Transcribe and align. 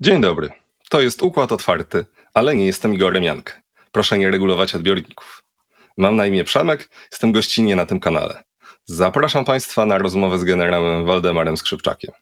Dzień 0.00 0.20
dobry. 0.20 0.50
To 0.90 1.00
jest 1.00 1.22
układ 1.22 1.52
otwarty, 1.52 2.06
ale 2.34 2.56
nie 2.56 2.66
jestem 2.66 2.94
Igorem 2.94 3.24
Jank. 3.24 3.60
Proszę 3.92 4.18
nie 4.18 4.30
regulować 4.30 4.74
odbiorników. 4.74 5.42
Mam 5.96 6.16
na 6.16 6.26
imię 6.26 6.44
Przemek, 6.44 6.88
jestem 7.10 7.32
gościnnie 7.32 7.76
na 7.76 7.86
tym 7.86 8.00
kanale. 8.00 8.44
Zapraszam 8.84 9.44
Państwa 9.44 9.86
na 9.86 9.98
rozmowę 9.98 10.38
z 10.38 10.44
generałem 10.44 11.04
Waldemarem 11.06 11.56
Skrzypczakiem. 11.56 12.12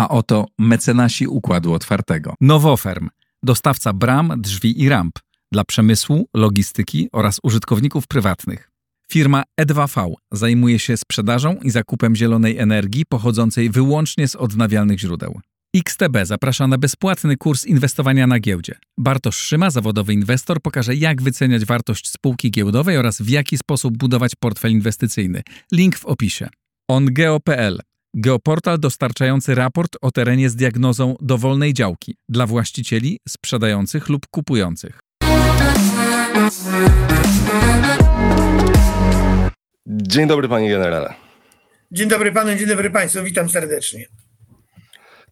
A 0.00 0.08
oto 0.08 0.46
mecenasi 0.58 1.26
układu 1.26 1.72
otwartego. 1.72 2.34
Nowoferm, 2.40 3.08
dostawca 3.42 3.92
bram, 3.92 4.32
drzwi 4.38 4.82
i 4.82 4.88
ramp 4.88 5.18
dla 5.52 5.64
przemysłu, 5.64 6.28
logistyki 6.34 7.08
oraz 7.12 7.38
użytkowników 7.42 8.06
prywatnych. 8.06 8.70
Firma 9.12 9.42
E2V 9.60 10.14
zajmuje 10.32 10.78
się 10.78 10.96
sprzedażą 10.96 11.56
i 11.62 11.70
zakupem 11.70 12.16
zielonej 12.16 12.58
energii 12.58 13.04
pochodzącej 13.08 13.70
wyłącznie 13.70 14.28
z 14.28 14.36
odnawialnych 14.36 14.98
źródeł. 14.98 15.40
XTB 15.76 16.16
zaprasza 16.24 16.66
na 16.66 16.78
bezpłatny 16.78 17.36
kurs 17.36 17.66
inwestowania 17.66 18.26
na 18.26 18.40
giełdzie. 18.40 18.74
Bartosz 18.98 19.36
Szyma, 19.36 19.70
zawodowy 19.70 20.12
inwestor, 20.12 20.62
pokaże 20.62 20.94
jak 20.94 21.22
wyceniać 21.22 21.64
wartość 21.64 22.10
spółki 22.10 22.50
giełdowej 22.50 22.98
oraz 22.98 23.22
w 23.22 23.28
jaki 23.28 23.58
sposób 23.58 23.98
budować 23.98 24.32
portfel 24.40 24.72
inwestycyjny. 24.72 25.42
Link 25.72 25.96
w 25.98 26.06
opisie. 26.06 26.48
OnGeo.pl 26.88 27.80
Geoportal 28.14 28.78
dostarczający 28.78 29.54
raport 29.54 29.96
o 30.00 30.10
terenie 30.10 30.50
z 30.50 30.56
diagnozą 30.56 31.16
dowolnej 31.20 31.74
działki 31.74 32.16
dla 32.28 32.46
właścicieli, 32.46 33.20
sprzedających 33.28 34.08
lub 34.08 34.26
kupujących. 34.30 35.00
Dzień 39.86 40.28
dobry 40.28 40.48
Panie 40.48 40.70
Generale. 40.70 41.14
Dzień 41.92 42.08
dobry 42.08 42.32
panu, 42.32 42.54
dzień 42.54 42.66
dobry 42.66 42.90
państwu, 42.90 43.24
witam 43.24 43.48
serdecznie. 43.48 44.06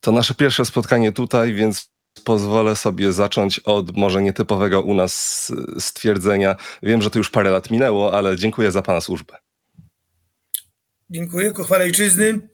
To 0.00 0.12
nasze 0.12 0.34
pierwsze 0.34 0.64
spotkanie 0.64 1.12
tutaj, 1.12 1.54
więc 1.54 1.90
pozwolę 2.24 2.76
sobie 2.76 3.12
zacząć 3.12 3.58
od 3.58 3.96
może 3.96 4.22
nietypowego 4.22 4.82
u 4.82 4.94
nas 4.94 5.52
stwierdzenia. 5.78 6.56
Wiem, 6.82 7.02
że 7.02 7.10
to 7.10 7.18
już 7.18 7.30
parę 7.30 7.50
lat 7.50 7.70
minęło, 7.70 8.14
ale 8.14 8.36
dziękuję 8.36 8.72
za 8.72 8.82
Pana 8.82 9.00
służbę. 9.00 9.36
Dziękuję, 11.10 11.52
ku 11.52 11.64
chwale 11.64 11.84
ojczyzny. 11.84 12.48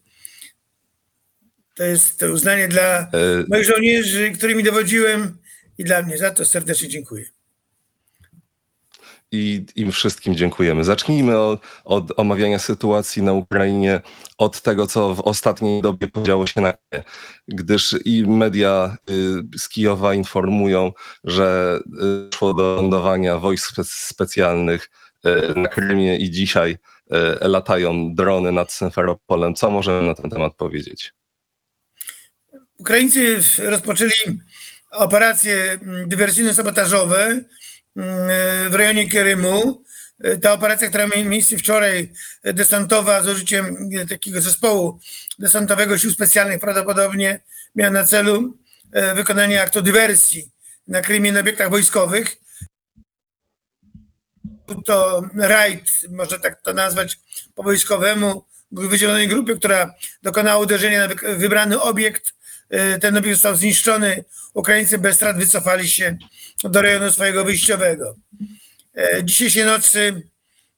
To 1.75 1.85
jest 1.85 2.19
to 2.21 2.27
uznanie 2.27 2.69
dla 2.69 2.83
E, 2.83 3.09
moich 3.49 3.65
żołnierzy, 3.65 4.31
którymi 4.31 4.63
dowodziłem 4.63 5.39
i 5.79 5.85
dla 5.85 6.03
mnie. 6.03 6.19
Za 6.19 6.31
to 6.31 6.45
serdecznie 6.45 6.89
dziękuję. 6.89 7.25
I 9.33 9.67
im 9.77 9.93
wszystkim 9.93 10.35
dziękujemy. 10.35 10.85
Zacznijmy 10.85 11.39
od, 11.39 11.61
od 11.85 12.19
omawiania 12.19 12.59
sytuacji 12.59 13.23
na 13.23 13.33
Ukrainie, 13.33 14.01
od 14.39 14.63
tego, 14.63 14.87
co 14.87 15.15
w 15.15 15.21
ostatniej 15.21 15.83
dobie 15.83 16.09
podziało 16.09 16.47
się 16.47 16.61
na 16.61 16.73
Krymie. 16.73 17.05
gdyż 17.49 17.97
i 18.05 18.27
media 18.27 18.97
y, 19.11 19.59
z 19.59 19.69
Kijowa 19.69 20.15
informują, 20.15 20.93
że 21.25 21.79
y, 21.87 22.37
szło 22.37 22.55
do 22.55 22.75
lądowania 22.77 23.39
wojsk 23.39 23.73
spe- 23.77 23.85
specjalnych 23.85 24.91
y, 25.27 25.61
na 25.61 25.69
Krymie 25.69 26.17
i 26.17 26.31
dzisiaj 26.31 26.71
y, 27.43 27.49
latają 27.49 28.15
drony 28.15 28.53
nad 28.53 28.73
Symferopolem. 28.73 29.55
Co 29.55 29.71
możemy 29.71 30.07
na 30.07 30.15
ten 30.15 30.31
temat 30.31 30.55
powiedzieć? 30.55 31.13
Ukraińcy 32.85 33.41
rozpoczęli 33.59 34.11
operacje 34.91 35.73
mm, 35.73 36.09
dywersyjno-sabotażowe 36.09 37.21
mm, 37.97 38.71
w 38.71 38.75
rejonie 38.75 39.09
Krymu. 39.09 39.85
Ta 40.43 40.53
operacja, 40.53 40.89
która 40.89 41.07
miała 41.07 41.25
miejsce 41.25 41.57
wczoraj, 41.59 42.13
desantowa 42.45 43.23
z 43.23 43.29
użyciem 43.29 43.77
takiego 44.09 44.41
zespołu 44.41 45.01
desantowego 45.39 45.99
sił 45.99 46.11
specjalnych, 46.11 46.61
prawdopodobnie 46.61 47.41
miała 47.75 47.91
na 47.91 48.05
celu 48.05 48.59
e, 48.93 49.15
wykonanie 49.15 49.63
aktu 49.63 49.83
dywersji 49.83 50.51
na 50.89 51.01
Krymie 51.01 51.33
na 51.33 51.41
obiektach 51.41 51.71
wojskowych. 51.71 52.37
To 54.85 55.23
rajd, 55.37 55.91
można 56.11 56.39
tak 56.39 56.63
to 56.63 56.73
nazwać 56.73 57.19
po 57.55 57.63
wojskowemu, 57.63 58.45
wydzielonej 58.73 59.29
grupy, 59.29 59.57
która 59.57 59.95
dokonała 60.23 60.63
uderzenia 60.63 61.09
na 61.09 61.15
wy- 61.15 61.37
wybrany 61.37 61.81
obiekt. 61.81 62.35
E, 62.71 62.99
Ten 62.99 63.17
obiekt 63.17 63.37
został 63.37 63.57
zniszczony. 63.57 64.25
Ukraińcy 64.55 64.99
bez 64.99 65.17
strat 65.17 65.39
wycofali 65.39 65.89
się 65.91 66.17
do 66.65 66.83
rejonu 66.83 67.11
swojego 67.11 67.45
wyjściowego. 67.45 68.17
E, 68.97 69.25
Dzisiejszej 69.25 69.65
nocy 69.65 70.23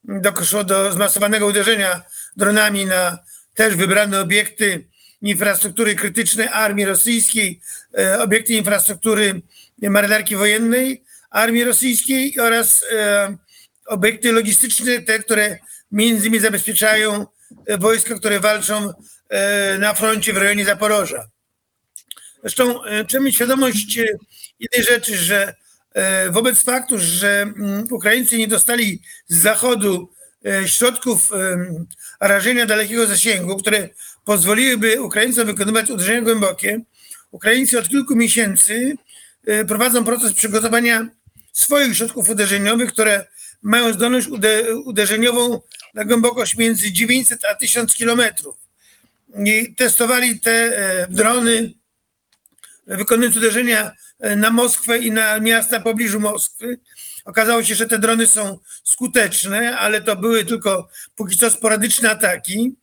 doszło 0.05 0.65
do 0.65 0.93
zmasowanego 0.93 1.47
uderzenia 1.47 2.03
dronami 2.37 2.87
na 2.87 3.19
też 3.55 3.75
wybrane 3.75 4.21
obiekty 4.21 4.89
infrastruktury 5.23 5.95
krytycznej 5.95 6.49
armii 6.49 6.85
rosyjskiej, 6.85 7.61
e, 7.99 8.21
obiekty 8.21 8.55
infrastruktury 8.55 9.43
marynarki 9.83 10.37
wojennej 10.37 11.05
armii 11.31 11.65
rosyjskiej 11.65 12.41
oraz 12.41 12.85
obiekty 13.87 14.33
logistyczne, 14.33 15.03
te, 15.03 15.19
które 15.19 15.59
między 15.93 16.27
innymi 16.27 16.43
zabezpieczają 16.43 17.27
wojska, 17.79 18.15
które 18.15 18.41
walczą 18.41 18.93
na 19.79 19.95
froncie 19.95 20.33
w 20.33 20.37
rejonie 20.37 20.65
Zaporoża. 20.65 21.29
Zresztą 22.47 22.85
e, 22.85 23.05
trzeba 23.05 23.25
mieć 23.25 23.35
świadomość 23.35 23.99
e, 23.99 24.05
jednej 24.61 24.83
rzeczy, 24.83 25.17
że 25.17 25.55
e, 25.95 26.31
wobec 26.31 26.63
faktu, 26.63 26.99
że 26.99 27.43
mm, 27.43 27.87
Ukraińcy 27.91 28.39
nie 28.39 28.49
dostali 28.49 29.03
z 29.29 29.37
zachodu 29.43 30.17
środków 30.67 31.31
rażenia 32.21 32.67
dalekiego 32.67 33.07
zasięgu, 33.07 33.57
które 33.57 33.89
pozwoliłyby 34.25 35.03
Ukraińcom 35.03 35.47
wykonywać 35.47 35.91
uderzenia 35.91 36.21
głębokie, 36.21 36.81
Ukraińcy 37.31 37.79
od 37.79 37.89
kilku 37.89 38.17
miesięcy 38.17 38.97
prowadzą 39.69 40.05
proces 40.05 40.33
przygotowania 40.33 41.09
swoich 41.53 41.97
środków 41.97 42.29
uderzeniowych, 42.29 42.93
które 42.93 43.27
mają 43.63 43.93
zdolność 43.93 44.29
ude- 44.29 44.75
uderzeniową 44.85 45.61
na 45.95 46.05
głębokość 46.05 46.57
między 46.57 46.93
900 46.93 47.45
a 47.45 47.55
1000 47.55 47.95
kilometrów. 47.95 48.57
I 49.45 49.75
testowali 49.75 50.41
te 50.41 50.77
drony, 51.11 51.73
wykonując 52.87 53.37
uderzenia 53.37 53.93
e, 54.21 54.37
na 54.37 54.51
Moskwę 54.51 54.99
i 54.99 55.11
na 55.11 55.41
miasta 55.41 55.81
pobliżu 55.81 56.21
Moskwy. 56.21 56.79
Okazało 57.25 57.63
się, 57.63 57.75
że 57.75 57.87
te 57.87 57.99
drony 57.99 58.27
są 58.27 58.59
skuteczne, 58.85 59.79
ale 59.79 60.01
to 60.01 60.17
były 60.17 60.45
tylko 60.45 60.89
póki 61.15 61.37
co 61.37 61.51
sporadyczne 61.51 62.11
ataki. 62.11 62.77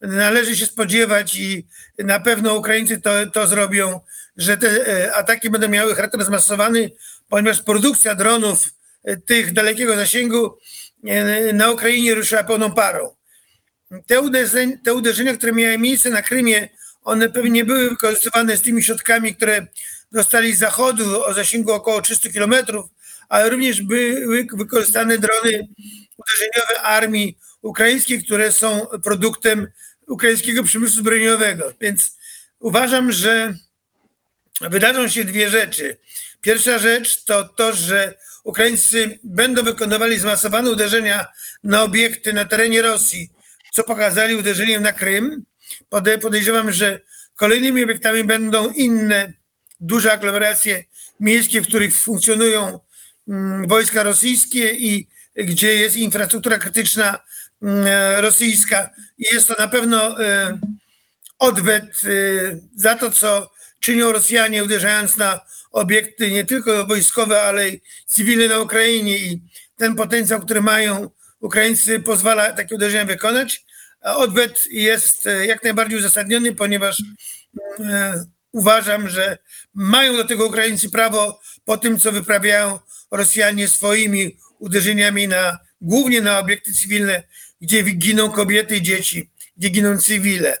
Należy 0.00 0.56
się 0.56 0.66
spodziewać 0.66 1.34
i 1.36 1.66
na 1.98 2.20
pewno 2.20 2.54
Ukraińcy 2.54 3.00
to, 3.00 3.26
to 3.26 3.46
zrobią, 3.46 4.00
że 4.36 4.56
te 4.56 4.88
e, 4.88 5.14
ataki 5.14 5.50
będą 5.50 5.68
miały 5.68 5.94
charakter 5.94 6.24
zmasowany, 6.24 6.90
ponieważ 7.28 7.62
produkcja 7.62 8.14
dronów 8.14 8.64
e, 9.04 9.16
tych 9.16 9.52
dalekiego 9.52 9.96
zasięgu 9.96 10.58
na 11.52 11.70
Ukrainie 11.70 12.14
ruszyła 12.14 12.44
pełną 12.44 12.72
parą. 12.72 13.14
Te 14.06 14.20
uderzenia, 14.20 14.76
te 14.84 14.94
uderzenia, 14.94 15.36
które 15.36 15.52
miały 15.52 15.78
miejsce 15.78 16.10
na 16.10 16.22
Krymie, 16.22 16.68
one 17.04 17.28
pewnie 17.28 17.64
były 17.64 17.90
wykorzystywane 17.90 18.56
z 18.56 18.62
tymi 18.62 18.82
środkami, 18.82 19.34
które 19.34 19.66
dostali 20.12 20.56
z 20.56 20.58
zachodu 20.58 21.24
o 21.24 21.34
zasięgu 21.34 21.72
około 21.72 22.02
300 22.02 22.30
kilometrów, 22.30 22.90
ale 23.28 23.50
również 23.50 23.82
były 23.82 24.46
wykorzystane 24.52 25.18
drony 25.18 25.68
uderzeniowe 26.16 26.82
armii 26.82 27.38
ukraińskiej, 27.62 28.24
które 28.24 28.52
są 28.52 28.86
produktem 29.02 29.68
ukraińskiego 30.08 30.62
przemysłu 30.62 31.00
zbrojeniowego. 31.00 31.72
Więc 31.80 32.18
uważam, 32.58 33.12
że 33.12 33.54
wydarzą 34.60 35.08
się 35.08 35.24
dwie 35.24 35.50
rzeczy. 35.50 35.96
Pierwsza 36.40 36.78
rzecz 36.78 37.24
to 37.24 37.44
to, 37.44 37.72
że 37.72 38.14
Ukraińcy 38.44 39.18
będą 39.24 39.62
wykonywali 39.62 40.18
zmasowane 40.18 40.70
uderzenia 40.70 41.26
na 41.64 41.82
obiekty 41.82 42.32
na 42.32 42.44
terenie 42.44 42.82
Rosji, 42.82 43.30
co 43.72 43.84
pokazali 43.84 44.34
uderzeniem 44.34 44.82
na 44.82 44.92
Krym. 44.92 45.44
Pode- 45.92 46.18
Podejrzewam, 46.18 46.72
że 46.72 47.00
kolejnymi 47.36 47.84
obiektami 47.84 48.24
będą 48.24 48.70
inne 48.72 49.32
duże 49.80 50.12
aglomeracje 50.12 50.84
miejskie, 51.20 51.60
w 51.60 51.68
których 51.68 51.96
funkcjonują 51.96 52.80
mm, 53.28 53.68
wojska 53.68 54.02
rosyjskie 54.02 54.70
i 54.70 55.08
gdzie 55.36 55.74
jest 55.74 55.96
infrastruktura 55.96 56.58
krytyczna 56.58 57.18
mm, 57.62 57.84
rosyjska. 58.20 58.90
Jest 59.18 59.48
to 59.48 59.54
na 59.58 59.68
pewno 59.68 60.24
e, 60.24 60.58
odwet 61.38 61.84
e, 61.84 62.08
za 62.76 62.94
to, 62.94 63.10
co 63.10 63.50
czynią 63.80 64.12
Rosjanie, 64.12 64.64
uderzając 64.64 65.16
na 65.16 65.40
obiekty 65.72 66.30
nie 66.30 66.44
tylko 66.44 66.86
wojskowe, 66.86 67.42
ale 67.42 67.68
i 67.68 67.80
cywilne 68.06 68.48
na 68.48 68.58
Ukrainie. 68.58 69.18
I 69.18 69.42
ten 69.76 69.94
potencjał, 69.94 70.40
który 70.40 70.60
mają 70.62 71.10
Ukraińcy, 71.40 72.00
pozwala 72.00 72.52
takie 72.52 72.74
uderzenia 72.74 73.04
wykonać. 73.04 73.64
Odwet 74.02 74.66
jest 74.70 75.26
e, 75.26 75.46
jak 75.46 75.64
najbardziej 75.64 75.98
uzasadniony, 75.98 76.54
ponieważ 76.54 77.02
e, 77.80 78.24
uważam, 78.52 79.08
że 79.08 79.38
mają 79.74 80.16
do 80.16 80.24
tego 80.24 80.46
Ukraińcy 80.46 80.90
prawo 80.90 81.40
po 81.64 81.76
tym, 81.76 81.98
co 81.98 82.12
wyprawiają 82.12 82.78
Rosjanie 83.10 83.68
swoimi 83.68 84.36
uderzeniami 84.58 85.28
na 85.28 85.58
głównie 85.80 86.20
na 86.20 86.38
obiekty 86.38 86.74
cywilne, 86.74 87.22
gdzie 87.60 87.82
giną 87.82 88.30
kobiety 88.30 88.76
i 88.76 88.82
dzieci, 88.82 89.30
gdzie 89.56 89.68
giną 89.68 89.98
cywile. 89.98 90.58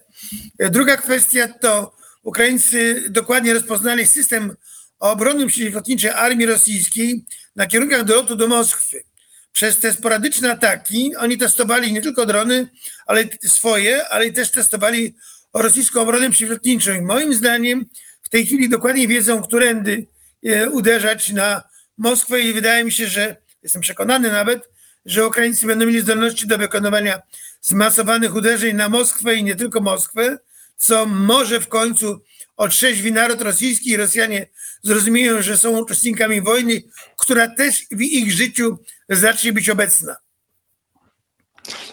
Druga 0.58 0.96
kwestia 0.96 1.48
to 1.48 1.96
Ukraińcy 2.22 3.04
dokładnie 3.10 3.54
rozpoznali 3.54 4.06
system 4.06 4.56
obrony 4.98 5.46
przeciwlotniczej 5.46 6.10
armii 6.10 6.46
rosyjskiej 6.46 7.24
na 7.56 7.66
kierunkach 7.66 8.04
do 8.04 8.14
lotu 8.14 8.36
do 8.36 8.48
Moskwy. 8.48 9.04
Przez 9.52 9.78
te 9.78 9.92
sporadyczne 9.92 10.52
ataki 10.52 11.16
oni 11.16 11.38
testowali 11.38 11.92
nie 11.92 12.02
tylko 12.02 12.26
drony, 12.26 12.68
ale 13.06 13.24
swoje, 13.44 14.08
ale 14.08 14.32
też 14.32 14.50
testowali 14.50 15.14
rosyjską 15.54 16.00
obronę 16.00 16.30
przeciwlotniczą. 16.30 16.92
I 16.92 17.00
moim 17.00 17.34
zdaniem 17.34 17.86
w 18.22 18.28
tej 18.28 18.46
chwili 18.46 18.68
dokładnie 18.68 19.08
wiedzą, 19.08 19.42
którędy 19.42 20.06
e, 20.46 20.70
uderzać 20.70 21.30
na 21.30 21.62
Moskwę 21.98 22.40
i 22.40 22.52
wydaje 22.52 22.84
mi 22.84 22.92
się, 22.92 23.06
że 23.06 23.36
jestem 23.62 23.82
przekonany 23.82 24.32
nawet, 24.32 24.68
że 25.06 25.26
Ukraińcy 25.26 25.66
będą 25.66 25.86
mieli 25.86 26.00
zdolności 26.00 26.46
do 26.46 26.58
wykonywania 26.58 27.22
zmasowanych 27.60 28.34
uderzeń 28.34 28.76
na 28.76 28.88
Moskwę 28.88 29.34
i 29.34 29.44
nie 29.44 29.56
tylko 29.56 29.80
Moskwę, 29.80 30.38
co 30.76 31.06
może 31.06 31.60
w 31.60 31.68
końcu 31.68 32.22
otrzeźwi 32.56 33.12
naród 33.12 33.42
rosyjski 33.42 33.90
i 33.90 33.96
Rosjanie 33.96 34.46
zrozumieją, 34.82 35.42
że 35.42 35.58
są 35.58 35.78
uczestnikami 35.78 36.40
wojny, 36.40 36.82
która 37.16 37.48
też 37.48 37.86
w 37.90 38.00
ich 38.00 38.32
życiu 38.32 38.78
zacznie 39.16 39.52
być 39.52 39.70
obecna. 39.70 40.16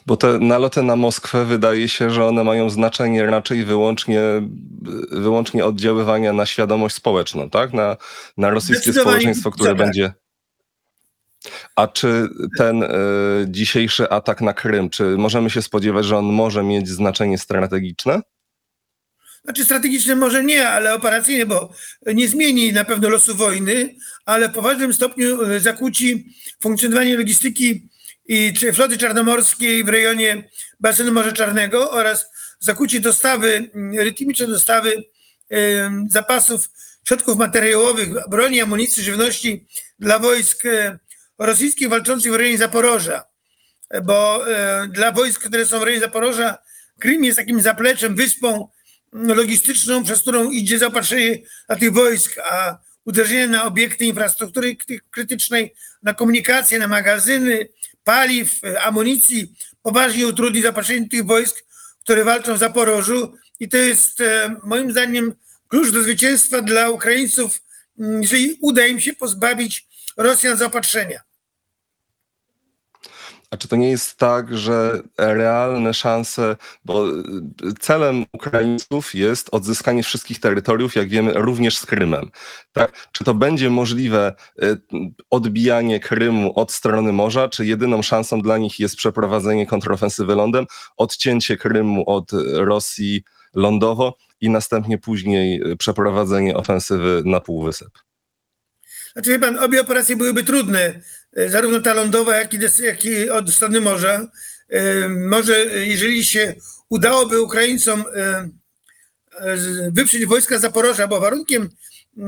Bo 0.06 0.18
te 0.18 0.39
naloty 0.39 0.83
na 0.83 0.95
Moskwę 0.95 1.45
wydaje 1.45 1.89
się, 1.89 2.10
że 2.10 2.25
one 2.25 2.44
mają 2.44 2.69
znaczenie 2.69 3.25
raczej 3.25 3.66
wyłącznie, 3.66 4.21
wyłącznie 5.12 5.66
oddziaływania 5.66 6.33
na 6.33 6.45
świadomość 6.45 6.95
społeczną, 6.95 7.50
tak? 7.50 7.74
Na, 7.74 7.98
na 8.38 8.50
rosyjskie 8.50 8.94
społeczeństwo, 8.94 9.51
które 9.51 9.69
tak. 9.69 9.77
będzie. 9.77 10.13
A 11.75 11.88
czy 11.88 12.27
ten 12.57 12.83
e, 12.83 12.89
dzisiejszy 13.48 14.10
atak 14.10 14.42
na 14.42 14.54
Krym, 14.54 14.89
czy 14.89 15.04
możemy 15.04 15.50
się 15.50 15.62
spodziewać, 15.62 16.06
że 16.06 16.18
on 16.18 16.25
może 16.25 16.63
mieć 16.63 16.89
znaczenie 16.89 17.38
strategiczne? 17.38 18.21
Znaczy 19.44 19.65
strategiczne 19.65 20.15
może 20.15 20.44
nie, 20.44 20.69
ale 20.69 20.94
operacyjne, 20.94 21.45
bo 21.45 21.74
nie 22.06 22.27
zmieni 22.27 22.74
na 22.74 22.86
pewno 22.86 23.09
losu 23.09 23.36
wojny, 23.36 23.95
ale 24.25 24.50
w 24.50 24.53
poważnym 24.53 24.94
stopniu 24.94 25.44
e, 25.44 25.59
zakłóci 25.59 26.36
funkcjonowanie 26.62 27.18
logistyki 27.18 27.89
i 28.25 28.53
floty 28.74 28.97
czarnomorskiej 28.97 29.83
w 29.83 29.89
rejonie 29.89 30.50
basenu 30.80 31.12
Morza 31.12 31.31
Czarnego 31.31 31.91
oraz 31.91 32.25
zakłóci 32.59 33.01
dostawy, 33.01 33.69
rytmiczne 33.97 34.47
dostawy 34.47 35.03
zapasów 36.09 36.69
środków 37.07 37.38
materiałowych, 37.38 38.09
broni, 38.30 38.62
amunicji, 38.62 39.03
żywności 39.03 39.68
dla 40.00 40.19
wojsk 40.19 40.65
e, 40.65 41.00
rosyjskich 41.38 41.89
walczących 41.89 42.31
w 42.31 42.35
rejonie 42.35 42.57
Zaporoża. 42.57 43.24
E, 43.89 44.01
Bo 44.01 44.45
dla 44.89 45.12
wojsk, 45.12 45.42
które 45.42 45.65
są 45.65 45.80
w 45.80 45.83
rejonie 45.83 46.01
Zaporoża, 46.01 46.57
Krym 47.00 47.24
jest 47.24 47.38
takim 47.38 47.62
zapleczem, 47.62 48.15
wyspą 48.15 48.69
logistyczną, 49.13 50.03
przez 50.03 50.21
którą 50.21 50.51
idzie 50.51 50.79
zaopatrzenie 50.79 51.38
dla 51.67 51.75
tych 51.75 51.94
wojsk, 51.94 52.38
a 52.51 52.77
uderzenie 53.06 53.47
na 53.47 53.63
obiekty 53.63 54.06
infrastruktury 54.06 54.75
kry- 54.75 55.00
krytycznej, 55.11 55.73
na 56.03 56.13
komunikację, 56.13 56.79
na 56.79 56.88
magazyny, 56.88 57.67
paliw, 58.03 58.51
amunicji, 58.81 59.53
poważnie 59.81 60.27
utrudni 60.27 60.61
zaopatrzenie 60.61 61.09
tych 61.09 61.25
wojsk, 61.25 61.65
które 62.03 62.23
walczą 62.23 62.56
w 62.56 62.57
Zaporożu 62.57 63.33
i 63.59 63.69
to 63.69 63.77
jest 63.77 64.21
e, 64.21 64.56
moim 64.63 64.91
zdaniem 64.91 65.33
klucz 65.67 65.91
do 65.91 66.03
zwycięstwa 66.03 66.61
dla 66.61 66.89
Ukraińców, 66.89 67.61
jeżeli 67.97 68.57
uda 68.61 68.88
im 68.88 69.00
się 69.00 69.13
pozbawić 69.13 69.88
Rosjan 70.17 70.57
zaopatrzenia. 70.57 71.29
A 73.51 73.57
czy 73.57 73.68
to 73.68 73.75
nie 73.75 73.90
jest 73.90 74.18
tak, 74.18 74.57
że 74.57 75.01
realne 75.18 75.94
szanse, 75.94 76.56
bo 76.86 77.10
y, 77.10 77.13
celem 77.80 78.25
Ukraińców 78.34 79.16
jest 79.16 79.50
odzyskanie 79.51 80.04
wszystkich 80.04 80.40
terytoriów, 80.40 80.96
jak 80.96 81.10
wiemy, 81.10 81.34
również 81.34 81.78
z 81.78 81.86
Krymem. 81.86 82.31
Tak? 82.74 83.07
Czy 83.12 83.24
to 83.24 83.34
będzie 83.34 83.69
możliwe 83.69 84.36
y, 84.63 84.78
odbijanie 85.30 86.00
Krymu 86.00 86.60
od 86.60 86.72
strony 86.72 87.13
morza, 87.13 87.50
czy 87.50 87.66
jedyną 87.66 88.01
szansą 88.01 88.42
dla 88.42 88.57
nich 88.57 88.80
jest 88.80 88.96
przeprowadzenie 88.96 89.68
kontrofensywy 89.68 90.36
lądem, 90.36 90.66
odcięcie 90.98 91.57
Krymu 91.57 92.10
od 92.10 92.31
Rosji 92.54 93.24
lądowo 93.56 94.18
i 94.42 94.50
następnie 94.50 94.98
później 94.98 95.72
y, 95.72 95.78
przeprowadzenie 95.78 96.56
ofensywy 96.56 97.22
na 97.25 97.40
Półwysep? 97.40 97.90
Znaczy, 99.13 99.29
wie 99.29 99.39
pan, 99.39 99.59
obie 99.59 99.81
operacje 99.81 100.15
byłyby 100.15 100.44
trudne, 100.44 101.01
e, 101.33 101.50
zarówno 101.50 101.79
ta 101.79 101.94
lądowa, 101.94 102.38
jak 102.38 102.53
i, 102.53 102.59
des, 102.59 102.79
jak 102.79 103.06
i 103.06 103.29
od 103.29 103.51
strony 103.51 103.81
morza. 103.81 104.27
E, 104.69 105.09
Może, 105.09 105.56
e, 105.56 105.85
jeżeli 105.85 106.25
się 106.25 106.56
udałoby 106.89 107.41
Ukraińcom 107.41 108.03
wyprzeć 109.91 110.25
wojska 110.25 110.59
Zaporoża, 110.59 111.07
bo 111.07 111.19
warunkiem 111.19 111.69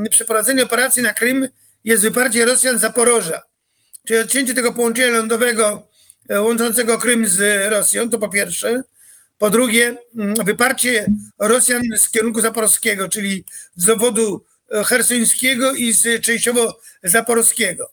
przeprowadzenia 0.10 0.64
operacji 0.64 1.04
na 1.04 1.14
Krym 1.14 1.48
jest 1.84 2.04
wyparcie 2.04 2.46
Rosjan 2.46 2.80
Zaporoża. 2.80 3.42
Czyli 4.08 4.20
odcięcie 4.20 4.54
tego 4.54 4.74
połączenia 4.74 5.18
lądowego 5.18 5.88
łączącego 6.30 6.98
Krym 6.98 7.28
z 7.28 7.72
Rosją, 7.72 8.10
to 8.10 8.20
po 8.20 8.30
pierwsze. 8.30 8.84
Po 9.38 9.50
drugie, 9.50 9.98
wyparcie 10.46 11.06
Rosjan 11.40 11.82
z 11.98 12.10
kierunku 12.10 12.42
zaporowskiego, 12.42 13.10
czyli 13.10 13.46
z 13.76 13.86
zawodu 13.86 14.46
hersońskiego 14.86 15.74
i 15.74 15.94
z 15.94 16.24
częściowo 16.26 16.80
zaporowskiego. 17.04 17.92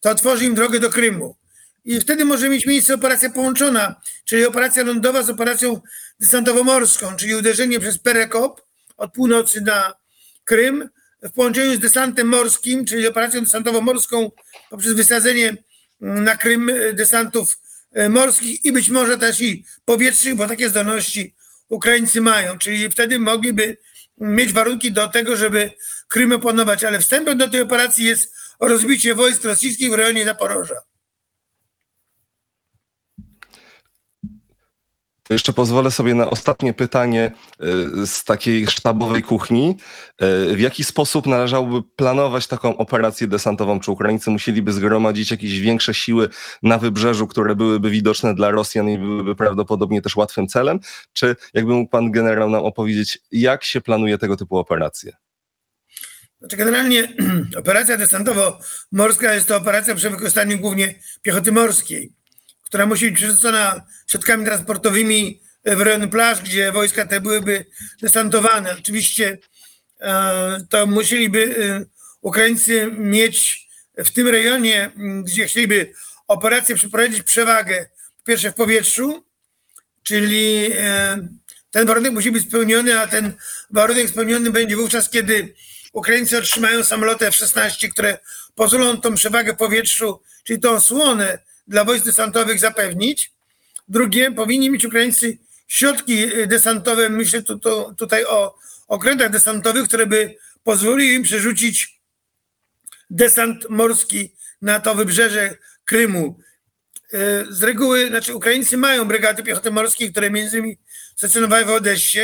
To 0.00 0.10
otworzy 0.10 0.44
im 0.44 0.54
drogę 0.54 0.80
do 0.80 0.90
Krymu. 0.90 1.36
I 1.84 2.00
wtedy 2.00 2.24
może 2.24 2.48
mieć 2.48 2.66
miejsce 2.66 2.94
operacja 2.94 3.30
połączona, 3.30 4.00
czyli 4.24 4.44
operacja 4.46 4.82
lądowa 4.82 5.22
z 5.22 5.30
operacją 5.30 5.80
desantowo-morską, 6.20 7.16
czyli 7.16 7.34
uderzenie 7.34 7.80
przez 7.80 7.98
Perekop 7.98 8.62
od 8.96 9.12
północy 9.12 9.60
na 9.60 9.94
Krym 10.44 10.88
w 11.22 11.32
połączeniu 11.32 11.76
z 11.76 11.78
desantem 11.78 12.26
morskim, 12.26 12.84
czyli 12.84 13.06
operacją 13.06 13.40
desantowo-morską 13.40 14.30
poprzez 14.70 14.92
wysadzenie 14.92 15.56
na 16.00 16.36
Krym 16.36 16.70
desantów 16.92 17.58
morskich 18.08 18.64
i 18.64 18.72
być 18.72 18.88
może 18.88 19.18
też 19.18 19.40
i 19.40 19.64
powietrznych, 19.84 20.34
bo 20.34 20.48
takie 20.48 20.68
zdolności 20.68 21.34
Ukraińcy 21.68 22.20
mają, 22.20 22.58
czyli 22.58 22.90
wtedy 22.90 23.18
mogliby 23.18 23.76
mieć 24.22 24.52
warunki 24.52 24.92
do 24.92 25.08
tego, 25.08 25.36
żeby 25.36 25.70
Krym 26.08 26.32
opanować, 26.32 26.84
ale 26.84 26.98
wstępem 26.98 27.38
do 27.38 27.48
tej 27.48 27.60
operacji 27.60 28.04
jest 28.04 28.34
rozbicie 28.60 29.14
wojsk 29.14 29.44
rosyjskich 29.44 29.90
w 29.90 29.94
rejonie 29.94 30.24
Zaporoża. 30.24 30.91
Jeszcze 35.32 35.52
pozwolę 35.52 35.90
sobie 35.90 36.14
na 36.14 36.30
ostatnie 36.30 36.74
pytanie 36.74 37.32
y, 38.02 38.06
z 38.06 38.24
takiej 38.24 38.66
sztabowej 38.66 39.22
kuchni. 39.22 39.76
Y, 40.50 40.56
W 40.56 40.60
jaki 40.60 40.84
sposób 40.84 41.26
należałoby 41.26 41.88
planować 41.96 42.46
taką 42.46 42.76
operację 42.76 43.26
desantową? 43.26 43.80
Czy 43.80 43.90
Ukraińcy 43.90 44.30
musieliby 44.30 44.72
zgromadzić 44.72 45.30
jakieś 45.30 45.60
większe 45.60 45.94
siły 45.94 46.28
na 46.62 46.78
wybrzeżu, 46.78 47.26
które 47.26 47.54
byłyby 47.54 47.90
widoczne 47.90 48.34
dla 48.34 48.50
Rosjan 48.50 48.88
i 48.88 48.98
byłyby 48.98 49.36
prawdopodobnie 49.36 50.02
też 50.02 50.16
łatwym 50.16 50.48
celem? 50.48 50.80
Czy 51.12 51.36
jakby 51.54 51.72
mógł 51.72 51.90
pan 51.90 52.10
generał 52.10 52.50
nam 52.50 52.64
opowiedzieć, 52.64 53.18
jak 53.32 53.64
się 53.64 53.80
planuje 53.80 54.18
tego 54.18 54.36
typu 54.36 54.58
operacje? 54.58 55.12
Znaczy 56.42 56.56
generalnie 56.56 57.08
operacja 57.60 57.96
desantowo-morska 57.96 59.34
jest 59.34 59.48
to 59.48 59.56
operacja 59.56 59.94
przy 59.94 60.10
wykorzystaniu 60.10 60.58
głównie 60.58 60.94
piechoty 61.22 61.52
morskiej, 61.52 62.12
która 62.72 62.86
musi 62.86 63.06
być 63.10 63.14
przerzucona 63.14 63.86
środkami 64.06 64.44
transportowymi 64.44 65.40
w 65.64 65.80
rejon 65.80 66.10
plaż, 66.10 66.42
gdzie 66.42 66.72
wojska 66.72 67.06
te 67.06 67.20
byłyby 67.20 67.66
desantowane. 68.02 68.76
Oczywiście 68.78 69.38
e, 70.00 70.66
to 70.70 70.86
musieliby 70.86 71.54
e, 71.58 71.84
Ukraińcy 72.20 72.90
mieć 72.98 73.68
w 73.98 74.10
tym 74.10 74.28
rejonie, 74.28 74.90
gdzie 75.24 75.46
chcieliby 75.46 75.92
operację 76.28 76.74
przeprowadzić 76.74 77.22
przewagę, 77.22 77.86
po 78.18 78.24
pierwsze 78.24 78.50
w 78.50 78.54
powietrzu, 78.54 79.24
czyli 80.02 80.70
e, 80.78 81.28
ten 81.70 81.86
warunek 81.86 82.12
musi 82.12 82.32
być 82.32 82.48
spełniony, 82.48 83.00
a 83.00 83.06
ten 83.06 83.32
warunek 83.70 84.08
spełniony 84.08 84.50
będzie 84.50 84.76
wówczas, 84.76 85.10
kiedy 85.10 85.54
Ukraińcy 85.92 86.38
otrzymają 86.38 86.84
samoloty 86.84 87.26
F-16, 87.26 87.88
które 87.88 88.18
pozwolą 88.54 89.00
tą 89.00 89.14
przewagę 89.14 89.54
powietrzu, 89.56 90.22
czyli 90.44 90.60
tą 90.60 90.70
osłonę 90.70 91.38
dla 91.66 91.84
wojsk 91.84 92.04
desantowych 92.04 92.60
zapewnić. 92.60 93.32
Drugie, 93.88 94.32
powinni 94.32 94.70
mieć 94.70 94.84
Ukraińcy 94.84 95.38
środki 95.68 96.36
y, 96.38 96.46
desantowe, 96.46 97.08
myślę 97.08 97.42
tu, 97.42 97.58
tu, 97.58 97.94
tutaj 97.94 98.24
o 98.24 98.54
okrętach 98.88 99.30
desantowych, 99.30 99.88
które 99.88 100.06
by 100.06 100.36
pozwoliły 100.64 101.12
im 101.12 101.22
przerzucić 101.22 102.00
desant 103.10 103.70
morski 103.70 104.34
na 104.62 104.80
to 104.80 104.94
wybrzeże 104.94 105.56
Krymu. 105.84 106.40
Y, 107.14 107.18
Z 107.50 107.62
reguły, 107.62 108.08
znaczy 108.08 108.34
Ukraińcy 108.34 108.76
mają 108.76 109.04
brygady 109.04 109.42
piechoty 109.42 109.70
morskiej, 109.70 110.10
które 110.10 110.30
między 110.30 110.58
innymi 110.58 110.78
stacjonowały 111.16 111.64
w 111.64 111.70
Odessie, 111.70 112.20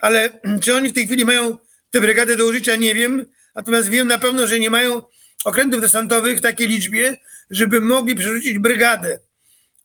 ale 0.00 0.40
czy 0.62 0.74
oni 0.74 0.88
w 0.88 0.92
tej 0.92 1.06
chwili 1.06 1.24
mają 1.24 1.58
tę 1.90 2.00
brygadę 2.00 2.36
do 2.36 2.46
użycia, 2.46 2.76
nie 2.76 2.94
wiem. 2.94 3.26
Natomiast 3.54 3.88
wiem 3.88 4.08
na 4.08 4.18
pewno, 4.18 4.46
że 4.46 4.58
nie 4.58 4.70
mają 4.70 5.02
okrętów 5.44 5.80
desantowych 5.80 6.38
w 6.38 6.40
takiej 6.40 6.68
liczbie, 6.68 7.16
żeby 7.50 7.80
mogli 7.80 8.14
przerzucić 8.14 8.58
brygadę. 8.58 9.18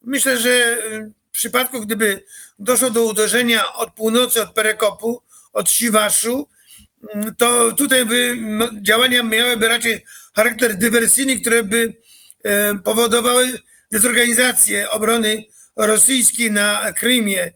Myślę, 0.01 0.37
że 0.37 0.49
y, 0.49 1.11
w 1.29 1.31
przypadku, 1.31 1.81
gdyby 1.81 2.23
doszło 2.59 2.89
do 2.89 3.03
uderzenia 3.03 3.73
od 3.73 3.93
północy, 3.93 4.41
od 4.41 4.53
Perekopu, 4.53 5.21
od 5.53 5.69
Siwaszu, 5.69 6.47
mm, 7.13 7.35
to 7.35 7.71
tutaj 7.71 8.05
by 8.05 8.35
no, 8.41 8.69
działania 8.81 9.23
miałyby 9.23 9.67
raczej 9.67 10.05
charakter 10.35 10.77
dywersyjny, 10.77 11.39
które 11.39 11.63
by 11.63 11.93
e, 12.43 12.75
powodowały 12.75 13.59
dezorganizację 13.91 14.89
obrony 14.89 15.43
rosyjskiej 15.75 16.51
na 16.51 16.93
Krymie. 16.93 17.51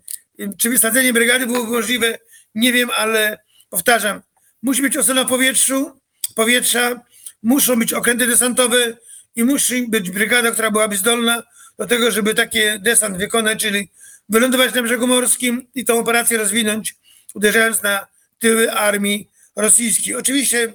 Czy 0.58 0.70
wysadzenie 0.70 1.14
brygady 1.14 1.46
byłoby 1.48 1.72
możliwe? 1.72 2.20
Nie 2.56 2.74
wiem, 2.74 2.90
ale 2.98 3.38
powtarzam, 3.70 4.22
musi 4.62 4.82
być 4.82 4.98
ocena 4.98 5.26
powietrzu, 5.26 6.00
powietrza, 6.36 7.02
muszą 7.44 7.80
być 7.80 7.94
okręty 7.94 8.28
desantowe 8.28 8.98
i 9.40 9.44
musi 9.44 9.88
być 9.88 10.12
brygada, 10.12 10.52
która 10.52 10.72
byłaby 10.72 10.98
zdolna 10.98 11.44
do 11.78 11.86
tego, 11.86 12.12
żeby 12.12 12.36
taki 12.36 12.60
desant 12.80 13.18
wykonać, 13.18 13.60
czyli 13.60 13.90
wylądować 14.30 14.74
na 14.74 14.82
brzegu 14.82 15.08
morskim 15.08 15.68
i 15.76 15.86
tą 15.86 16.00
operację 16.00 16.38
rozwinąć, 16.38 16.96
uderzając 17.34 17.84
na 17.84 18.08
tyły 18.40 18.72
armii 18.72 19.30
rosyjskiej. 19.56 20.16
Oczywiście 20.16 20.74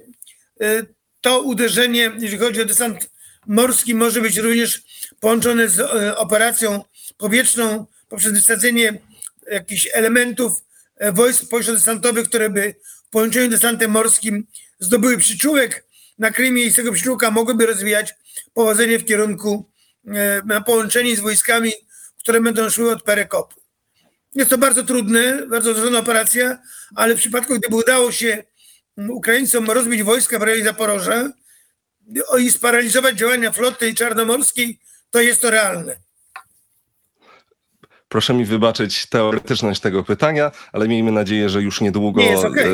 y, 0.61 0.85
to 1.21 1.41
uderzenie, 1.41 2.11
jeżeli 2.19 2.37
chodzi 2.37 2.61
o 2.61 2.65
desant 2.65 3.09
morski, 3.47 3.95
może 3.95 4.21
być 4.21 4.37
również 4.37 4.83
połączone 5.19 5.69
z 5.69 5.79
y, 5.79 6.17
operacją 6.17 6.83
powietrzną 7.17 7.85
poprzez 8.09 8.33
wysadzenie 8.33 8.99
jakichś 9.51 9.87
elementów 9.93 10.63
e, 10.97 11.11
wojsk 11.11 11.49
powietrzno-desantowych, 11.49 12.27
które 12.27 12.49
by 12.49 12.75
w 13.07 13.09
połączeniu 13.09 13.47
z 13.47 13.49
desantem 13.49 13.91
morskim 13.91 14.47
zdobyły 14.79 15.17
przyczółek 15.17 15.85
na 16.19 16.31
Krymie 16.31 16.63
i 16.63 16.71
z 16.71 16.75
tego 16.75 16.91
przyczółka 16.91 17.31
mogłyby 17.31 17.65
rozwijać 17.65 18.15
powodzenie 18.53 18.99
w 18.99 19.05
kierunku 19.05 19.69
e, 20.07 20.41
na 20.45 20.61
połączenie 20.61 21.15
z 21.15 21.19
wojskami, 21.19 21.71
które 22.19 22.41
będą 22.41 22.69
szły 22.69 22.91
od 22.91 23.03
Perekopu. 23.03 23.55
Jest 24.35 24.49
to 24.49 24.57
bardzo 24.57 24.83
trudne, 24.83 25.47
bardzo 25.47 25.73
złożona 25.73 25.99
operacja, 25.99 26.57
ale 26.95 27.15
w 27.15 27.17
przypadku, 27.17 27.55
gdyby 27.59 27.75
udało 27.75 28.11
się 28.11 28.43
Ukraińcom 29.09 29.71
rozbić 29.71 30.03
wojska 30.03 30.39
w 30.39 30.43
rejonie 30.43 30.63
Zaporoża 30.63 31.29
i 32.39 32.51
sparaliżować 32.51 33.17
działania 33.17 33.51
floty 33.51 33.93
czarnomorskiej, 33.93 34.79
to 35.11 35.21
jest 35.21 35.41
to 35.41 35.49
realne. 35.49 35.95
Proszę 38.07 38.33
mi 38.33 38.45
wybaczyć 38.45 39.05
teoretyczność 39.09 39.81
tego 39.81 40.03
pytania, 40.03 40.51
ale 40.73 40.87
miejmy 40.87 41.11
nadzieję, 41.11 41.49
że 41.49 41.61
już 41.61 41.81
niedługo 41.81 42.21
Nie, 42.21 42.37
okej. 42.37 42.65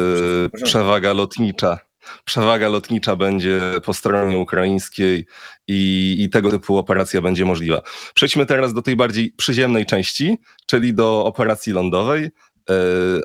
e, 0.45 0.63
przewaga 0.63 1.13
lotnicza. 1.13 1.79
Przewaga 2.25 2.69
lotnicza 2.69 3.15
będzie 3.15 3.61
po 3.85 3.93
stronie 3.93 4.37
ukraińskiej 4.37 5.25
i, 5.67 6.15
i 6.19 6.29
tego 6.29 6.51
typu 6.51 6.77
operacja 6.77 7.21
będzie 7.21 7.45
możliwa. 7.45 7.81
Przejdźmy 8.13 8.45
teraz 8.45 8.73
do 8.73 8.81
tej 8.81 8.95
bardziej 8.95 9.31
przyziemnej 9.31 9.85
części, 9.85 10.37
czyli 10.65 10.93
do 10.93 11.25
operacji 11.25 11.73
lądowej. 11.73 12.29
E, 12.69 12.73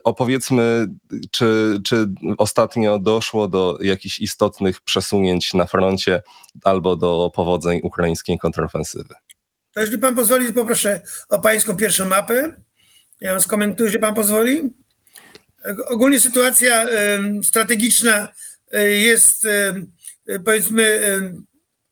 opowiedzmy, 0.04 0.86
czy, 1.30 1.80
czy 1.84 2.06
ostatnio 2.38 2.98
doszło 2.98 3.48
do 3.48 3.78
jakichś 3.80 4.18
istotnych 4.18 4.80
przesunięć 4.80 5.54
na 5.54 5.66
froncie 5.66 6.22
albo 6.64 6.96
do 6.96 7.30
powodzeń 7.34 7.80
ukraińskiej 7.82 8.38
kontrofensywy. 8.38 9.14
To 9.72 9.80
jeśli 9.80 9.98
pan 9.98 10.14
pozwoli, 10.14 10.52
poproszę 10.52 11.00
o 11.28 11.38
pańską 11.38 11.76
pierwszą 11.76 12.08
mapę. 12.08 12.54
Ja 13.20 13.40
skomentuję, 13.40 13.86
jeśli 13.86 14.00
pan 14.00 14.14
pozwoli. 14.14 14.62
Ogólnie 15.88 16.20
sytuacja 16.20 16.86
strategiczna 17.42 18.28
jest 18.72 19.44
em, 19.44 19.92
e, 20.26 20.38
powiedzmy 20.38 21.00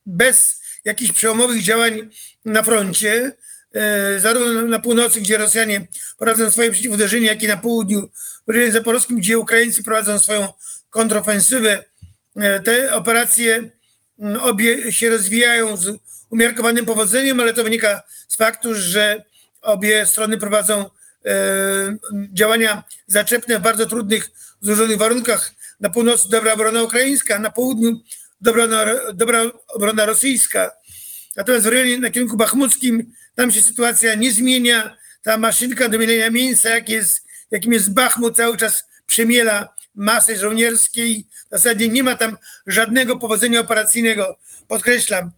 bez 0.06 0.60
jakichś 0.84 1.12
przełomowych 1.12 1.62
działań 1.62 2.10
na 2.44 2.62
froncie, 2.62 3.32
e, 3.74 4.20
zarówno 4.20 4.62
na 4.62 4.78
północy, 4.78 5.20
gdzie 5.20 5.38
Rosjanie 5.38 5.86
prowadzą 6.18 6.50
swoje 6.50 6.70
przeciwuderzenie, 6.70 7.26
jak 7.26 7.42
i 7.42 7.48
na 7.48 7.56
południu, 7.56 8.10
w 8.46 8.50
rejonie 8.50 8.72
zaporowskim, 8.72 9.18
gdzie 9.18 9.38
Ukraińcy 9.38 9.82
prowadzą 9.82 10.18
swoją 10.18 10.48
kontrofensywę. 10.90 11.84
E, 12.36 12.60
Te 12.60 12.94
operacje 12.94 13.70
obie 14.40 14.92
się 14.92 15.10
rozwijają 15.10 15.76
z 15.76 15.98
umiarkowanym 16.30 16.86
powodzeniem, 16.86 17.40
ale 17.40 17.54
to 17.54 17.64
wynika 17.64 18.02
z 18.28 18.36
faktu, 18.36 18.74
że 18.74 19.24
obie 19.62 20.06
strony 20.06 20.38
prowadzą 20.38 20.90
e, 21.24 21.96
działania 22.32 22.84
zaczepne 23.06 23.58
w 23.58 23.62
bardzo 23.62 23.86
trudnych, 23.86 24.30
złożonych 24.60 24.98
warunkach. 24.98 25.52
Na 25.80 25.90
północy 25.90 26.28
dobra 26.28 26.52
obrona 26.52 26.82
ukraińska, 26.82 27.38
na 27.38 27.50
południu 27.50 28.00
dobra, 28.40 28.66
dobra 29.14 29.42
obrona 29.68 30.06
rosyjska. 30.06 30.70
Natomiast 31.36 31.64
w 31.64 31.68
rejonie 31.68 31.98
na 31.98 32.10
kierunku 32.10 32.36
bachmuckim 32.36 33.12
tam 33.34 33.52
się 33.52 33.62
sytuacja 33.62 34.14
nie 34.14 34.32
zmienia. 34.32 34.96
Ta 35.22 35.38
maszynka 35.38 35.88
do 35.88 35.98
mielenia 35.98 36.30
mięsa, 36.30 36.68
jak 36.68 36.88
jest, 36.88 37.22
jakim 37.50 37.72
jest 37.72 37.92
Bachmut, 37.94 38.36
cały 38.36 38.56
czas 38.56 38.84
przemiela 39.06 39.74
masy 39.94 40.36
żołnierskiej. 40.36 41.26
W 41.46 41.50
zasadzie 41.50 41.88
nie 41.88 42.02
ma 42.02 42.14
tam 42.14 42.36
żadnego 42.66 43.18
powodzenia 43.18 43.60
operacyjnego. 43.60 44.38
Podkreślam, 44.68 45.30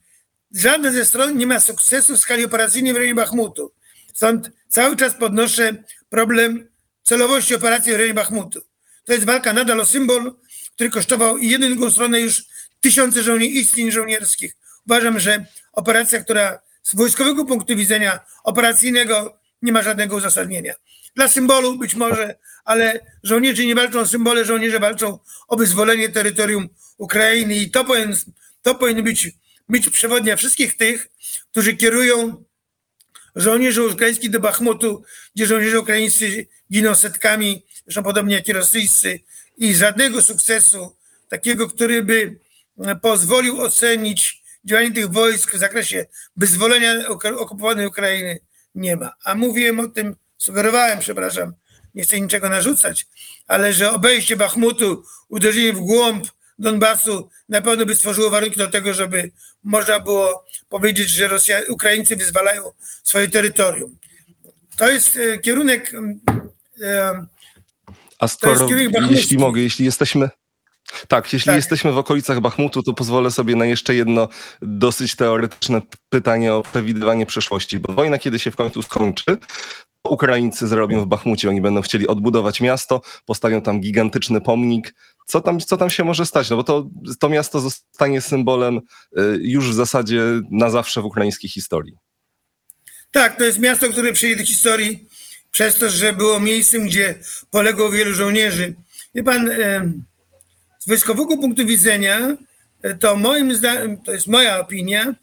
żadna 0.54 0.92
ze 0.92 1.04
stron 1.04 1.36
nie 1.36 1.46
ma 1.46 1.60
sukcesu 1.60 2.16
w 2.16 2.20
skali 2.20 2.44
operacyjnej 2.44 2.92
w 2.92 2.96
rejonie 2.96 3.14
Bachmutu. 3.14 3.72
Stąd 4.14 4.50
cały 4.68 4.96
czas 4.96 5.14
podnoszę 5.14 5.84
problem 6.08 6.68
celowości 7.02 7.54
operacji 7.54 7.92
w 7.92 7.96
rejonie 7.96 8.14
Bachmutu. 8.14 8.60
To 9.06 9.12
jest 9.12 9.24
walka 9.24 9.52
nadal 9.52 9.80
o 9.80 9.86
symbol, 9.86 10.34
który 10.74 10.90
kosztował 10.90 11.38
i 11.38 11.48
jedną 11.48 11.90
stronę 11.90 12.20
już 12.20 12.44
tysiące 12.80 13.22
żołnierzy, 13.22 13.52
istnień 13.52 13.92
żołnierskich. 13.92 14.56
Uważam, 14.86 15.20
że 15.20 15.46
operacja, 15.72 16.20
która 16.20 16.58
z 16.82 16.94
wojskowego 16.94 17.44
punktu 17.44 17.76
widzenia 17.76 18.20
operacyjnego 18.44 19.38
nie 19.62 19.72
ma 19.72 19.82
żadnego 19.82 20.16
uzasadnienia. 20.16 20.74
Dla 21.14 21.28
symbolu 21.28 21.78
być 21.78 21.94
może, 21.94 22.38
ale 22.64 23.00
żołnierze 23.22 23.64
nie 23.64 23.74
walczą 23.74 24.00
o 24.00 24.06
symbole, 24.06 24.44
żołnierze 24.44 24.80
walczą 24.80 25.18
o 25.48 25.56
wyzwolenie 25.56 26.08
terytorium 26.08 26.68
Ukrainy 26.98 27.54
i 27.54 27.70
to 27.70 27.84
powinien, 27.84 28.16
to 28.62 28.74
powinien 28.74 29.04
być, 29.04 29.30
być 29.68 29.90
przewodnia 29.90 30.36
wszystkich 30.36 30.76
tych, 30.76 31.08
którzy 31.50 31.76
kierują 31.76 32.44
żołnierzy 33.36 33.82
ukraińskich 33.82 34.30
do 34.30 34.40
Bachmutu, 34.40 35.02
gdzie 35.36 35.46
żołnierze 35.46 35.80
ukraińscy 35.80 36.46
giną 36.72 36.94
setkami, 36.94 37.65
zresztą 37.86 38.02
podobnie 38.02 38.34
jak 38.34 38.48
i 38.48 38.52
rosyjscy 38.52 39.20
i 39.56 39.74
żadnego 39.74 40.22
sukcesu 40.22 40.96
takiego, 41.28 41.68
który 41.68 42.02
by 42.02 42.38
e, 42.78 42.96
pozwolił 42.96 43.60
ocenić 43.60 44.42
działanie 44.64 44.92
tych 44.92 45.10
wojsk 45.10 45.54
w 45.54 45.58
zakresie 45.58 46.06
wyzwolenia 46.36 47.08
ok- 47.08 47.24
okupowanej 47.24 47.86
Ukrainy 47.86 48.38
nie 48.74 48.96
ma. 48.96 49.12
A 49.24 49.34
mówiłem 49.34 49.80
o 49.80 49.88
tym, 49.88 50.16
sugerowałem, 50.38 50.98
przepraszam, 50.98 51.52
nie 51.94 52.02
chcę 52.02 52.20
niczego 52.20 52.48
narzucać, 52.48 53.06
ale 53.46 53.72
że 53.72 53.92
obejście 53.92 54.36
Bachmutu, 54.36 55.04
uderzenie 55.28 55.72
w 55.72 55.80
głąb 55.80 56.26
Donbasu 56.58 57.30
na 57.48 57.62
pewno 57.62 57.86
by 57.86 57.94
stworzyło 57.94 58.30
warunki 58.30 58.58
do 58.58 58.68
tego, 58.68 58.94
żeby 58.94 59.30
można 59.64 60.00
było 60.00 60.44
powiedzieć, 60.68 61.08
że 61.08 61.28
Rosja, 61.28 61.60
Ukraińcy 61.68 62.16
wyzwalają 62.16 62.72
swoje 63.02 63.28
terytorium. 63.28 63.98
To 64.76 64.88
jest 64.90 65.16
e, 65.16 65.38
kierunek 65.38 65.94
mm, 65.94 66.20
e, 66.82 67.26
A 68.18 68.28
skoro, 68.28 68.68
jeśli 69.10 69.38
mogę, 69.38 69.60
jeśli 69.60 69.84
jesteśmy. 69.84 70.30
Tak, 71.08 71.32
jeśli 71.32 71.46
Tak. 71.46 71.56
jesteśmy 71.56 71.92
w 71.92 71.98
okolicach 71.98 72.40
Bachmutu, 72.40 72.82
to 72.82 72.92
pozwolę 72.92 73.30
sobie 73.30 73.56
na 73.56 73.66
jeszcze 73.66 73.94
jedno 73.94 74.28
dosyć 74.62 75.16
teoretyczne 75.16 75.82
pytanie 76.08 76.54
o 76.54 76.62
przewidywanie 76.62 77.26
przyszłości, 77.26 77.78
bo 77.78 77.92
wojna, 77.92 78.18
kiedy 78.18 78.38
się 78.38 78.50
w 78.50 78.56
końcu 78.56 78.82
skończy, 78.82 79.38
to 80.02 80.10
Ukraińcy 80.10 80.68
zrobią 80.68 81.00
w 81.00 81.06
Bachmucie. 81.06 81.48
Oni 81.48 81.60
będą 81.60 81.82
chcieli 81.82 82.06
odbudować 82.06 82.60
miasto, 82.60 83.00
postawią 83.24 83.62
tam 83.62 83.80
gigantyczny 83.80 84.40
pomnik. 84.40 84.94
Co 85.26 85.40
tam, 85.40 85.60
co 85.60 85.76
tam 85.76 85.90
się 85.90 86.04
może 86.04 86.26
stać? 86.26 86.50
No 86.50 86.56
bo 86.56 86.64
to, 86.64 86.88
to 87.20 87.28
miasto 87.28 87.60
zostanie 87.60 88.20
symbolem 88.20 88.76
y, 88.76 89.38
już 89.40 89.70
w 89.70 89.74
zasadzie 89.74 90.22
na 90.50 90.70
zawsze 90.70 91.02
w 91.02 91.04
ukraińskiej 91.04 91.50
historii. 91.50 91.94
Tak, 93.10 93.38
to 93.38 93.44
jest 93.44 93.58
miasto, 93.58 93.88
które 93.88 94.12
przejdzie 94.12 94.36
do 94.36 94.46
historii 94.46 95.05
przez 95.56 95.74
to, 95.74 95.90
że 95.90 96.12
było 96.12 96.40
miejscem, 96.40 96.86
gdzie 96.86 97.14
poległo 97.50 97.90
wielu 97.90 98.14
żołnierzy. 98.14 98.74
Wie 99.14 99.22
pan, 99.22 99.50
z 100.78 100.86
wojskowego 100.86 101.36
punktu 101.36 101.66
widzenia, 101.66 102.36
e, 102.82 102.94
to 102.94 103.16
moim 103.16 103.54
zdaniem, 103.54 104.02
to 104.02 104.12
jest 104.12 104.26
moja 104.26 104.60
opinia, 104.60 105.14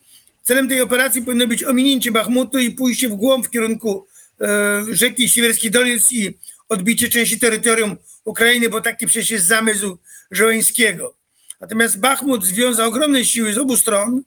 celem 0.44 0.70
tej 0.70 0.82
operacji 0.82 1.22
powinno 1.22 1.48
być 1.48 1.64
ominięcie 1.64 2.12
Bachmutu 2.12 2.60
i 2.60 2.72
pójście 2.72 3.10
w 3.10 3.16
głąb 3.16 3.48
w 3.48 3.50
kierunku 3.50 4.08
e, 4.42 4.86
rzeki 4.92 5.30
Siewierski 5.30 5.72
Doniec 5.72 6.12
i 6.12 6.38
odbicie 6.70 7.10
części 7.10 7.40
terytorium 7.40 7.98
Ukrainy, 8.26 8.70
bo 8.70 8.82
taki 8.82 9.06
przecież 9.08 9.32
jest 9.32 9.46
zamysł 9.46 9.98
Żołańskiego. 10.32 11.16
Natomiast 11.62 12.00
Bachmut 12.00 12.46
związał 12.46 12.90
ogromne 12.90 13.26
siły 13.26 13.54
z 13.54 13.58
obu 13.58 13.78
stron. 13.78 14.24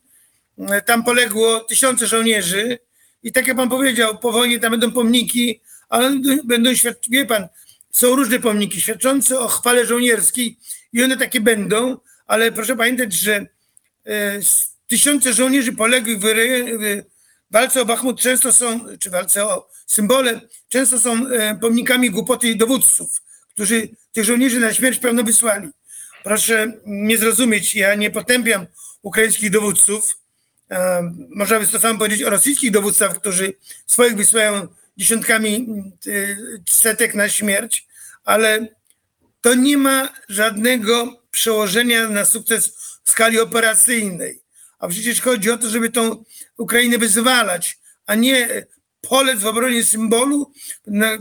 E, 0.57 0.81
Tam 0.81 1.03
poległo 1.03 1.59
tysiące 1.59 2.07
żołnierzy 2.07 2.79
i 3.23 3.31
tak 3.31 3.47
jak 3.47 3.57
pan 3.57 3.69
powiedział, 3.69 4.17
po 4.17 4.31
wojnie 4.31 4.59
tam 4.59 4.71
będą 4.71 4.91
pomniki, 4.91 5.61
ale 5.89 6.11
będą 6.43 6.75
świat, 6.75 6.97
wie 7.09 7.25
pan, 7.25 7.47
są 7.91 8.15
różne 8.15 8.39
pomniki 8.39 8.81
świadczące 8.81 9.39
o 9.39 9.47
chwale 9.47 9.85
żołnierskiej 9.85 10.59
i 10.93 11.03
one 11.03 11.17
takie 11.17 11.41
będą, 11.41 11.97
ale 12.27 12.51
proszę 12.51 12.75
pamiętać, 12.75 13.13
że 13.13 13.45
e, 14.05 14.39
tysiące 14.87 15.33
żołnierzy 15.33 15.73
poległych 15.73 16.19
w, 16.19 16.23
w 16.23 17.03
walce 17.51 17.81
o 17.81 17.85
Bachmut 17.85 18.21
często 18.21 18.53
są, 18.53 18.85
czy 18.99 19.09
walce 19.09 19.45
o 19.45 19.69
symbole, 19.87 20.41
często 20.69 20.99
są 20.99 21.27
e, 21.27 21.55
pomnikami 21.55 22.11
głupoty 22.11 22.55
dowódców, 22.55 23.21
którzy 23.49 23.89
tych 24.11 24.23
żołnierzy 24.23 24.59
na 24.59 24.73
śmierć 24.73 24.99
pełno 24.99 25.23
wysłali. 25.23 25.69
Proszę 26.23 26.73
nie 26.85 27.17
zrozumieć, 27.17 27.75
ja 27.75 27.95
nie 27.95 28.11
potępiam 28.11 28.65
ukraińskich 29.01 29.51
dowódców. 29.51 30.17
E, 30.71 31.11
Można 31.29 31.59
by 31.59 31.67
to 31.67 31.79
samo 31.79 31.99
powiedzieć 31.99 32.23
o 32.23 32.29
rosyjskich 32.29 32.71
dowódcach, 32.71 33.19
którzy 33.19 33.53
swoich 33.87 34.15
wysyłają 34.15 34.67
dziesiątkami 34.97 35.67
y, 36.07 36.37
setek 36.69 37.15
na 37.15 37.29
śmierć, 37.29 37.87
ale 38.23 38.67
to 39.41 39.53
nie 39.53 39.77
ma 39.77 40.09
żadnego 40.29 41.23
przełożenia 41.31 42.09
na 42.09 42.25
sukces 42.25 42.67
w 43.03 43.11
skali 43.11 43.39
operacyjnej. 43.39 44.41
A 44.79 44.87
przecież 44.87 45.21
chodzi 45.21 45.51
o 45.51 45.57
to, 45.57 45.69
żeby 45.69 45.89
tą 45.89 46.23
Ukrainę 46.57 46.97
wyzwalać, 46.97 47.79
a 48.05 48.15
nie 48.15 48.65
polec 49.01 49.39
w 49.39 49.45
obronie 49.45 49.83
symbolu, 49.83 50.51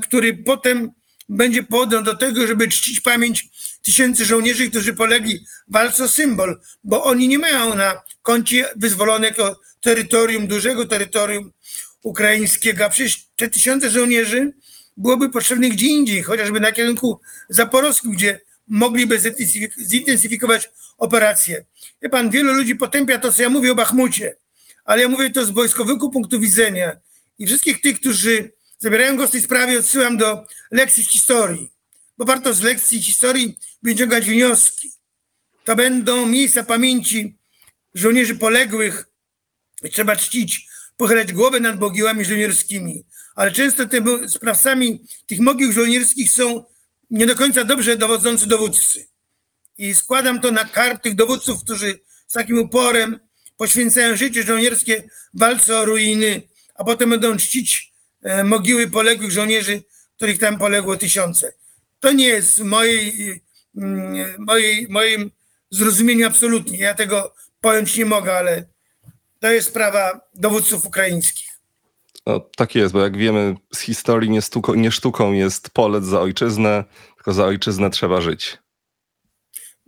który 0.02 0.34
potem 0.34 0.90
będzie 1.28 1.62
powodem 1.62 2.04
do 2.04 2.16
tego, 2.16 2.46
żeby 2.46 2.68
czcić 2.68 3.00
pamięć 3.00 3.48
tysięcy 3.82 4.24
żołnierzy, 4.24 4.70
którzy 4.70 4.94
polegli 4.94 5.38
w 5.68 5.72
walce 5.72 6.04
o 6.04 6.08
symbol, 6.08 6.60
bo 6.84 7.04
oni 7.04 7.28
nie 7.28 7.38
mają 7.38 7.74
na 7.74 8.02
koncie 8.22 8.68
wyzwolonego 8.76 9.60
terytorium, 9.80 10.46
dużego 10.46 10.86
terytorium 10.86 11.52
ukraińskiego, 12.06 12.84
a 12.84 12.88
przecież 12.88 13.26
te 13.36 13.50
tysiące 13.50 13.90
żołnierzy 13.90 14.52
byłoby 14.96 15.30
potrzebnych 15.30 15.72
gdzie 15.72 15.86
indziej, 15.86 16.22
chociażby 16.22 16.60
na 16.60 16.72
kierunku 16.72 17.20
zaporowskim, 17.48 18.12
gdzie 18.12 18.40
mogliby 18.68 19.18
zintensyfik- 19.18 19.88
zintensyfikować 19.88 20.70
operacje. 20.98 21.64
Wie 22.02 22.08
pan, 22.08 22.30
wielu 22.30 22.52
ludzi 22.52 22.76
potępia 22.76 23.18
to, 23.18 23.32
co 23.32 23.42
ja 23.42 23.50
mówię 23.50 23.72
o 23.72 23.74
Bachmucie, 23.74 24.36
ale 24.84 25.02
ja 25.02 25.08
mówię 25.08 25.30
to 25.30 25.44
z 25.44 25.50
wojskowego 25.50 26.08
punktu 26.08 26.40
widzenia 26.40 26.96
i 27.38 27.46
wszystkich 27.46 27.80
tych, 27.80 28.00
którzy 28.00 28.52
zabierają 28.78 29.16
głos 29.16 29.28
w 29.28 29.32
tej 29.32 29.42
sprawie, 29.42 29.78
odsyłam 29.78 30.16
do 30.16 30.46
lekcji 30.70 31.02
historii, 31.02 31.72
bo 32.18 32.24
warto 32.24 32.54
z 32.54 32.60
lekcji 32.60 33.02
historii 33.02 33.58
wyciągać 33.82 34.24
wnioski. 34.24 34.92
To 35.64 35.76
będą 35.76 36.26
miejsca 36.26 36.64
pamięci 36.64 37.36
żołnierzy 37.94 38.34
poległych, 38.34 39.06
i 39.82 39.90
trzeba 39.90 40.16
czcić, 40.16 40.68
pochylać 40.96 41.32
głowę 41.32 41.60
nad 41.60 41.80
mogiłami 41.80 42.24
żołnierskimi. 42.24 43.04
Ale 43.34 43.52
często 43.52 43.86
tymi 43.86 44.28
sprawcami 44.28 45.06
tych 45.26 45.40
mogił 45.40 45.72
żołnierskich 45.72 46.30
są 46.30 46.64
nie 47.10 47.26
do 47.26 47.36
końca 47.36 47.64
dobrze 47.64 47.96
dowodzący 47.96 48.46
dowódcy. 48.46 49.06
I 49.78 49.94
składam 49.94 50.40
to 50.40 50.50
na 50.50 50.64
karb 50.64 51.02
tych 51.02 51.14
dowódców, 51.14 51.64
którzy 51.64 52.00
z 52.26 52.32
takim 52.32 52.58
uporem 52.58 53.20
poświęcają 53.56 54.16
życie 54.16 54.42
żołnierskie 54.42 55.08
walce 55.34 55.78
o 55.78 55.84
ruiny, 55.84 56.42
a 56.74 56.84
potem 56.84 57.10
będą 57.10 57.36
czcić 57.36 57.92
e, 58.22 58.44
mogiły 58.44 58.90
poległych 58.90 59.30
żołnierzy, 59.30 59.82
których 60.16 60.38
tam 60.38 60.58
poległo 60.58 60.96
tysiące. 60.96 61.52
To 62.00 62.12
nie 62.12 62.26
jest 62.26 62.58
w 62.58 62.64
mojej, 62.64 63.40
mm, 63.76 64.34
mojej, 64.38 64.86
moim 64.90 65.30
zrozumieniu 65.70 66.26
absolutnie. 66.26 66.78
Ja 66.78 66.94
tego 66.94 67.34
pojąć 67.60 67.96
nie 67.96 68.06
mogę, 68.06 68.32
ale 68.32 68.64
to 69.40 69.50
jest 69.50 69.68
sprawa 69.68 70.20
dowódców 70.34 70.86
ukraińskich. 70.86 71.46
No, 72.26 72.40
tak 72.56 72.74
jest, 72.74 72.94
bo 72.94 73.00
jak 73.02 73.16
wiemy 73.16 73.54
z 73.74 73.80
historii 73.80 74.30
nie, 74.30 74.42
stuko, 74.42 74.74
nie 74.74 74.92
sztuką 74.92 75.32
jest 75.32 75.70
polec 75.70 76.04
za 76.04 76.20
ojczyznę, 76.20 76.84
tylko 77.16 77.32
za 77.32 77.44
ojczyznę 77.44 77.90
trzeba 77.90 78.20
żyć. 78.20 78.58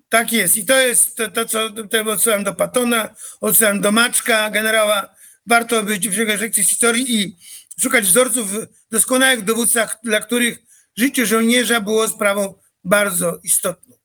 Tak 0.08 0.32
jest. 0.32 0.56
I 0.56 0.64
to 0.64 0.76
jest 0.76 1.16
to, 1.16 1.30
to 1.30 1.44
co 1.44 1.70
to 1.70 2.12
odsyłam 2.12 2.44
do 2.44 2.54
Patona, 2.54 3.14
odsyłam 3.40 3.80
do 3.80 3.92
Maczka, 3.92 4.50
generała. 4.50 5.08
Warto 5.46 5.82
być 5.82 6.08
w 6.08 6.18
lekcji 6.18 6.64
historii 6.64 7.22
i 7.22 7.36
szukać 7.80 8.04
wzorców 8.04 8.52
w 8.52 8.66
doskonałych 8.90 9.44
dowódcach, 9.44 9.98
dla 10.04 10.20
których 10.20 10.58
życie 10.96 11.26
żołnierza 11.26 11.80
było 11.80 12.08
sprawą 12.08 12.54
bardzo 12.84 13.38
istotną. 13.42 13.96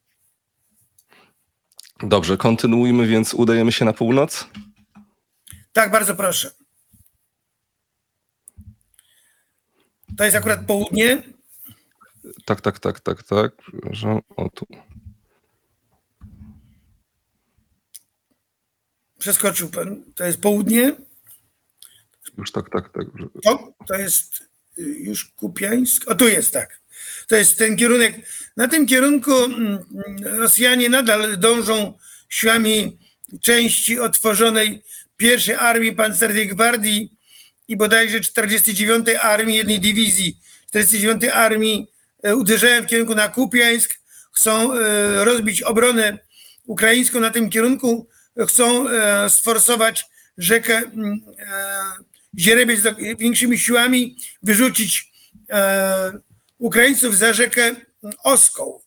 Dobrze, 2.03 2.37
kontynuujmy, 2.37 3.07
więc 3.07 3.33
udajemy 3.33 3.71
się 3.71 3.85
na 3.85 3.93
północ. 3.93 4.47
Tak, 5.73 5.91
bardzo 5.91 6.15
proszę. 6.15 6.51
To 10.17 10.23
jest 10.23 10.35
akurat 10.35 10.65
południe. 10.65 11.23
Tak, 12.45 12.61
tak, 12.61 12.79
tak, 12.79 12.99
tak, 12.99 13.23
tak. 13.23 13.55
Przepraszam. 13.55 14.21
O 14.35 14.49
tu. 14.49 14.67
Przeskoczył 19.19 19.69
pan. 19.69 20.03
To 20.15 20.23
jest 20.23 20.41
południe. 20.41 20.95
Już 22.37 22.51
tak, 22.51 22.69
tak, 22.69 22.91
tak. 22.93 23.05
To, 23.43 23.73
to 23.87 23.95
jest 23.95 24.49
y, 24.79 24.81
już 24.81 25.25
Kupiańsk. 25.25 26.07
O, 26.07 26.15
tu 26.15 26.27
jest 26.27 26.53
tak. 26.53 26.79
To 27.27 27.35
jest 27.35 27.57
ten 27.57 27.77
kierunek. 27.77 28.15
Na 28.57 28.67
tym 28.67 28.87
kierunku 28.87 29.31
mm, 29.31 29.79
Rosjanie 30.23 30.89
nadal 30.89 31.37
dążą 31.39 31.97
siłami 32.29 32.97
części 33.41 33.99
otworzonej 33.99 34.83
pierwszej 35.23 35.55
Armii 35.55 35.95
Pancernej 35.95 36.47
Gwardii 36.47 37.17
i 37.67 37.77
bodajże 37.77 38.19
49 38.19 39.07
Armii, 39.21 39.57
jednej 39.57 39.79
dywizji 39.79 40.39
49 40.69 41.23
Armii 41.33 41.87
e, 42.23 42.35
uderzają 42.35 42.83
w 42.83 42.85
kierunku 42.85 43.15
na 43.15 43.27
Kupiańsk, 43.27 43.93
chcą 44.33 44.73
e, 44.73 45.25
rozbić 45.25 45.61
obronę 45.61 46.17
ukraińską 46.65 47.19
na 47.19 47.29
tym 47.29 47.49
kierunku, 47.49 48.07
chcą 48.47 48.89
e, 48.89 49.29
sforsować 49.29 50.05
rzekę 50.37 50.77
mm, 50.77 51.21
Zierebiec 52.39 52.81
większymi 53.19 53.59
siłami, 53.59 54.17
wyrzucić 54.43 55.13
Ukraińców 56.57 57.17
za 57.17 57.33
rzekę 57.33 57.75
Oską. 58.23 58.79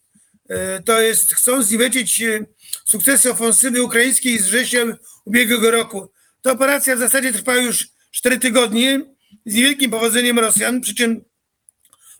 E, 0.49 0.83
To 0.83 1.01
jest, 1.01 1.35
chcą 1.35 1.63
zniweczyć 1.63 2.23
sukcesy 2.85 3.31
ofensywy 3.31 3.83
ukraińskiej 3.83 4.39
z 4.39 4.47
września 4.47 4.81
ubiegłego 5.25 5.71
roku. 5.71 6.16
Ta 6.47 6.53
operacja 6.53 6.97
w 6.97 6.99
zasadzie 6.99 7.33
trwa 7.33 7.57
już 7.57 7.89
4 8.11 8.39
tygodnie 8.39 9.01
z 9.47 9.55
niewielkim 9.55 9.91
powodzeniem 9.91 10.39
Rosjan, 10.39 10.81
przy 10.81 10.95
czym 10.95 11.25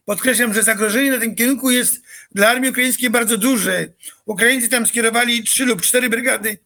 podkreślam, 0.05 0.55
że 0.55 0.63
zagrożenie 0.63 1.11
na 1.11 1.19
tym 1.19 1.35
kierunku 1.35 1.71
jest 1.71 2.03
dla 2.35 2.49
armii 2.49 2.71
ukraińskiej 2.71 3.11
bardzo 3.11 3.37
duże. 3.37 3.87
Ukraińcy 4.25 4.69
tam 4.69 4.87
skierowali 4.87 5.45
trzy 5.45 5.65
lub 5.65 5.83
cztery 5.83 6.09
brygady 6.09 6.59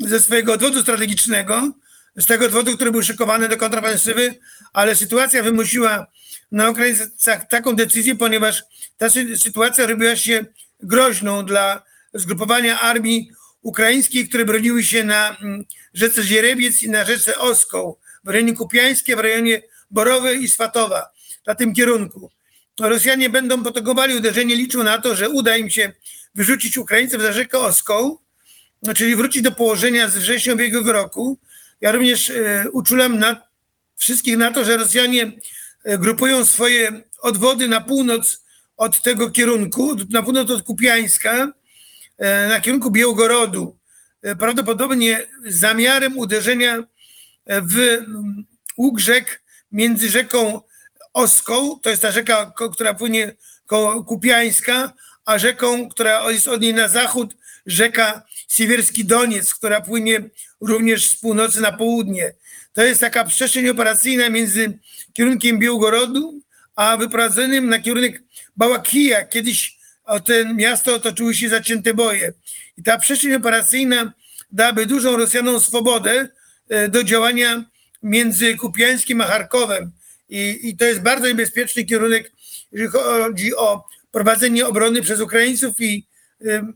ze 0.00 0.20
swojego 0.20 0.52
odwodu 0.52 0.82
strategicznego, 0.82 1.72
z 2.16 2.26
tego 2.26 2.46
odwodu, 2.46 2.76
który 2.76 2.90
był 2.90 3.02
szykowany 3.02 3.48
do 3.48 3.56
kontrofensywy, 3.56 4.34
ale 4.72 4.96
sytuacja 4.96 5.42
wymusiła 5.42 6.06
na 6.50 6.70
Ukraińcach 6.70 7.48
taką 7.48 7.76
decyzję, 7.76 8.16
ponieważ 8.16 8.62
ta 8.96 9.06
sy- 9.06 9.38
sytuacja 9.38 9.86
robiła 9.86 10.16
się 10.16 10.44
groźną 10.80 11.44
dla 11.44 11.82
zgrupowania 12.14 12.80
armii 12.80 13.30
ukraińskiej, 13.62 14.28
które 14.28 14.44
broniły 14.44 14.82
się 14.82 15.04
na 15.04 15.36
mm, 15.36 15.64
rzece 15.94 16.22
Zierebiec 16.22 16.82
i 16.82 16.90
na 16.90 17.04
rzece 17.04 17.38
Oską, 17.38 17.94
w 18.24 18.28
rejonie 18.28 18.56
Kupiańskie, 18.56 19.16
w 19.16 19.18
rejonie 19.18 19.62
Borowej 19.90 20.42
i 20.42 20.48
Swatowa, 20.48 21.10
na 21.46 21.54
tym 21.54 21.74
kierunku. 21.74 22.30
Rosjanie 22.80 23.30
będą 23.30 23.62
potogowali 23.62 24.16
uderzenie, 24.16 24.56
liczą 24.56 24.82
na 24.82 24.98
to, 24.98 25.16
że 25.16 25.28
uda 25.28 25.56
im 25.56 25.70
się 25.70 25.92
wyrzucić 26.34 26.78
Ukraińców 26.78 27.22
za 27.22 27.32
rzekę 27.32 27.58
Oską, 27.58 28.16
no, 28.82 28.94
czyli 28.94 29.16
wrócić 29.16 29.42
do 29.42 29.52
położenia 29.52 30.08
z 30.08 30.18
września 30.18 30.54
ubiegłego 30.54 30.92
roku. 30.92 31.38
Ja 31.80 31.92
również 31.92 32.30
e, 32.30 32.64
uczulam 32.72 33.18
na, 33.18 33.42
wszystkich 33.96 34.36
na 34.36 34.52
to, 34.52 34.64
że 34.64 34.76
Rosjanie 34.76 35.32
e, 35.84 35.98
grupują 35.98 36.46
swoje 36.46 37.02
odwody 37.20 37.68
na 37.68 37.80
północ 37.80 38.44
od 38.76 39.02
tego 39.02 39.30
kierunku, 39.30 39.96
na 40.10 40.22
północ 40.22 40.50
od 40.50 40.62
Kupiańska, 40.62 41.52
na 42.48 42.60
kierunku 42.60 42.90
Białgorodu. 42.90 43.76
E, 44.22 44.36
prawdopodobnie 44.36 45.26
zamiarem 45.46 46.18
uderzenia 46.18 46.76
e, 47.46 47.62
w 47.62 47.78
mm, 47.78 48.44
łuk 48.76 49.00
rzek 49.00 49.42
między 49.72 50.08
rzeką 50.08 50.60
Oską, 51.12 51.78
to 51.82 51.90
jest 51.90 52.02
ta 52.02 52.12
rzeka, 52.12 52.52
która 52.72 52.94
płynie 52.94 53.34
koło 53.66 54.04
Kupiańska, 54.04 54.92
a 55.24 55.38
rzeką, 55.38 55.88
która 55.88 56.30
jest 56.30 56.48
od 56.48 56.60
niej 56.60 56.74
na 56.74 56.88
zachód, 56.88 57.34
rzeka 57.66 58.22
Siewierski 58.48 59.04
Doniec, 59.04 59.54
która 59.54 59.80
płynie 59.80 60.30
również 60.60 61.10
z 61.10 61.16
północy 61.20 61.60
na 61.60 61.72
południe. 61.72 62.34
To 62.72 62.82
jest 62.82 63.00
taka 63.00 63.24
przestrzeń 63.24 63.68
operacyjna 63.68 64.28
między 64.28 64.78
kierunkiem 65.12 65.58
Białgorodu, 65.58 66.40
a 66.76 66.96
wyprowadzonym 66.96 67.68
na 67.68 67.78
kierunek 67.78 68.22
Bałakija. 68.56 69.24
Kiedyś 69.24 69.78
o 70.12 70.20
ten 70.20 70.56
miasto 70.56 70.94
otoczyły 70.94 71.34
się 71.34 71.48
zacięte 71.48 71.94
boje. 71.94 72.32
I 72.78 72.82
ta 72.82 72.98
przestrzeń 72.98 73.34
operacyjna 73.34 74.12
dałaby 74.52 74.86
dużą 74.86 75.16
Rosjanom 75.16 75.60
swobodę 75.60 76.28
e, 76.68 76.88
do 76.88 77.04
działania 77.04 77.64
między 78.02 78.56
Kupiańskim 78.56 79.20
a 79.20 79.24
Charkowem. 79.24 79.92
I, 80.28 80.68
I 80.68 80.76
to 80.76 80.84
jest 80.84 81.00
bardzo 81.00 81.26
niebezpieczny 81.28 81.84
kierunek 81.84 82.32
jeżeli 82.72 82.90
chodzi 82.90 83.56
o 83.56 83.84
prowadzenie 84.10 84.66
obrony 84.66 85.02
przez 85.02 85.20
Ukraińców 85.20 85.80
i 85.80 86.06
ym, 86.46 86.74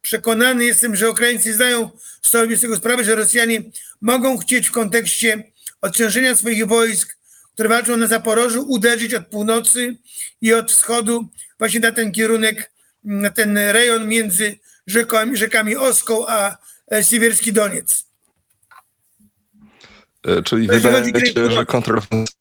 przekonany 0.00 0.64
jestem, 0.64 0.96
że 0.96 1.10
Ukraińcy 1.10 1.54
zdają 1.54 1.90
sobie 2.22 2.56
z 2.56 2.60
tego 2.60 2.76
sprawę, 2.76 3.04
że 3.04 3.14
Rosjanie 3.14 3.62
mogą 4.00 4.38
chcieć 4.38 4.68
w 4.68 4.72
kontekście 4.72 5.44
odciążenia 5.80 6.36
swoich 6.36 6.66
wojsk, 6.66 7.16
które 7.54 7.68
walczą 7.68 7.96
na 7.96 8.06
Zaporożu, 8.06 8.64
uderzyć 8.68 9.14
od 9.14 9.26
północy 9.26 9.96
i 10.40 10.54
od 10.54 10.72
wschodu 10.72 11.28
właśnie 11.60 11.80
na 11.80 11.92
ten 11.92 12.12
kierunek, 12.12 12.72
na 13.04 13.30
ten 13.30 13.58
rejon 13.58 14.08
między 14.08 14.58
rzekami, 14.86 15.36
rzekami 15.36 15.76
Oską 15.76 16.26
a 16.28 16.56
e, 16.92 17.04
Siewierski 17.04 17.52
Doniec. 17.52 18.04
E, 20.26 20.42
Czyli 20.42 20.68
wydaje 20.68 21.26
się, 21.26 21.50
że 21.50 21.66
kontrofensywa. 21.66 22.40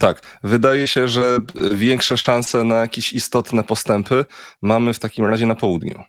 Tak, 0.00 0.22
wydaje 0.42 0.88
się, 0.88 1.08
że 1.08 1.38
większe 1.72 2.18
szanse 2.18 2.64
na 2.64 2.74
jakieś 2.76 3.12
istotne 3.12 3.64
postępy 3.64 4.24
mamy 4.62 4.94
w 4.94 4.98
takim 4.98 5.24
razie 5.26 5.46
na 5.46 5.54
południu. 5.54 6.04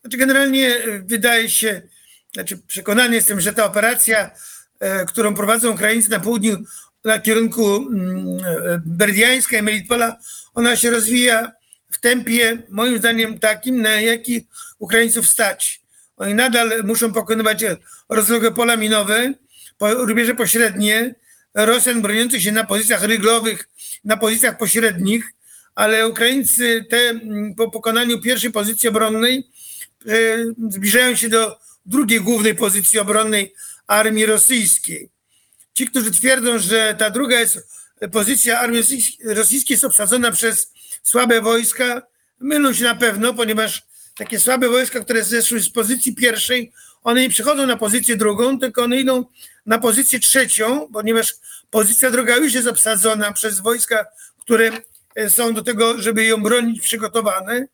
Znaczy 0.00 0.16
generalnie 0.16 0.76
e, 0.76 1.02
wydaje 1.02 1.50
się, 1.50 1.82
znaczy 2.34 2.58
przekonany 2.58 3.14
jestem, 3.14 3.40
że 3.40 3.52
ta 3.52 3.64
operacja, 3.64 4.30
którą 5.08 5.34
prowadzą 5.34 5.72
Ukraińcy 5.72 6.10
na 6.10 6.20
południu, 6.20 6.56
na 7.04 7.18
kierunku 7.18 7.76
mm, 7.76 8.38
Berdiańska 8.86 9.58
i 9.58 9.62
Melitpola, 9.62 10.16
ona 10.54 10.76
się 10.76 10.90
rozwija 10.90 11.52
w 11.92 12.00
tempie, 12.00 12.62
moim 12.70 12.98
zdaniem, 12.98 13.38
takim, 13.38 13.82
na 13.82 13.90
jaki 13.90 14.46
Ukraińców 14.78 15.28
stać. 15.28 15.80
Oni 16.16 16.34
nadal 16.34 16.84
muszą 16.84 17.12
pokonywać 17.12 17.64
rozległe 18.08 18.52
pola 18.52 18.76
minowe, 18.76 19.32
po 19.78 19.94
rubieże 19.94 20.34
pośrednie, 20.34 21.14
Rosjan 21.54 22.02
broniących 22.02 22.42
się 22.42 22.52
na 22.52 22.64
pozycjach 22.64 23.02
ryglowych, 23.02 23.68
na 24.04 24.16
pozycjach 24.16 24.58
pośrednich, 24.58 25.32
ale 25.74 26.08
Ukraińcy 26.08 26.84
te 26.90 26.96
mm, 26.96 27.54
po 27.54 27.70
pokonaniu 27.70 28.20
pierwszej 28.20 28.52
pozycji 28.52 28.88
obronnej 28.88 29.50
e, 30.06 30.12
zbliżają 30.68 31.16
się 31.16 31.28
do 31.28 31.58
drugiej 31.86 32.20
głównej 32.20 32.54
pozycji 32.54 32.98
obronnej 32.98 33.54
armii 33.86 34.26
rosyjskiej. 34.26 35.10
Ci, 35.76 35.86
którzy 35.86 36.10
twierdzą, 36.10 36.58
że 36.58 36.94
ta 36.98 37.10
druga 37.10 37.40
jest, 37.40 37.68
pozycja 38.12 38.60
armii 38.60 38.82
rosyjs- 38.82 39.34
rosyjskiej 39.34 39.74
jest 39.74 39.84
obsadzona 39.84 40.30
przez 40.30 40.72
słabe 41.02 41.40
wojska, 41.40 42.02
mylą 42.40 42.72
się 42.72 42.84
na 42.84 42.94
pewno, 42.94 43.34
ponieważ 43.34 43.82
takie 44.14 44.40
słabe 44.40 44.68
wojska, 44.68 45.00
które 45.00 45.24
zeszły 45.24 45.60
z 45.60 45.70
pozycji 45.70 46.14
pierwszej, 46.14 46.72
one 47.02 47.20
nie 47.20 47.30
przychodzą 47.30 47.66
na 47.66 47.76
pozycję 47.76 48.16
drugą, 48.16 48.58
tylko 48.58 48.82
one 48.82 48.96
idą 49.00 49.24
na 49.66 49.78
pozycję 49.78 50.20
trzecią, 50.20 50.88
ponieważ 50.92 51.34
pozycja 51.70 52.10
druga 52.10 52.36
już 52.36 52.52
jest 52.52 52.68
obsadzona 52.68 53.32
przez 53.32 53.60
wojska, 53.60 54.06
które 54.40 54.70
e, 55.14 55.30
są 55.30 55.54
do 55.54 55.62
tego, 55.62 56.02
żeby 56.02 56.24
ją 56.24 56.42
bronić, 56.42 56.80
przygotowane. 56.80 57.66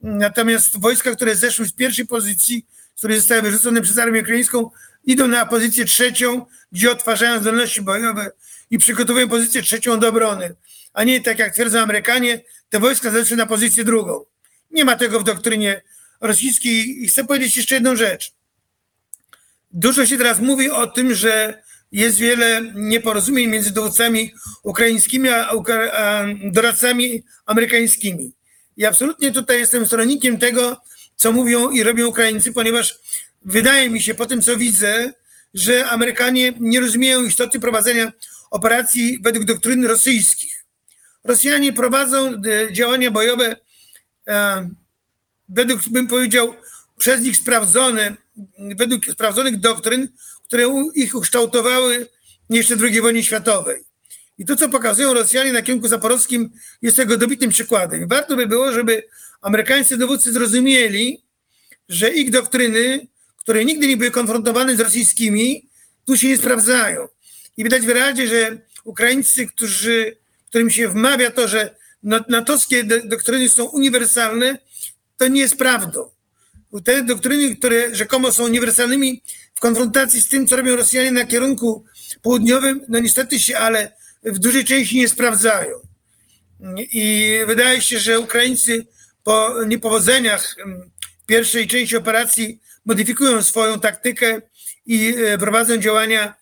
Natomiast 0.00 0.80
wojska, 0.80 1.14
które 1.16 1.36
zeszły 1.36 1.66
z 1.66 1.72
pierwszej 1.72 2.06
pozycji, 2.06 2.66
które 2.96 3.16
zostały 3.16 3.42
wyrzucone 3.42 3.80
przez 3.82 3.98
armię 3.98 4.20
ukraińską, 4.20 4.70
idą 5.04 5.28
na 5.28 5.46
pozycję 5.46 5.84
trzecią, 5.84 6.46
gdzie 6.72 6.90
odtwarzają 6.90 7.40
zdolności 7.40 7.82
bojowe 7.82 8.30
i 8.70 8.78
przygotowują 8.78 9.28
pozycję 9.28 9.62
trzecią 9.62 9.98
do 9.98 10.08
obrony. 10.08 10.54
A 10.92 11.04
nie 11.04 11.20
tak 11.20 11.38
jak 11.38 11.54
twierdzą 11.54 11.78
Amerykanie, 11.78 12.40
te 12.68 12.80
wojska 12.80 13.10
zeszły 13.10 13.36
na 13.36 13.46
pozycję 13.46 13.84
drugą. 13.84 14.24
Nie 14.70 14.84
ma 14.84 14.96
tego 14.96 15.20
w 15.20 15.24
doktrynie 15.24 15.82
rosyjskiej. 16.20 17.04
I 17.04 17.08
chcę 17.08 17.24
powiedzieć 17.24 17.56
jeszcze 17.56 17.74
jedną 17.74 17.96
rzecz. 17.96 18.32
Dużo 19.70 20.06
się 20.06 20.18
teraz 20.18 20.40
mówi 20.40 20.70
o 20.70 20.86
tym, 20.86 21.14
że 21.14 21.62
jest 21.92 22.18
wiele 22.18 22.62
nieporozumień 22.74 23.50
między 23.50 23.70
dowódcami 23.70 24.34
ukraińskimi 24.62 25.28
a, 25.28 25.50
a 25.92 26.24
doradcami 26.44 27.22
amerykańskimi. 27.46 28.32
I 28.76 28.86
absolutnie 28.86 29.32
tutaj 29.32 29.58
jestem 29.58 29.86
stronnikiem 29.86 30.38
tego, 30.38 30.80
co 31.16 31.32
mówią 31.32 31.70
i 31.70 31.82
robią 31.82 32.06
Ukraińcy, 32.06 32.52
ponieważ 32.52 32.98
wydaje 33.42 33.90
mi 33.90 34.02
się 34.02 34.14
po 34.14 34.26
tym, 34.26 34.42
co 34.42 34.56
widzę, 34.56 35.12
że 35.54 35.86
Amerykanie 35.86 36.52
nie 36.60 36.80
rozumieją 36.80 37.24
istoty 37.24 37.60
prowadzenia 37.60 38.12
operacji 38.50 39.18
według 39.22 39.44
doktryny 39.44 39.88
rosyjskich. 39.88 40.64
Rosjanie 41.24 41.72
prowadzą 41.72 42.32
e, 42.34 42.72
działania 42.72 43.10
bojowe 43.10 43.56
e, 44.28 44.68
według, 45.48 45.88
bym 45.88 46.06
powiedział, 46.06 46.54
przez 46.98 47.20
nich 47.20 47.36
sprawdzone, 47.36 48.16
według 48.58 49.06
sprawdzonych 49.06 49.60
doktryn, 49.60 50.08
które 50.44 50.90
ich 50.94 51.14
ukształtowały 51.14 52.08
jeszcze 52.50 52.76
II 52.80 53.00
wojny 53.00 53.22
światowej. 53.22 53.84
I 54.38 54.44
to, 54.44 54.56
co 54.56 54.68
pokazują 54.68 55.14
Rosjanie 55.14 55.52
na 55.52 55.62
kierunku 55.62 55.88
zaporowskim, 55.88 56.50
jest 56.82 56.96
tego 56.96 57.16
dobitym 57.16 57.50
przykładem. 57.50 58.08
Warto 58.08 58.36
by 58.36 58.46
było, 58.46 58.72
żeby 58.72 59.02
amerykańscy 59.40 59.96
dowódcy 59.96 60.32
zrozumieli, 60.32 61.22
że 61.88 62.10
ich 62.10 62.30
doktryny, 62.30 63.06
które 63.40 63.64
nigdy 63.64 63.86
nie 63.86 63.96
były 63.96 64.10
konfrontowane 64.10 64.76
z 64.76 64.80
rosyjskimi, 64.80 65.68
tu 66.06 66.16
się 66.16 66.28
nie 66.28 66.36
sprawdzają. 66.36 67.08
I 67.56 67.64
widać 67.64 67.86
wyraźnie, 67.86 68.28
że 68.28 68.58
Ukraińcy, 68.84 69.46
którzy, 69.46 70.16
którym 70.48 70.70
się 70.70 70.88
wmawia 70.88 71.30
to, 71.30 71.48
że 71.48 71.76
na- 72.02 72.24
natowskie 72.28 72.84
do- 72.84 73.02
doktryny 73.06 73.48
są 73.48 73.64
uniwersalne, 73.64 74.58
to 75.16 75.28
nie 75.28 75.40
jest 75.40 75.56
prawdą. 75.56 76.10
Te 76.84 77.02
doktryny, 77.02 77.56
które 77.56 77.94
rzekomo 77.94 78.32
są 78.32 78.44
uniwersalnymi 78.44 79.22
w 79.54 79.60
konfrontacji 79.60 80.20
z 80.20 80.28
tym, 80.28 80.46
co 80.46 80.56
robią 80.56 80.76
Rosjanie 80.76 81.12
na 81.12 81.24
kierunku 81.24 81.84
południowym, 82.22 82.80
no 82.88 82.98
niestety 82.98 83.40
się, 83.40 83.58
ale 83.58 83.92
w 84.22 84.38
dużej 84.38 84.64
części 84.64 84.96
nie 84.96 85.08
sprawdzają. 85.08 85.76
I 86.78 87.34
wydaje 87.46 87.80
się, 87.82 87.98
że 87.98 88.20
Ukraińcy 88.20 88.86
po 89.24 89.64
niepowodzeniach 89.66 90.56
em, 90.58 90.90
pierwszej 91.26 91.68
części 91.68 91.96
operacji 91.96 92.60
modyfikują 92.86 93.42
swoją 93.42 93.80
taktykę 93.80 94.42
i 94.86 95.14
e, 95.16 95.38
prowadzą 95.38 95.76
działania 95.76 96.34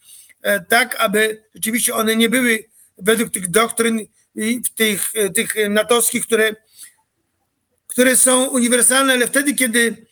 e, 0.43 0.61
tak, 0.61 0.97
aby 0.97 1.45
rzeczywiście 1.55 1.95
one 1.95 2.17
nie 2.17 2.29
były 2.29 2.65
według 2.99 3.31
tych 3.33 3.51
doktryn 3.51 4.07
tych, 4.75 5.11
e, 5.15 5.31
tych 5.31 5.55
natowskich, 5.71 6.27
które, 6.27 6.57
które 7.87 8.17
są 8.17 8.45
uniwersalne, 8.45 9.13
ale 9.13 9.27
wtedy, 9.27 9.55
kiedy 9.55 10.09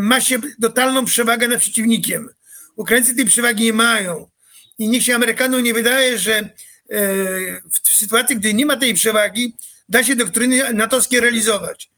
ma 0.00 0.20
się 0.20 0.38
totalną 0.62 1.04
przewagę 1.04 1.48
nad 1.48 1.60
przeciwnikiem. 1.60 2.28
Ukraińcy 2.76 3.16
tej 3.16 3.24
przewagi 3.24 3.64
nie 3.64 3.72
mają. 3.72 4.30
I 4.78 4.88
niech 4.88 5.02
się 5.02 5.14
Amerykanom 5.14 5.62
nie 5.62 5.74
wydaje, 5.74 6.18
że 6.18 6.48
w 7.72 7.88
sytuacji, 7.88 8.36
gdy 8.36 8.54
nie 8.54 8.66
ma 8.66 8.76
tej 8.76 8.94
przewagi, 8.94 9.54
da 9.88 10.04
się 10.04 10.16
doktryny 10.16 10.72
natowskie 10.72 11.20
realizować. 11.20 11.90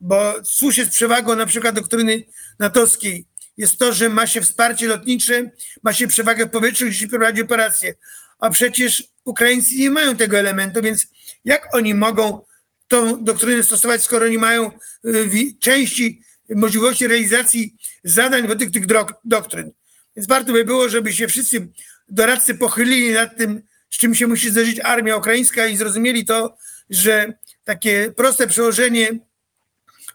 Bo 0.00 0.42
cóż 0.42 0.76
jest 0.76 0.90
przewagą 0.90 1.36
na 1.36 1.46
przykład 1.46 1.74
doktryny 1.74 2.24
natowskiej? 2.58 3.26
Jest 3.56 3.78
to, 3.78 3.92
że 3.92 4.08
ma 4.08 4.26
się 4.26 4.40
wsparcie 4.40 4.86
lotnicze, 4.86 5.50
ma 5.82 5.92
się 5.92 6.08
przewagę 6.08 6.46
w 6.46 6.50
powietrzu, 6.50 6.86
gdzie 6.86 6.98
się 6.98 7.08
prowadzi 7.08 7.42
operacje. 7.42 7.94
A 8.38 8.50
przecież 8.50 9.04
Ukraińcy 9.24 9.76
nie 9.76 9.90
mają 9.90 10.16
tego 10.16 10.38
elementu, 10.38 10.82
więc 10.82 11.06
jak 11.44 11.74
oni 11.74 11.94
mogą 11.94 12.44
tą 12.88 13.24
doktrynę 13.24 13.62
stosować, 13.62 14.02
skoro 14.02 14.28
nie 14.28 14.38
mają 14.38 14.70
y, 15.06 15.58
części 15.60 16.22
możliwości 16.48 17.06
realizacji 17.06 17.76
zadań 18.04 18.48
według 18.48 18.70
tych 18.70 18.86
doktryn? 19.24 19.70
Więc 20.16 20.28
warto 20.28 20.52
by 20.52 20.64
było, 20.64 20.88
żeby 20.88 21.12
się 21.12 21.28
wszyscy 21.28 21.68
doradcy 22.08 22.54
pochylili 22.54 23.12
nad 23.12 23.36
tym, 23.36 23.62
z 23.90 23.98
czym 23.98 24.14
się 24.14 24.26
musi 24.26 24.50
zderzyć 24.50 24.80
armia 24.80 25.16
ukraińska 25.16 25.66
i 25.66 25.76
zrozumieli 25.76 26.24
to, 26.24 26.56
że 26.90 27.32
takie 27.64 28.12
proste 28.16 28.46
przełożenie 28.46 29.18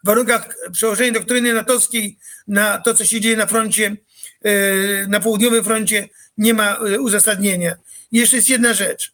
warunkach 0.06 0.56
przełożenia 0.72 1.12
doktryny 1.12 1.54
natowskiej 1.54 2.18
na 2.48 2.78
to, 2.78 2.94
co 2.94 3.06
się 3.06 3.22
dzieje 3.22 3.36
na 3.36 3.46
froncie, 3.46 3.98
e, 4.46 5.08
na 5.08 5.20
południowym 5.20 5.64
froncie, 5.64 6.10
nie 6.38 6.54
ma 6.54 6.78
e, 6.78 7.00
uzasadnienia. 7.00 7.76
Jeszcze 8.12 8.36
jest 8.36 8.50
jedna 8.50 8.74
rzecz. 8.74 9.14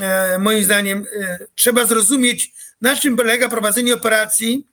E, 0.00 0.38
Moim 0.38 0.64
zdaniem 0.64 1.06
trzeba 1.54 1.86
zrozumieć, 1.86 2.52
na 2.80 2.96
czym 2.96 3.16
polega 3.16 3.48
prowadzenie 3.48 3.94
operacji 3.94 4.66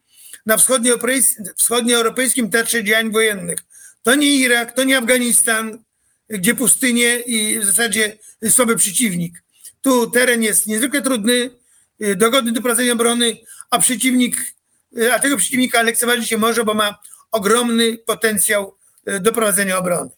na 0.46 0.58
wschodnioeuropejs- 0.58 1.54
wschodnioeuropejskim 1.58 2.50
teatrze 2.50 2.84
działań 2.84 3.12
wojennych. 3.12 3.60
To 4.04 4.16
nie 4.16 4.36
Irak, 4.36 4.76
to 4.76 4.84
nie 4.84 4.98
Afganistan, 4.98 5.84
gdzie 6.30 6.56
pustynie 6.56 7.20
i 7.20 7.60
w 7.60 7.66
zasadzie 7.66 8.18
słaby 8.50 8.76
przeciwnik. 8.76 9.44
Tu 9.82 10.12
teren 10.12 10.44
jest 10.44 10.68
niezwykle 10.68 11.02
trudny, 11.02 11.50
dogodny 12.16 12.52
do 12.52 12.62
prowadzenia 12.62 12.94
obrony, 12.94 13.38
a 13.70 13.80
przeciwnik, 13.80 14.56
a 15.14 15.20
tego 15.20 15.38
przeciwnika 15.38 15.82
lekceważyć 15.82 16.30
się 16.30 16.38
może, 16.38 16.64
bo 16.64 16.74
ma 16.74 16.98
ogromny 17.32 17.98
potencjał 17.98 18.76
y, 19.10 19.20
do 19.20 19.32
prowadzenia 19.32 19.78
obrony. 19.78 20.10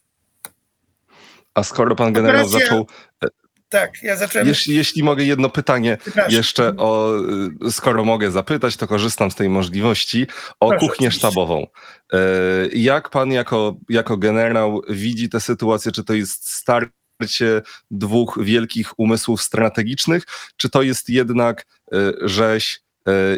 A 1.53 1.63
skoro 1.63 1.95
pan 1.95 2.13
generał 2.13 2.45
Operacja- 2.45 2.59
zaczął, 2.59 2.87
Tak, 3.69 4.03
ja 4.03 4.15
zacząłem. 4.15 4.47
jeśli, 4.47 4.75
jeśli 4.75 5.03
mogę 5.03 5.23
jedno 5.23 5.49
pytanie 5.49 5.97
jeszcze 6.29 6.77
o, 6.77 7.11
skoro 7.71 8.05
mogę 8.05 8.31
zapytać, 8.31 8.77
to 8.77 8.87
korzystam 8.87 9.31
z 9.31 9.35
tej 9.35 9.49
możliwości, 9.49 10.27
o 10.59 10.69
Proszę, 10.69 10.79
kuchnię 10.79 11.07
oczywiście. 11.07 11.19
sztabową. 11.19 11.67
E, 12.13 12.17
Jak 12.73 13.09
pan 13.09 13.31
jako, 13.31 13.75
jako 13.89 14.17
generał 14.17 14.81
widzi 14.89 15.29
tę 15.29 15.39
sytuację? 15.39 15.91
Czy 15.91 16.03
to 16.03 16.13
jest 16.13 16.49
starcie 16.49 17.61
dwóch 17.91 18.39
wielkich 18.41 18.99
umysłów 18.99 19.41
strategicznych, 19.41 20.23
czy 20.57 20.69
to 20.69 20.81
jest 20.81 21.09
jednak 21.09 21.65
e, 21.93 21.97
rzeź 22.21 22.75
e, 22.75 22.86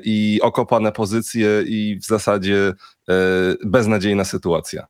i 0.03 0.39
okopane 0.41 0.91
pozycje 0.91 1.63
i 1.65 1.99
w 2.01 2.05
zasadzie 2.05 2.73
e, 3.09 3.13
beznadziejna 3.65 4.25
sytuacja? 4.25 4.87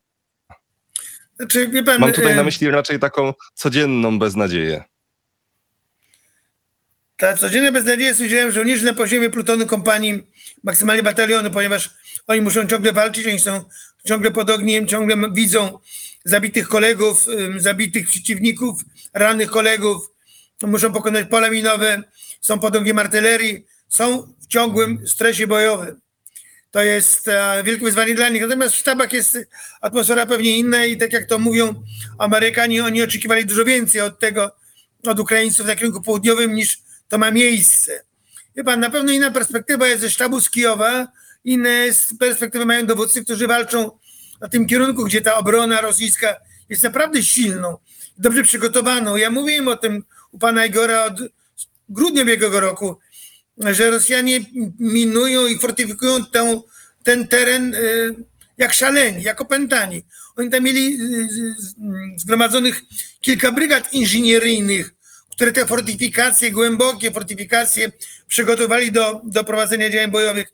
Znaczy, 1.35 1.83
pan, 1.85 1.99
Mam 1.99 2.13
tutaj 2.13 2.35
na 2.35 2.41
e, 2.41 2.43
myśli 2.43 2.69
raczej 2.69 2.99
taką 2.99 3.33
codzienną 3.53 4.19
beznadzieję. 4.19 4.83
Ta 7.17 7.37
codzienna 7.37 7.71
beznadzieja 7.71 8.07
jest 8.07 8.21
udziałem 8.21 8.51
żołnierzy 8.51 8.85
na 8.85 8.93
poziomie 8.93 9.29
plutonu 9.29 9.65
kompanii, 9.65 10.23
maksymalnie 10.63 11.03
batalionu, 11.03 11.51
ponieważ 11.51 11.89
oni 12.27 12.41
muszą 12.41 12.67
ciągle 12.67 12.93
walczyć, 12.93 13.27
oni 13.27 13.39
są 13.39 13.63
ciągle 14.05 14.31
pod 14.31 14.49
ogniem, 14.49 14.87
ciągle 14.87 15.15
widzą 15.31 15.79
zabitych 16.25 16.67
kolegów, 16.67 17.27
zabitych 17.57 18.07
przeciwników, 18.07 18.81
rannych 19.13 19.49
kolegów, 19.49 20.11
muszą 20.63 20.93
pokonać 20.93 21.27
pola 21.29 21.49
minowe, 21.49 22.03
są 22.41 22.59
pod 22.59 22.75
ogniem 22.75 22.99
artylerii, 22.99 23.65
są 23.89 24.33
ciągłym 24.49 25.07
stresie 25.07 25.47
bojowym. 25.47 26.01
To 26.71 26.83
jest 26.83 27.27
e, 27.27 27.63
wielkie 27.63 27.85
wyzwanie 27.85 28.15
dla 28.15 28.29
nich. 28.29 28.41
Natomiast 28.41 28.75
w 28.75 28.77
sztabach 28.77 29.13
jest 29.13 29.37
atmosfera 29.81 30.25
pewnie 30.25 30.57
inna 30.57 30.85
i 30.85 30.97
tak 30.97 31.13
jak 31.13 31.25
to 31.25 31.39
mówią 31.39 31.83
Amerykanie, 32.17 32.85
oni 32.85 33.03
oczekiwali 33.03 33.45
dużo 33.45 33.65
więcej 33.65 34.01
od 34.01 34.19
tego, 34.19 34.51
od 35.07 35.19
Ukraińców 35.19 35.67
na 35.67 35.75
kierunku 35.75 36.01
południowym 36.01 36.55
niż 36.55 36.79
to 37.07 37.17
ma 37.17 37.31
miejsce. 37.31 38.03
Wie 38.55 38.63
pan, 38.63 38.79
na 38.79 38.89
pewno 38.89 39.11
inna 39.11 39.31
perspektywa 39.31 39.87
jest 39.87 40.01
ze 40.01 40.09
sztabu 40.09 40.41
z 40.41 40.49
Kijowa, 40.49 41.07
inne 41.43 41.85
perspektywy 42.19 42.65
mają 42.65 42.85
dowódcy, 42.85 43.23
którzy 43.23 43.47
walczą 43.47 43.91
na 44.41 44.47
tym 44.47 44.65
kierunku, 44.65 45.05
gdzie 45.05 45.21
ta 45.21 45.35
obrona 45.35 45.81
rosyjska 45.81 46.35
jest 46.69 46.83
naprawdę 46.83 47.23
silną, 47.23 47.77
dobrze 48.17 48.43
przygotowaną. 48.43 49.15
Ja 49.15 49.31
mówiłem 49.31 49.67
o 49.67 49.75
tym 49.75 50.03
u 50.31 50.39
pana 50.39 50.65
Igora 50.65 51.05
od 51.05 51.19
grudnia 51.89 52.23
ubiegłego 52.23 52.59
roku, 52.59 52.99
że 53.59 53.91
Rosjanie 53.91 54.39
minują 54.79 55.47
i 55.47 55.59
fortyfikują 55.59 56.25
tę, 56.25 56.61
ten 57.03 57.27
teren 57.27 57.73
y, 57.73 58.15
jak 58.57 58.73
szaleni, 58.73 59.23
jak 59.23 59.41
opętani. 59.41 60.03
Oni 60.35 60.49
tam 60.49 60.63
mieli 60.63 60.97
y, 61.01 61.27
zgromadzonych 62.17 62.81
kilka 63.21 63.51
brygad 63.51 63.93
inżynieryjnych, 63.93 64.91
które 65.31 65.51
te 65.51 65.65
fortyfikacje, 65.65 66.51
głębokie 66.51 67.11
fortyfikacje 67.11 67.91
przygotowali 68.27 68.91
do, 68.91 69.21
do 69.23 69.43
prowadzenia 69.43 69.89
działań 69.89 70.11
bojowych. 70.11 70.47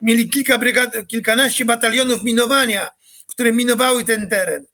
Mieli 0.00 0.30
kilka 0.30 0.58
brygad, 0.58 1.06
kilkanaście 1.06 1.64
batalionów 1.64 2.22
minowania, 2.22 2.90
które 3.26 3.52
minowały 3.52 4.04
ten 4.04 4.28
teren. 4.28 4.64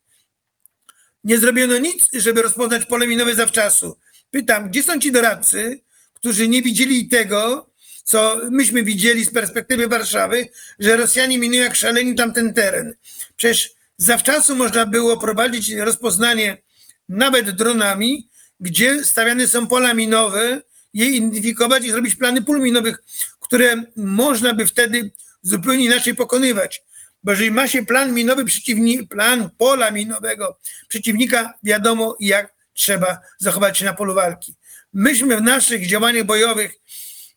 Nie 1.24 1.38
zrobiono 1.38 1.79
nic, 1.79 2.09
żeby 2.12 2.42
rozpoznać 2.42 2.87
pole 2.87 3.07
minowe 3.07 3.35
zawczasu. 3.35 3.96
Pytam, 4.31 4.68
gdzie 4.68 4.83
są 4.83 5.00
ci 5.00 5.12
doradcy, 5.12 5.81
którzy 6.27 6.49
nie 6.49 6.62
widzieli 6.62 7.09
tego, 7.09 7.71
co 8.05 8.41
myśmy 8.51 8.83
widzieli 8.83 9.25
z 9.25 9.31
perspektywy 9.31 9.89
Warszawy, 9.89 10.49
że 10.79 10.97
Rosjanie 10.97 11.39
minują 11.39 11.62
jak 11.62 11.77
szaleni 11.77 12.15
tamten 12.15 12.55
teren. 12.55 12.95
Przecież 13.37 13.71
zawczasu 13.97 14.57
można 14.57 14.87
było 14.87 15.17
prowadzić 15.17 15.73
rozpoznanie 15.73 16.62
nawet 17.09 17.51
dronami, 17.51 18.29
gdzie 18.61 19.05
stawiane 19.05 19.49
są 19.49 19.67
pola 19.67 19.95
minowe, 19.95 20.62
je 20.95 21.07
identyfikować 21.07 21.85
i 21.85 21.91
zrobić 21.91 22.15
plany 22.15 22.43
pól 22.43 22.61
minowych, 22.61 22.99
które 23.41 23.83
można 23.97 24.55
by 24.55 24.67
wtedy 24.67 25.11
zupełnie 25.43 25.85
inaczej 25.85 26.15
pokonywać. 26.15 26.83
Bo 27.23 27.33
jeżeli 27.33 27.51
ma 27.51 27.69
się 27.69 27.87
plan 27.87 28.15
minowy 28.15 28.45
przeciwni, 28.45 29.07
plan 29.07 29.51
pola 29.59 29.91
minowego 29.91 30.59
przeciwnika, 30.89 31.55
wiadomo 31.62 32.17
jak 32.21 32.55
trzeba 32.73 33.19
zachować 33.39 33.79
się 33.79 33.85
na 33.85 33.93
polu 33.93 34.15
walki. 34.15 34.55
Myśmy 34.96 35.37
w 35.37 35.42
naszych 35.42 35.87
działaniach 35.87 36.24
bojowych, 36.24 36.74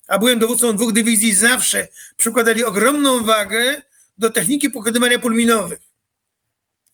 a 0.07 0.19
byłem 0.19 0.39
dowódcą 0.39 0.75
dwóch 0.75 0.93
dywizji, 0.93 1.33
zawsze 1.33 1.87
przykładali 2.17 2.63
ogromną 2.63 3.23
wagę 3.23 3.81
do 4.17 4.29
techniki 4.29 4.69
pokonywania 4.69 5.19
pól 5.19 5.35
minowych 5.35 5.79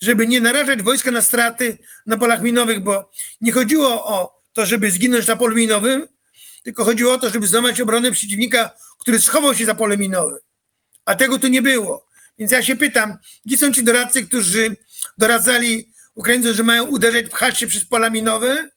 żeby 0.01 0.27
nie 0.27 0.41
narażać 0.41 0.83
wojska 0.83 1.11
na 1.11 1.21
straty 1.21 1.77
na 2.05 2.17
polach 2.17 2.41
minowych, 2.41 2.79
bo 2.79 3.11
nie 3.41 3.51
chodziło 3.51 4.05
o 4.05 4.41
to, 4.53 4.65
żeby 4.65 4.91
zginąć 4.91 5.27
na 5.27 5.35
polu 5.35 5.55
minowym, 5.55 6.07
tylko 6.63 6.85
chodziło 6.85 7.13
o 7.13 7.17
to, 7.17 7.29
żeby 7.29 7.47
złamać 7.47 7.81
obronę 7.81 8.11
przeciwnika, 8.11 8.71
który 8.99 9.21
schował 9.21 9.55
się 9.55 9.65
za 9.65 9.75
pole 9.75 9.97
minowe. 9.97 10.37
A 11.05 11.15
tego 11.15 11.39
tu 11.39 11.47
nie 11.47 11.61
było. 11.61 12.05
Więc 12.39 12.51
ja 12.51 12.63
się 12.63 12.75
pytam, 12.75 13.17
gdzie 13.45 13.57
są 13.57 13.73
ci 13.73 13.83
doradcy, 13.83 14.27
którzy 14.27 14.75
doradzali 15.17 15.93
Ukraińcom, 16.15 16.53
że 16.53 16.63
mają 16.63 16.83
uderzać, 16.83 17.25
pchać 17.29 17.59
się 17.59 17.67
przez 17.67 17.85
pola 17.85 18.09
minowe, 18.09 18.69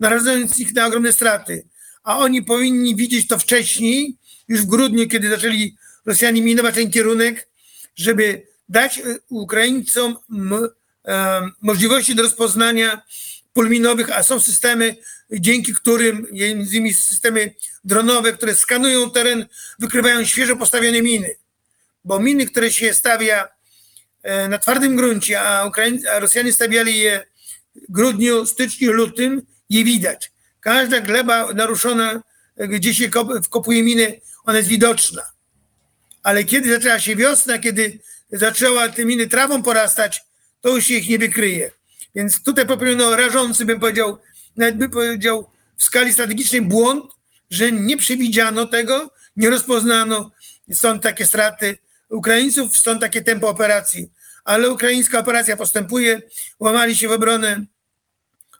narażając 0.00 0.60
ich 0.60 0.74
na 0.74 0.86
ogromne 0.86 1.12
straty. 1.12 1.64
A 2.02 2.18
oni 2.18 2.42
powinni 2.42 2.96
widzieć 2.96 3.28
to 3.28 3.38
wcześniej, 3.38 4.16
już 4.48 4.60
w 4.60 4.66
grudniu, 4.66 5.08
kiedy 5.08 5.30
zaczęli 5.30 5.76
Rosjanie 6.06 6.42
minować 6.42 6.74
ten 6.74 6.90
kierunek, 6.90 7.48
żeby 7.96 8.46
dać 8.68 8.98
e, 8.98 9.02
Ukraińcom 9.28 10.16
e, 11.08 11.40
możliwości 11.62 12.14
do 12.14 12.22
rozpoznania 12.22 13.02
pól 13.52 13.68
minowych, 13.68 14.16
a 14.16 14.22
są 14.22 14.40
systemy, 14.40 14.96
dzięki 15.30 15.74
którym, 15.74 16.26
między 16.32 16.76
innymi 16.76 16.94
systemy 16.94 17.54
dronowe, 17.84 18.32
które 18.32 18.56
skanują 18.56 19.10
teren, 19.10 19.46
wykrywają 19.78 20.24
świeżo 20.24 20.56
postawione 20.56 21.02
miny. 21.02 21.30
Bo 22.04 22.18
miny, 22.18 22.46
które 22.46 22.72
się 22.72 22.94
stawia 22.94 23.48
e, 24.22 24.48
na 24.48 24.58
twardym 24.58 24.96
gruncie, 24.96 25.40
a, 25.40 25.66
Ukraiń, 25.66 26.06
a 26.06 26.18
Rosjanie 26.18 26.52
stawiali 26.52 26.98
je 26.98 27.26
w 27.88 27.92
grudniu, 27.92 28.46
styczniu, 28.46 28.92
lutym, 28.92 29.42
je 29.70 29.84
widać. 29.84 30.32
Każda 30.60 31.00
gleba 31.00 31.52
naruszona, 31.52 32.22
e, 32.56 32.68
gdzie 32.68 32.94
się 32.94 33.08
kop, 33.08 33.28
wkopuje 33.44 33.82
miny, 33.82 34.20
ona 34.44 34.58
jest 34.58 34.68
widoczna 34.68 35.22
ale 36.22 36.44
kiedy 36.44 36.72
zaczęła 36.72 37.00
się 37.00 37.16
wiosna, 37.16 37.58
kiedy 37.58 37.98
zaczęła 38.32 38.88
te 38.88 39.04
miny 39.04 39.26
trawą 39.26 39.62
porastać, 39.62 40.20
to 40.60 40.68
już 40.68 40.84
się 40.84 40.94
ich 40.94 41.08
nie 41.08 41.18
wykryje. 41.18 41.70
Więc 42.14 42.42
tutaj 42.42 42.66
popełniono 42.66 43.16
rażący, 43.16 43.64
bym 43.64 43.80
powiedział, 43.80 44.18
nawet 44.56 44.76
bym 44.76 44.90
powiedział 44.90 45.50
w 45.76 45.84
skali 45.84 46.12
strategicznej 46.12 46.62
błąd, 46.62 47.04
że 47.50 47.72
nie 47.72 47.96
przewidziano 47.96 48.66
tego, 48.66 49.10
nie 49.36 49.50
rozpoznano, 49.50 50.30
stąd 50.72 51.02
takie 51.02 51.26
straty 51.26 51.78
Ukraińców, 52.08 52.76
stąd 52.76 53.00
takie 53.00 53.22
tempo 53.22 53.48
operacji. 53.48 54.10
Ale 54.44 54.70
ukraińska 54.70 55.18
operacja 55.18 55.56
postępuje, 55.56 56.22
łamali 56.60 56.96
się 56.96 57.08
w 57.08 57.12
obronę 57.12 57.64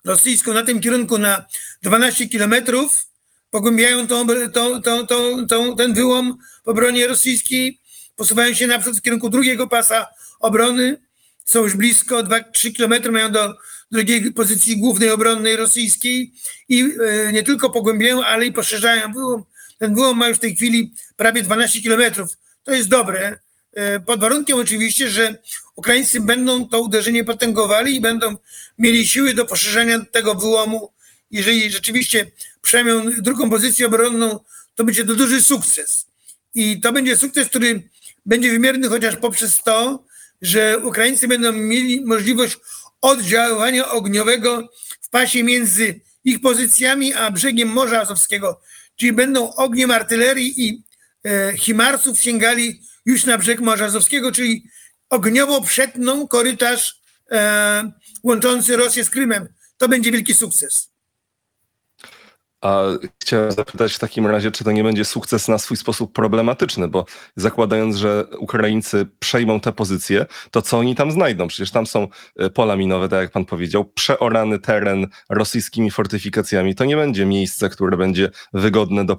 rosyjską 0.04 0.54
na 0.54 0.62
tym 0.62 0.80
kierunku 0.80 1.18
na 1.18 1.44
12 1.82 2.28
kilometrów, 2.28 3.06
pogłębiają 3.50 4.06
tą, 4.06 4.26
tą, 4.52 5.06
tą, 5.46 5.76
ten 5.76 5.94
wyłom 5.94 6.38
w 6.64 6.68
obronie 6.68 7.06
rosyjskiej, 7.06 7.80
posuwają 8.16 8.54
się 8.54 8.66
naprzód 8.66 8.98
w 8.98 9.02
kierunku 9.02 9.30
drugiego 9.30 9.66
pasa 9.68 10.06
obrony, 10.40 11.00
są 11.44 11.62
już 11.62 11.76
blisko, 11.76 12.22
2-3 12.22 12.72
kilometry 12.72 13.12
mają 13.12 13.32
do 13.32 13.54
drugiej 13.90 14.32
pozycji 14.32 14.80
głównej 14.80 15.10
obronnej 15.10 15.56
rosyjskiej 15.56 16.32
i 16.68 16.82
e, 16.82 17.32
nie 17.32 17.42
tylko 17.42 17.70
pogłębiają, 17.70 18.24
ale 18.24 18.46
i 18.46 18.52
poszerzają 18.52 19.12
wyłom. 19.12 19.44
Ten 19.78 19.94
wyłom 19.94 20.18
ma 20.18 20.28
już 20.28 20.36
w 20.36 20.40
tej 20.40 20.56
chwili 20.56 20.94
prawie 21.16 21.42
12 21.42 21.82
kilometrów. 21.82 22.36
To 22.64 22.72
jest 22.72 22.88
dobre, 22.88 23.38
pod 24.06 24.20
warunkiem 24.20 24.59
oczywiście, 24.59 25.11
że 25.11 25.38
Ukraińcy 25.76 26.20
będą 26.20 26.68
to 26.68 26.80
uderzenie 26.80 27.24
potęgowali 27.24 27.96
i 27.96 28.00
będą 28.00 28.37
mieli 28.78 29.09
siły 29.09 29.35
do 29.35 29.44
poszerzania 29.46 30.04
tego 30.12 30.35
wyłomu. 30.35 30.92
Jeżeli 31.30 31.70
rzeczywiście 31.70 32.30
przejmą 32.62 33.11
drugą 33.18 33.50
pozycję 33.50 33.87
obronną, 33.87 34.40
to 34.74 34.85
będzie 34.85 35.04
to 35.04 35.14
duży 35.14 35.42
sukces. 35.42 36.06
I 36.54 36.80
to 36.80 36.92
będzie 36.92 37.16
sukces, 37.16 37.48
który 37.48 37.83
będzie 38.26 38.50
wymierny 38.50 38.88
chociaż 38.88 39.16
poprzez 39.16 39.62
to, 39.62 40.04
że 40.42 40.78
Ukraińcy 40.78 41.28
będą 41.28 41.52
mieli 41.52 42.00
możliwość 42.00 42.59
oddziaływania 43.00 43.90
ogniowego 43.90 44.68
w 45.00 45.09
pasie 45.09 45.42
między 45.42 46.00
ich 46.24 46.40
pozycjami 46.40 47.14
a 47.14 47.30
brzegiem 47.30 47.68
Morza 47.68 48.00
Azowskiego. 48.00 48.61
Czyli 48.96 49.12
będą 49.12 49.54
ogniem 49.54 49.90
artylerii 49.90 50.66
i 50.66 50.83
e, 51.24 51.56
himarsów 51.56 52.20
sięgali 52.20 52.80
już 53.11 53.25
na 53.25 53.38
brzeg 53.38 53.61
Morza 53.61 53.85
Azowskiego, 53.85 54.33
czyli 54.33 54.64
ogniowo 55.11 55.62
przetną 55.62 56.29
korytarz 56.29 57.01
e, 57.31 57.92
łączący 58.23 58.77
Rosję 58.77 59.05
z 59.05 59.11
Krymem. 59.11 59.49
To 59.79 59.88
będzie 59.88 60.12
wielki 60.12 60.35
sukces. 60.35 60.90
A 62.64 62.85
chciałem 63.23 63.53
zapytać 63.53 63.94
w 63.94 63.99
takim 63.99 64.27
razie, 64.27 64.51
czy 64.51 64.64
to 64.64 64.73
nie 64.73 64.85
będzie 64.85 65.05
sukces 65.05 65.49
na 65.49 65.59
swój 65.59 65.77
sposób 65.77 66.12
problematyczny, 66.12 66.88
bo 66.88 67.05
zakładając, 67.37 67.96
że 67.96 68.25
Ukraińcy 68.38 69.07
przejmą 69.18 69.61
te 69.61 69.73
pozycje, 69.73 70.27
to 70.51 70.62
co 70.62 70.79
oni 70.79 70.94
tam 70.94 71.12
znajdą? 71.12 71.49
Przecież 71.49 71.70
tam 71.70 71.87
są 71.87 72.09
e, 72.37 72.51
pola 72.51 72.77
minowe, 72.77 73.09
tak 73.09 73.20
jak 73.20 73.31
pan 73.31 73.44
powiedział, 73.44 73.85
przeorany 73.85 74.59
teren 74.59 75.07
rosyjskimi 75.31 75.90
fortyfikacjami. 75.90 76.75
To 76.75 76.85
nie 76.85 76.96
będzie 76.96 77.27
miejsce, 77.27 77.68
które 77.68 77.96
będzie 77.96 78.31
wygodne 78.53 79.05
do, 79.05 79.16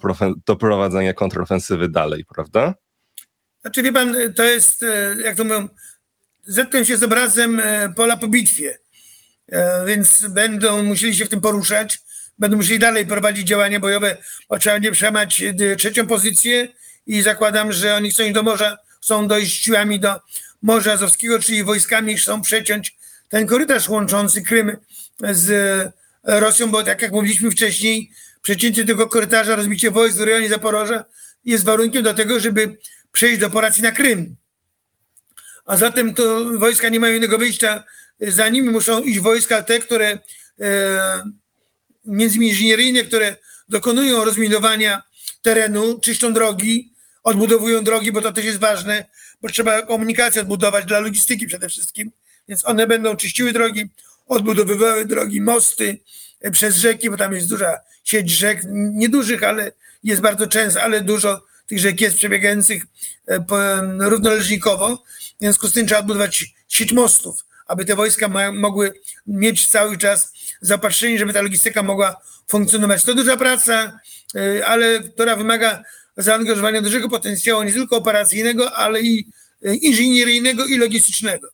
do 0.47 0.55
prowadzenia 0.55 1.13
kontrofensywy 1.13 1.89
dalej, 1.89 2.25
prawda? 2.35 2.73
Znaczy, 3.61 3.83
wie 3.83 3.93
pan, 3.93 4.15
to 4.35 4.43
jest, 4.43 4.83
e, 4.83 5.15
jak 5.23 5.35
to 5.35 5.43
mówią, 5.43 5.67
zetknąć 6.45 6.87
się 6.87 6.97
z 6.97 7.03
obrazem 7.03 7.59
e, 7.59 7.93
pola 7.95 8.17
po 8.17 8.27
bitwie. 8.27 8.77
e, 9.51 9.85
więc 9.85 10.25
będą 10.29 10.83
musieli 10.83 11.15
się 11.15 11.25
w 11.25 11.29
tym 11.29 11.41
poruszać, 11.41 11.99
będą 12.39 12.57
musieli 12.57 12.79
dalej 12.79 13.05
prowadzić 13.07 13.47
działania 13.47 13.79
bojowe, 13.79 14.17
bo 14.49 14.59
trzeba 14.59 14.77
nie 14.77 14.91
przemać 14.91 15.41
e, 15.41 15.75
trzecią 15.75 16.07
pozycję 16.07 16.67
i 17.07 17.21
zakładam, 17.21 17.71
że 17.71 17.95
oni 17.95 18.11
chcą 18.11 18.23
iść 18.23 18.33
do 18.33 18.43
morza, 18.43 18.77
chcą 19.01 19.27
dojść 19.27 19.63
siłami 19.63 19.99
do 19.99 20.15
Morza 20.61 20.93
Azowskiego, 20.93 21.39
czyli 21.39 21.63
wojskami 21.63 22.17
chcą 22.17 22.41
przeciąć 22.41 22.97
ten 23.29 23.47
korytarz 23.47 23.89
łączący 23.89 24.41
Krym 24.41 24.77
z 25.31 25.49
Rosją, 26.23 26.71
bo 26.71 26.83
tak 26.83 27.01
jak 27.01 27.11
mówiliśmy 27.11 27.51
wcześniej, 27.51 28.11
przecięcie 28.41 28.85
tego 28.85 29.07
korytarza, 29.07 29.55
rozbicie 29.55 29.91
wojsk 29.91 30.17
w 30.17 30.21
rejonie 30.21 30.49
Zaporoża 30.49 31.05
jest 31.45 31.65
warunkiem 31.65 32.03
do 32.03 32.13
tego, 32.13 32.39
żeby 32.39 32.77
przejść 33.11 33.39
do 33.39 33.47
operacji 33.47 33.83
na 33.83 33.91
Krym. 33.91 34.35
A 35.65 35.77
zatem 35.77 36.13
to 36.13 36.45
wojska 36.57 36.89
nie 36.89 36.99
mają 36.99 37.15
innego 37.15 37.37
wyjścia. 37.37 37.83
Za 38.19 38.49
nimi 38.49 38.69
muszą 38.69 39.01
iść 39.01 39.19
wojska 39.19 39.63
te, 39.63 39.79
które 39.79 40.19
e, 40.61 41.23
międzyinżynieryjne, 42.05 43.03
które 43.03 43.35
dokonują 43.69 44.25
rozminowania 44.25 45.03
terenu, 45.41 45.99
czyszczą 45.99 46.33
drogi, 46.33 46.93
odbudowują 47.23 47.83
drogi, 47.83 48.11
bo 48.11 48.21
to 48.21 48.31
też 48.31 48.45
jest 48.45 48.59
ważne, 48.59 49.05
bo 49.41 49.49
trzeba 49.49 49.81
komunikację 49.81 50.41
odbudować 50.41 50.85
dla 50.85 50.99
logistyki 50.99 51.47
przede 51.47 51.69
wszystkim, 51.69 52.11
więc 52.47 52.65
one 52.65 52.87
będą 52.87 53.15
czyściły 53.15 53.53
drogi, 53.53 53.89
odbudowywały 54.27 55.05
drogi, 55.05 55.41
mosty 55.41 55.97
e, 56.41 56.51
przez 56.51 56.75
rzeki, 56.75 57.09
bo 57.09 57.17
tam 57.17 57.33
jest 57.33 57.49
duża 57.49 57.79
sieć 58.03 58.29
rzek, 58.29 58.61
niedużych, 58.73 59.43
ale 59.43 59.71
jest 60.03 60.21
bardzo 60.21 60.47
często, 60.47 60.81
ale 60.81 61.01
dużo 61.01 61.50
tych 61.71 61.79
rzek 61.79 62.01
jest 62.01 62.17
przebiegających 62.17 62.83
e, 63.27 63.39
po- 63.39 63.81
równoleżnikowo. 63.99 65.03
W 65.37 65.39
związku 65.39 65.67
z 65.67 65.73
tym 65.73 65.87
trzeba 65.87 65.99
odbudować 65.99 66.45
sieć 66.67 66.93
mostów, 66.93 67.45
aby 67.67 67.85
te 67.85 67.95
wojska 67.95 68.27
mogły 68.53 68.93
mieć 69.27 69.67
cały 69.67 69.97
czas 69.97 70.33
zaopatrzenie, 70.61 71.19
żeby 71.19 71.33
ta 71.33 71.41
logistyka 71.41 71.83
mogła 71.83 72.15
funkcjonować. 72.47 73.03
To 73.03 73.13
duża 73.13 73.37
praca, 73.37 73.99
e, 74.35 74.65
ale 74.65 74.99
która 74.99 75.35
wymaga 75.35 75.83
zaangażowania 76.17 76.81
dużego 76.81 77.09
potencjału, 77.09 77.63
nie 77.63 77.73
tylko 77.73 77.97
operacyjnego, 77.97 78.73
ale 78.73 79.01
i 79.01 79.27
e, 79.65 79.75
inżynieryjnego 79.75 80.65
i 80.65 80.77
logistycznego. 80.77 81.49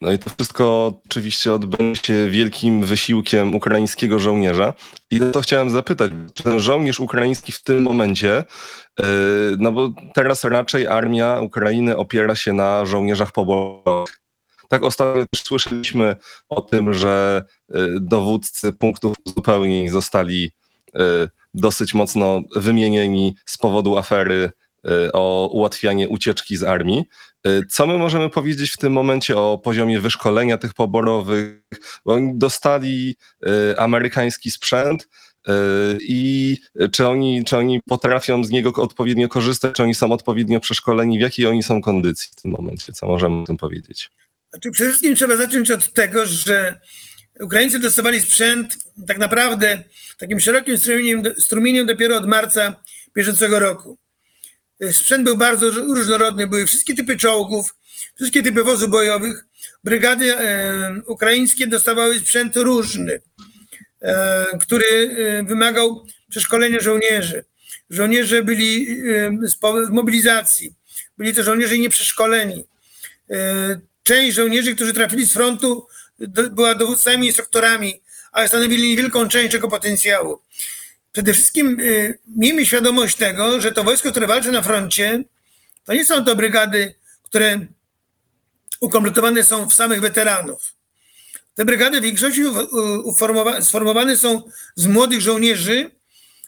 No 0.00 0.12
i 0.12 0.18
to 0.18 0.30
wszystko 0.30 0.94
oczywiście 1.06 1.52
odbędzie 1.52 2.00
się 2.02 2.30
wielkim 2.30 2.84
wysiłkiem 2.84 3.54
ukraińskiego 3.54 4.18
żołnierza. 4.18 4.74
I 5.10 5.20
to 5.32 5.40
chciałem 5.40 5.70
zapytać, 5.70 6.12
czy 6.34 6.42
ten 6.42 6.60
żołnierz 6.60 7.00
ukraiński 7.00 7.52
w 7.52 7.62
tym 7.62 7.82
momencie, 7.82 8.44
yy, 8.98 9.04
no 9.58 9.72
bo 9.72 9.92
teraz 10.14 10.44
raczej 10.44 10.86
armia 10.86 11.40
Ukrainy 11.40 11.96
opiera 11.96 12.34
się 12.34 12.52
na 12.52 12.86
żołnierzach 12.86 13.32
poborowych. 13.32 14.20
Tak 14.68 14.82
ostatnio 14.82 15.26
też 15.32 15.42
słyszeliśmy 15.42 16.16
o 16.48 16.60
tym, 16.60 16.94
że 16.94 17.44
yy, 17.68 18.00
dowódcy 18.00 18.72
punktów 18.72 19.16
uzupełnień 19.26 19.88
zostali 19.88 20.50
yy, 20.94 21.28
dosyć 21.54 21.94
mocno 21.94 22.40
wymienieni 22.56 23.34
z 23.46 23.58
powodu 23.58 23.98
afery 23.98 24.50
o 25.12 25.48
ułatwianie 25.52 26.08
ucieczki 26.08 26.56
z 26.56 26.62
armii. 26.62 27.04
Y, 27.46 27.66
Co 27.68 27.86
my 27.86 27.98
możemy 27.98 28.30
powiedzieć 28.30 28.70
w 28.70 28.76
tym 28.76 28.92
momencie 28.92 29.36
o 29.36 29.58
poziomie 29.58 30.00
wyszkolenia 30.00 30.58
tych 30.58 30.74
poborowych? 30.74 31.62
Bo 32.04 32.14
oni 32.14 32.38
dostali 32.38 33.16
y, 33.46 33.78
amerykański 33.78 34.50
sprzęt 34.50 35.08
y, 35.48 35.52
i 36.00 36.56
czy 36.92 37.08
oni, 37.08 37.44
czy 37.44 37.56
oni 37.56 37.80
potrafią 37.88 38.44
z 38.44 38.50
niego 38.50 38.82
odpowiednio 38.82 39.28
korzystać, 39.28 39.74
czy 39.74 39.82
oni 39.82 39.94
są 39.94 40.12
odpowiednio 40.12 40.60
przeszkoleni, 40.60 41.18
w 41.18 41.22
jakiej 41.22 41.46
oni 41.46 41.62
są 41.62 41.82
kondycji 41.82 42.30
w 42.32 42.42
tym 42.42 42.50
momencie? 42.50 42.92
Co 42.92 43.06
możemy 43.06 43.42
o 43.42 43.46
tym 43.46 43.56
powiedzieć? 43.56 44.10
Znaczy, 44.50 44.70
przede 44.70 44.90
wszystkim 44.90 45.16
trzeba 45.16 45.36
zacząć 45.36 45.70
od 45.70 45.92
tego, 45.92 46.26
że 46.26 46.80
Ukraińcy 47.40 47.78
dostawali 47.78 48.20
sprzęt 48.20 48.76
tak 49.06 49.18
naprawdę 49.18 49.84
takim 50.18 50.40
szerokim 50.40 50.78
strumieniem, 50.78 51.22
strumieniem 51.38 51.86
dopiero 51.86 52.16
od 52.16 52.26
marca 52.26 52.82
bieżącego 53.16 53.58
roku. 53.58 53.98
Sprzęt 54.92 55.24
był 55.24 55.36
bardzo 55.36 55.70
różnorodny, 55.70 56.46
były 56.46 56.66
wszystkie 56.66 56.94
typy 56.94 57.16
czołgów, 57.16 57.74
wszystkie 58.14 58.42
typy 58.42 58.62
wozów 58.62 58.90
bojowych. 58.90 59.44
Brygady 59.84 60.38
e, 60.38 61.02
ukraińskie 61.06 61.66
dostawały 61.66 62.18
sprzęt 62.18 62.56
różny, 62.56 63.20
e, 64.02 64.46
który 64.60 64.86
e, 64.86 65.42
wymagał 65.42 66.06
przeszkolenia 66.30 66.80
żołnierzy. 66.80 67.44
Żołnierze 67.90 68.42
byli 68.42 68.96
z 69.42 69.56
mobilizacji, 69.90 70.74
byli 71.18 71.34
to 71.34 71.42
żołnierze 71.42 71.78
nieprzeszkoleni. 71.78 72.64
Część 74.02 74.36
żołnierzy, 74.36 74.74
którzy 74.74 74.92
trafili 74.92 75.26
z 75.26 75.32
frontu, 75.32 75.86
do, 76.18 76.50
była 76.50 76.74
dowódcami 76.74 77.26
instruktorami, 77.26 78.02
ale 78.32 78.48
stanowili 78.48 78.88
niewielką 78.88 79.28
część 79.28 79.52
tego 79.52 79.68
potencjału. 79.68 80.40
Przede 81.12 81.34
wszystkim 81.34 81.80
y, 81.80 82.18
miejmy 82.36 82.66
świadomość 82.66 83.16
tego, 83.16 83.60
że 83.60 83.72
to 83.72 83.84
wojsko, 83.84 84.10
które 84.10 84.26
walczy 84.26 84.52
na 84.52 84.62
froncie, 84.62 85.24
to 85.84 85.94
nie 85.94 86.04
są 86.04 86.24
to 86.24 86.36
brygady, 86.36 86.94
które 87.22 87.66
ukompletowane 88.80 89.44
są 89.44 89.68
w 89.68 89.74
samych 89.74 90.00
weteranów. 90.00 90.74
Te 91.54 91.64
brygady 91.64 92.00
w 92.00 92.04
większości 92.04 92.42
sformowane 93.62 94.16
są 94.16 94.42
z 94.74 94.86
młodych 94.86 95.20
żołnierzy, 95.20 95.90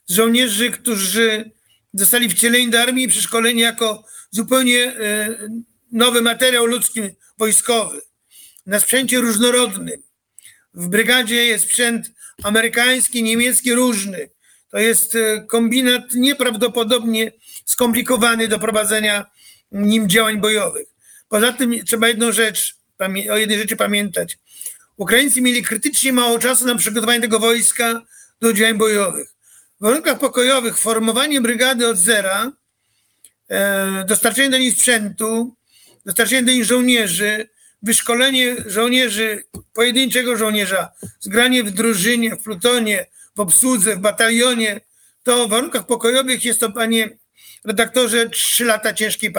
z 0.06 0.14
żołnierzy, 0.14 0.70
którzy 0.70 1.50
zostali 1.94 2.28
wcieleni 2.28 2.70
do 2.70 2.80
armii 2.80 3.04
i 3.04 3.08
przeszkoleni 3.08 3.60
jako 3.60 4.04
zupełnie 4.30 5.00
y, 5.00 5.50
nowy 5.92 6.22
materiał 6.22 6.66
ludzki 6.66 7.00
wojskowy, 7.38 8.00
na 8.66 8.80
sprzęcie 8.80 9.18
różnorodnym. 9.18 10.02
W 10.74 10.88
brygadzie 10.88 11.44
jest 11.44 11.64
sprzęt 11.64 12.10
amerykański, 12.42 13.22
niemiecki, 13.22 13.74
różny. 13.74 14.30
To 14.72 14.78
jest 14.78 15.14
e, 15.14 15.40
kombinat 15.40 16.14
nieprawdopodobnie 16.14 17.32
skomplikowany 17.64 18.48
do 18.48 18.58
prowadzenia 18.58 19.26
nim 19.72 20.08
działań 20.08 20.40
bojowych. 20.40 20.88
Poza 21.28 21.52
tym 21.52 21.84
trzeba 21.84 22.08
jedną 22.08 22.32
rzecz, 22.32 22.76
o 23.30 23.36
jednej 23.36 23.58
rzeczy 23.58 23.76
pamiętać. 23.76 24.38
Ukraińcy 24.96 25.40
mieli 25.40 25.62
krytycznie 25.62 26.12
mało 26.12 26.38
czasu 26.38 26.66
na 26.66 26.74
przygotowanie 26.74 27.20
tego 27.20 27.38
wojska 27.38 28.02
do 28.40 28.52
działań 28.52 28.78
bojowych. 28.78 29.28
W 29.80 29.84
warunkach 29.84 30.18
pokojowych 30.18 30.78
formowanie 30.78 31.40
brygady 31.40 31.88
od 31.88 31.96
zera, 31.96 32.52
e, 33.48 34.04
dostarczenie 34.08 34.50
do 34.50 34.58
nich 34.58 34.74
sprzętu, 34.74 35.54
dostarczenie 36.06 36.42
do 36.42 36.52
nich 36.52 36.64
żołnierzy, 36.64 37.48
wyszkolenie 37.82 38.56
żołnierzy, 38.66 39.44
pojedynczego 39.74 40.36
żołnierza, 40.36 40.92
zgranie 41.20 41.64
w 41.64 41.70
drużynie, 41.70 42.36
w 42.36 42.42
plutonie, 42.42 43.06
w 43.36 43.40
obsłudze, 43.40 43.96
w 43.96 43.98
batalionie, 43.98 44.80
to 45.22 45.46
w 45.46 45.50
warunkach 45.50 45.86
pokojowych 45.86 46.44
jest 46.44 46.60
to, 46.60 46.72
panie 46.72 47.18
redaktorze, 47.64 48.30
trzy 48.30 48.64
lata 48.64 48.92
ciężkiej 48.92 49.32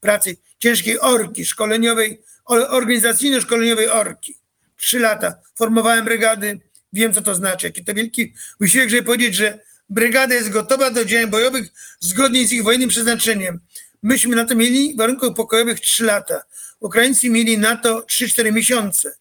pracy, 0.00 0.36
ciężkiej 0.58 1.00
orki, 1.00 1.44
szkoleniowej, 1.44 2.22
organizacyjno-szkoleniowej 2.46 3.88
orki. 3.88 4.38
Trzy 4.76 4.98
lata. 4.98 5.34
Formowałem 5.54 6.04
brygady, 6.04 6.60
wiem 6.92 7.12
co 7.12 7.22
to 7.22 7.34
znaczy, 7.34 7.66
jaki 7.66 7.84
to 7.84 7.94
wielki 7.94 8.34
wysiłek, 8.60 8.90
żeby 8.90 9.02
powiedzieć, 9.02 9.34
że 9.34 9.58
brygada 9.88 10.34
jest 10.34 10.50
gotowa 10.50 10.90
do 10.90 11.04
działań 11.04 11.30
bojowych 11.30 11.68
zgodnie 12.00 12.46
z 12.48 12.52
ich 12.52 12.62
wojennym 12.62 12.88
przeznaczeniem. 12.88 13.60
Myśmy 14.02 14.36
na 14.36 14.44
to 14.44 14.54
mieli 14.54 14.94
w 14.94 14.96
warunkach 14.96 15.34
pokojowych 15.34 15.80
3 15.80 16.04
lata. 16.04 16.42
Ukraińcy 16.80 17.30
mieli 17.30 17.58
na 17.58 17.76
to 17.76 18.00
3-4 18.00 18.52
miesiące. 18.52 19.14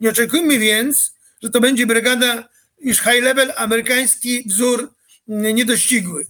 Nie 0.00 0.10
oczekujmy 0.10 0.58
więc, 0.58 1.14
że 1.42 1.50
to 1.50 1.60
będzie 1.60 1.86
brygada 1.86 2.48
już 2.82 2.98
high 2.98 3.22
level, 3.22 3.52
amerykański 3.56 4.44
wzór 4.46 4.92
niedościgły. 5.28 6.26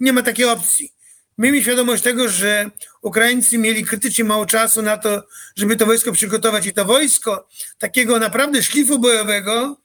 Nie 0.00 0.12
ma 0.12 0.22
takiej 0.22 0.44
opcji. 0.44 0.94
Miejmy 1.38 1.62
świadomość 1.62 2.02
tego, 2.02 2.28
że 2.28 2.70
Ukraińcy 3.02 3.58
mieli 3.58 3.84
krytycznie 3.84 4.24
mało 4.24 4.46
czasu 4.46 4.82
na 4.82 4.96
to, 4.96 5.22
żeby 5.56 5.76
to 5.76 5.86
wojsko 5.86 6.12
przygotować 6.12 6.66
i 6.66 6.72
to 6.72 6.84
wojsko 6.84 7.48
takiego 7.78 8.18
naprawdę 8.18 8.62
szlifu 8.62 8.98
bojowego 8.98 9.80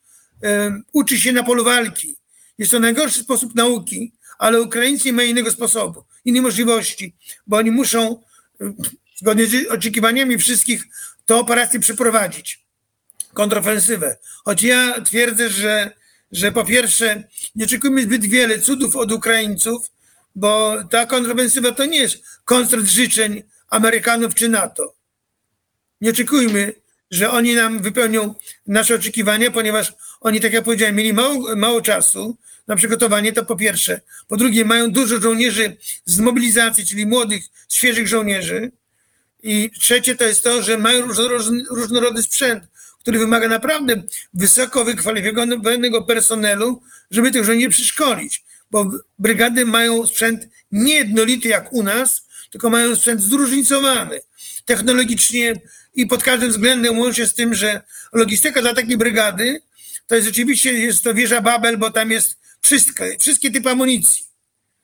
uczy 0.92 1.20
się 1.20 1.32
na 1.32 1.42
polu 1.42 1.64
walki. 1.64 2.16
Jest 2.58 2.72
to 2.72 2.80
najgorszy 2.80 3.20
sposób 3.20 3.54
nauki, 3.54 4.12
ale 4.38 4.62
Ukraińcy 4.62 5.04
nie 5.04 5.12
mają 5.12 5.28
innego 5.28 5.50
sposobu, 5.50 6.04
innej 6.24 6.42
możliwości, 6.42 7.16
bo 7.46 7.56
oni 7.56 7.70
muszą 7.70 8.22
zgodnie 9.16 9.46
z 9.46 9.68
oczekiwaniami 9.68 10.38
wszystkich 10.38 10.84
tę 11.26 11.36
operację 11.36 11.80
przeprowadzić 11.80 12.64
kontrofensywę. 13.34 14.16
Choć 14.44 14.62
ja 14.62 15.00
twierdzę, 15.00 15.50
że, 15.50 15.92
że 16.32 16.52
po 16.52 16.64
pierwsze 16.64 17.24
nie 17.54 17.64
oczekujmy 17.64 18.02
zbyt 18.02 18.24
wiele 18.24 18.58
cudów 18.58 18.96
od 18.96 19.12
Ukraińców, 19.12 19.90
bo 20.34 20.76
ta 20.90 21.06
kontrofensywa 21.06 21.72
to 21.72 21.84
nie 21.84 21.98
jest 21.98 22.16
koncert 22.44 22.84
życzeń 22.84 23.42
Amerykanów 23.68 24.34
czy 24.34 24.48
NATO. 24.48 24.94
Nie 26.00 26.10
oczekujmy, 26.10 26.72
że 27.10 27.30
oni 27.30 27.54
nam 27.54 27.82
wypełnią 27.82 28.34
nasze 28.66 28.94
oczekiwania, 28.94 29.50
ponieważ 29.50 29.92
oni, 30.20 30.40
tak 30.40 30.52
jak 30.52 30.64
powiedziałem, 30.64 30.94
mieli 30.96 31.12
mało, 31.12 31.56
mało 31.56 31.80
czasu 31.82 32.36
na 32.66 32.76
przygotowanie, 32.76 33.32
to 33.32 33.44
po 33.44 33.56
pierwsze. 33.56 34.00
Po 34.28 34.36
drugie, 34.36 34.64
mają 34.64 34.90
dużo 34.92 35.20
żołnierzy 35.20 35.76
z 36.04 36.18
mobilizacji, 36.18 36.86
czyli 36.86 37.06
młodych, 37.06 37.44
świeżych 37.68 38.08
żołnierzy. 38.08 38.72
I 39.42 39.70
trzecie 39.80 40.16
to 40.16 40.24
jest 40.24 40.44
to, 40.44 40.62
że 40.62 40.78
mają 40.78 41.06
róż- 41.06 41.28
róż- 41.28 41.64
różnorodny 41.70 42.22
sprzęt, 42.22 42.64
który 43.00 43.18
wymaga 43.18 43.48
naprawdę 43.48 44.02
wysoko 44.34 44.84
wykwalifikowanego 44.84 46.02
personelu, 46.02 46.82
żeby 47.10 47.30
tych 47.30 47.44
żołnierzy 47.44 47.70
przeszkolić, 47.70 48.44
bo 48.70 48.90
brygady 49.18 49.66
mają 49.66 50.06
sprzęt 50.06 50.48
niejednolity 50.72 51.48
jak 51.48 51.72
u 51.72 51.82
nas, 51.82 52.26
tylko 52.50 52.70
mają 52.70 52.96
sprzęt 52.96 53.20
zróżnicowany 53.20 54.20
technologicznie 54.64 55.54
i 55.94 56.06
pod 56.06 56.22
każdym 56.22 56.50
względem 56.50 56.98
łącznie 56.98 57.26
z 57.26 57.34
tym, 57.34 57.54
że 57.54 57.82
logistyka 58.12 58.60
dla 58.60 58.74
takiej 58.74 58.96
brygady 58.96 59.62
to 60.06 60.14
jest 60.14 60.26
rzeczywiście 60.26 60.72
jest 60.72 61.02
to 61.02 61.14
wieża 61.14 61.40
Babel, 61.40 61.78
bo 61.78 61.90
tam 61.90 62.10
jest 62.10 62.38
wszystko, 62.60 63.04
wszystkie 63.20 63.50
typy 63.50 63.70
amunicji. 63.70 64.24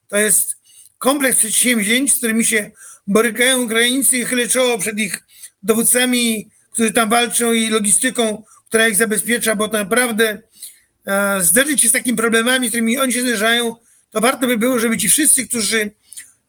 To 0.08 0.16
jest 0.16 0.56
kompleks 0.98 1.38
przedsięwzięć, 1.38 2.12
z 2.12 2.18
którymi 2.18 2.44
się 2.44 2.70
borykają 3.06 3.62
Ukraińcy 3.62 4.18
i 4.18 4.24
chylę 4.24 4.48
czoło 4.48 4.78
przed 4.78 4.98
ich 4.98 5.22
dowódcami, 5.62 6.50
którzy 6.76 6.92
tam 6.92 7.10
walczą 7.10 7.52
i 7.52 7.68
logistyką, 7.68 8.42
która 8.68 8.88
ich 8.88 8.96
zabezpiecza, 8.96 9.56
bo 9.56 9.66
naprawdę 9.66 10.42
e, 11.06 11.42
zderzyć 11.42 11.82
się 11.82 11.88
z 11.88 11.92
takimi 11.92 12.16
problemami, 12.16 12.66
z 12.66 12.70
którymi 12.70 12.98
oni 12.98 13.12
się 13.12 13.20
zderzają, 13.20 13.76
to 14.10 14.20
warto 14.20 14.46
by 14.46 14.58
było, 14.58 14.78
żeby 14.78 14.98
ci 14.98 15.08
wszyscy, 15.08 15.48
którzy 15.48 15.90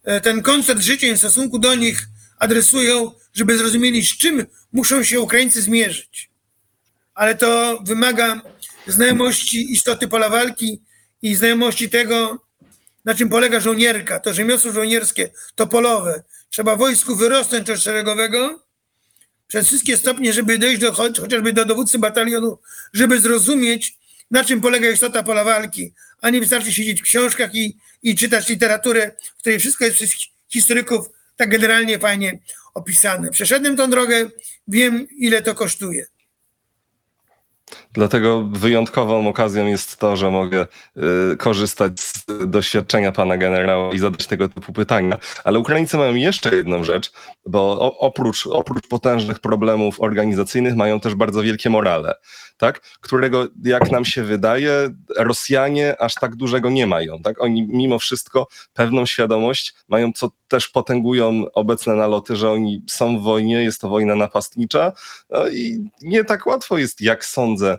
e, 0.04 0.22
ten 0.22 0.42
koncert 0.42 0.82
życia 0.82 1.14
w 1.14 1.18
stosunku 1.18 1.60
do 1.60 1.76
nich 1.76 2.08
adresują, 2.40 3.12
żeby 3.34 3.58
zrozumieli, 3.58 4.06
z 4.06 4.18
czym 4.18 4.46
muszą 4.72 5.04
się 5.04 5.22
Ukraińcy 5.22 5.62
zmierzyć. 5.62 6.30
Ale 7.14 7.36
to 7.36 7.80
wymaga 7.86 8.42
znajomości 8.88 9.72
istoty 9.74 10.08
pola 10.08 10.30
walki 10.30 10.82
i 11.22 11.36
znajomości 11.36 11.90
tego, 11.90 12.46
na 13.06 13.16
czym 13.16 13.30
polega 13.30 13.60
żołnierka, 13.60 14.20
to 14.20 14.34
rzemiosło 14.34 14.72
żołnierskie, 14.72 15.30
to 15.56 15.68
polowe. 15.68 16.24
Trzeba 16.50 16.76
wojsku 16.76 17.16
wyrosnąć 17.16 17.70
od 17.70 17.80
szeregowego 17.80 18.67
przez 19.48 19.68
wszystkie 19.68 19.98
stopnie, 19.98 20.34
żeby 20.34 20.58
dojść 20.58 20.82
do, 20.82 20.94
chociażby 20.94 21.54
do 21.54 21.66
dowódcy 21.66 22.00
batalionu, 22.00 22.58
żeby 22.94 23.20
zrozumieć, 23.20 23.98
na 24.32 24.44
czym 24.44 24.62
polega 24.62 24.90
istota 24.90 25.24
pola 25.24 25.44
walki, 25.44 25.94
a 26.22 26.30
nie 26.30 26.40
wystarczy 26.40 26.74
siedzieć 26.74 27.02
w 27.02 27.04
książkach 27.04 27.56
i, 27.56 27.78
i 28.04 28.16
czytać 28.16 28.50
literaturę, 28.50 29.12
w 29.38 29.40
której 29.40 29.60
wszystko 29.60 29.86
jest 29.86 29.98
przez 29.98 30.12
historyków 30.50 31.10
tak 31.36 31.50
generalnie 31.50 32.00
fajnie 32.00 32.40
opisane. 32.74 33.30
Przeszedłem 33.30 33.78
tą 33.78 33.90
drogę, 33.90 34.30
wiem 34.68 35.08
ile 35.18 35.42
to 35.42 35.56
kosztuje. 35.56 36.08
Dlatego 37.98 38.44
wyjątkową 38.44 39.28
okazją 39.28 39.66
jest 39.66 39.98
to, 39.98 40.18
że 40.18 40.32
mogę 40.32 40.68
y, 41.34 41.38
korzystać 41.38 42.00
z 42.00 42.26
doświadczenia 42.46 43.12
pana 43.12 43.38
generała 43.38 43.94
i 43.94 44.00
zadać 44.00 44.28
tego 44.28 44.50
typu 44.50 44.74
pytania. 44.74 45.18
Ale 45.44 45.60
Ukraińcy 45.60 45.98
mają 45.98 46.16
jeszcze 46.16 46.56
jedną 46.56 46.84
rzecz, 46.84 47.12
bo 47.46 47.60
o, 47.60 47.98
oprócz, 47.98 48.48
oprócz 48.48 48.88
potężnych 48.88 49.40
problemów 49.40 50.02
organizacyjnych 50.02 50.76
mają 50.76 51.00
też 51.00 51.16
bardzo 51.16 51.42
wielkie 51.44 51.70
morale, 51.70 52.16
tak? 52.58 52.80
którego, 53.02 53.48
jak 53.64 53.92
nam 53.92 54.06
się 54.06 54.24
wydaje, 54.24 54.90
Rosjanie 55.18 56.02
aż 56.02 56.16
tak 56.16 56.36
dużego 56.36 56.70
nie 56.70 56.88
mają. 56.88 57.22
Tak? 57.22 57.42
Oni 57.42 57.68
mimo 57.68 58.00
wszystko 58.00 58.48
pewną 58.74 59.06
świadomość 59.06 59.76
mają, 59.88 60.14
co 60.14 60.30
też 60.48 60.68
potęgują 60.68 61.46
obecne 61.54 61.96
naloty, 61.96 62.36
że 62.36 62.52
oni 62.52 62.84
są 62.90 63.20
w 63.20 63.24
wojnie, 63.24 63.64
jest 63.64 63.82
to 63.82 63.90
wojna 63.90 64.16
napastnicza 64.16 64.92
no 65.30 65.50
i 65.50 65.90
nie 66.02 66.24
tak 66.24 66.48
łatwo 66.48 66.78
jest, 66.78 67.02
jak 67.02 67.26
sądzę, 67.26 67.78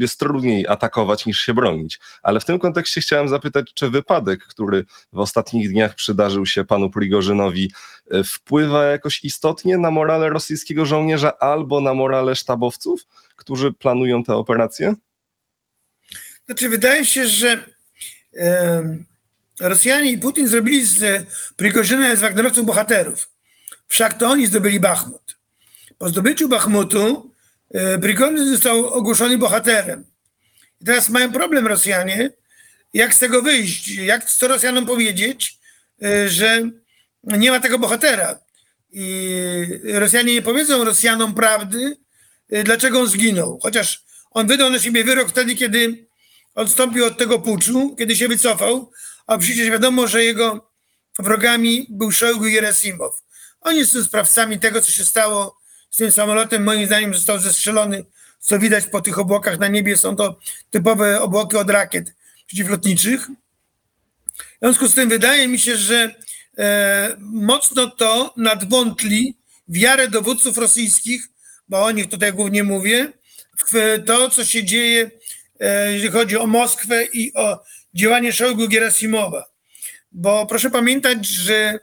jest 0.00 0.18
trudniej 0.18 0.66
atakować 0.68 1.26
niż 1.26 1.40
się 1.40 1.54
bronić. 1.54 2.00
Ale 2.22 2.40
w 2.40 2.44
tym 2.44 2.58
kontekście 2.58 3.00
chciałem 3.00 3.28
zapytać, 3.28 3.74
czy 3.74 3.90
wypadek, 3.90 4.44
który 4.44 4.84
w 5.12 5.18
ostatnich 5.18 5.70
dniach 5.70 5.94
przydarzył 5.94 6.46
się 6.46 6.64
panu 6.64 6.90
Prigorzynowi, 6.90 7.72
e, 8.10 8.24
wpływa 8.24 8.84
jakoś 8.84 9.24
istotnie 9.24 9.78
na 9.78 9.90
morale 9.90 10.28
rosyjskiego 10.28 10.86
żołnierza 10.86 11.38
albo 11.38 11.80
na 11.80 11.94
morale 11.94 12.36
sztabowców, 12.36 13.00
którzy 13.36 13.72
planują 13.72 14.24
te 14.24 14.34
operacje? 14.34 14.94
Znaczy, 16.46 16.68
wydaje 16.68 17.04
się, 17.04 17.26
że 17.26 17.64
e, 18.36 18.82
Rosjanie 19.60 20.10
i 20.10 20.18
Putin 20.18 20.48
zrobili 20.48 20.86
z 20.86 21.26
Prigorzyna 21.56 22.16
z 22.16 22.20
Wagnerowców 22.20 22.66
bohaterów. 22.66 23.30
Wszak 23.88 24.18
to 24.18 24.28
oni 24.28 24.46
zdobyli 24.46 24.80
Bachmut. 24.80 25.36
Po 25.98 26.08
zdobyciu 26.08 26.48
Bachmutu 26.48 27.33
e, 27.70 27.98
Prigorzyn 27.98 28.50
został 28.50 28.86
ogłoszony 28.86 29.38
bohaterem. 29.38 30.04
I 30.80 30.84
teraz 30.84 31.08
mają 31.08 31.32
problem 31.32 31.66
Rosjanie, 31.66 32.30
jak 32.94 33.14
z 33.14 33.18
tego 33.18 33.42
wyjść, 33.42 33.88
jak 33.88 34.24
co 34.24 34.48
Rosjanom 34.48 34.86
powiedzieć, 34.86 35.58
e, 36.02 36.28
że 36.28 36.62
nie 37.24 37.50
ma 37.50 37.60
tego 37.60 37.78
bohatera. 37.78 38.38
I 38.90 39.80
Rosjanie 39.84 40.34
nie 40.34 40.42
powiedzą 40.42 40.84
Rosjanom 40.84 41.34
prawdy, 41.34 41.96
e, 42.50 42.64
dlaczego 42.64 43.00
on 43.00 43.06
zginął. 43.06 43.58
Chociaż 43.62 44.04
on 44.30 44.46
wydał 44.46 44.70
na 44.70 44.78
siebie 44.78 45.04
wyrok 45.04 45.28
wtedy, 45.28 45.54
kiedy 45.54 46.06
odstąpił 46.54 47.04
od 47.04 47.18
tego 47.18 47.38
puczu, 47.38 47.96
kiedy 47.98 48.16
się 48.16 48.28
wycofał, 48.28 48.92
a 49.26 49.38
przecież 49.38 49.70
wiadomo, 49.70 50.06
że 50.06 50.24
jego 50.24 50.70
wrogami 51.18 51.86
był 51.90 52.10
i 52.48 52.52
Gerasimow. 52.52 53.22
Oni 53.60 53.86
są 53.86 54.04
sprawcami 54.04 54.60
tego, 54.60 54.80
co 54.80 54.92
się 54.92 55.04
stało 55.04 55.56
z 55.94 55.96
tym 55.96 56.12
samolotem. 56.12 56.62
Moim 56.62 56.86
zdaniem 56.86 57.14
został 57.14 57.38
zestrzelony, 57.38 58.04
co 58.40 58.58
widać 58.58 58.86
po 58.86 59.00
tych 59.00 59.18
obłokach 59.18 59.58
na 59.58 59.68
niebie. 59.68 59.96
Są 59.96 60.16
to 60.16 60.38
typowe 60.70 61.20
obłoki 61.20 61.56
od 61.56 61.70
rakiet 61.70 62.14
przeciwlotniczych. 62.46 63.28
W 64.36 64.58
związku 64.62 64.88
z 64.88 64.94
tym 64.94 65.08
wydaje 65.08 65.48
mi 65.48 65.58
się, 65.58 65.76
że 65.76 66.14
e, 66.58 67.16
mocno 67.18 67.90
to 67.90 68.34
nadwątli 68.36 69.36
wiarę 69.68 70.08
dowódców 70.08 70.58
rosyjskich, 70.58 71.28
bo 71.68 71.84
o 71.84 71.90
nich 71.90 72.10
tutaj 72.10 72.32
głównie 72.32 72.64
mówię, 72.64 73.12
w 73.66 74.02
to, 74.06 74.30
co 74.30 74.44
się 74.44 74.64
dzieje, 74.64 75.10
e, 75.60 75.92
jeżeli 75.92 76.12
chodzi 76.12 76.36
o 76.36 76.46
Moskwę 76.46 77.04
i 77.04 77.34
o 77.34 77.64
działanie 77.94 78.32
Szojgu 78.32 78.68
Gerasimowa. 78.68 79.44
Bo 80.12 80.46
proszę 80.46 80.70
pamiętać, 80.70 81.26
że 81.26 81.78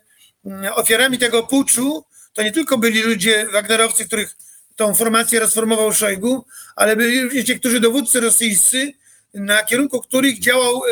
mm, 0.45 0.73
ofiarami 0.73 1.17
tego 1.17 1.43
puczu 1.43 2.10
to 2.33 2.43
nie 2.43 2.51
tylko 2.51 2.77
byli 2.77 3.01
ludzie 3.01 3.47
Wagnerowcy, 3.51 4.05
których 4.05 4.35
tą 4.75 4.95
formację 4.95 5.39
rozformował 5.39 5.93
Szojgu, 5.93 6.45
ale 6.75 6.95
byli 6.95 7.21
również 7.23 7.47
niektórzy 7.47 7.79
dowódcy 7.79 8.19
rosyjscy, 8.19 8.93
na 9.33 9.63
kierunku 9.63 10.01
których 10.01 10.39
działał 10.39 10.81
e, 10.85 10.89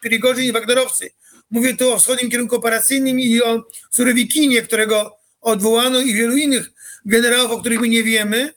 Prigorzyn 0.00 0.44
i 0.44 0.52
Wagnerowcy. 0.52 1.10
Mówię 1.50 1.76
tu 1.76 1.92
o 1.92 1.98
wschodnim 1.98 2.30
kierunku 2.30 2.56
operacyjnym 2.56 3.20
i 3.20 3.42
o 3.42 3.64
Surowikinie, 3.90 4.62
którego 4.62 5.16
odwołano 5.40 6.00
i 6.00 6.14
wielu 6.14 6.36
innych 6.36 6.70
generałów, 7.04 7.52
o 7.52 7.60
których 7.60 7.80
my 7.80 7.88
nie 7.88 8.02
wiemy, 8.02 8.54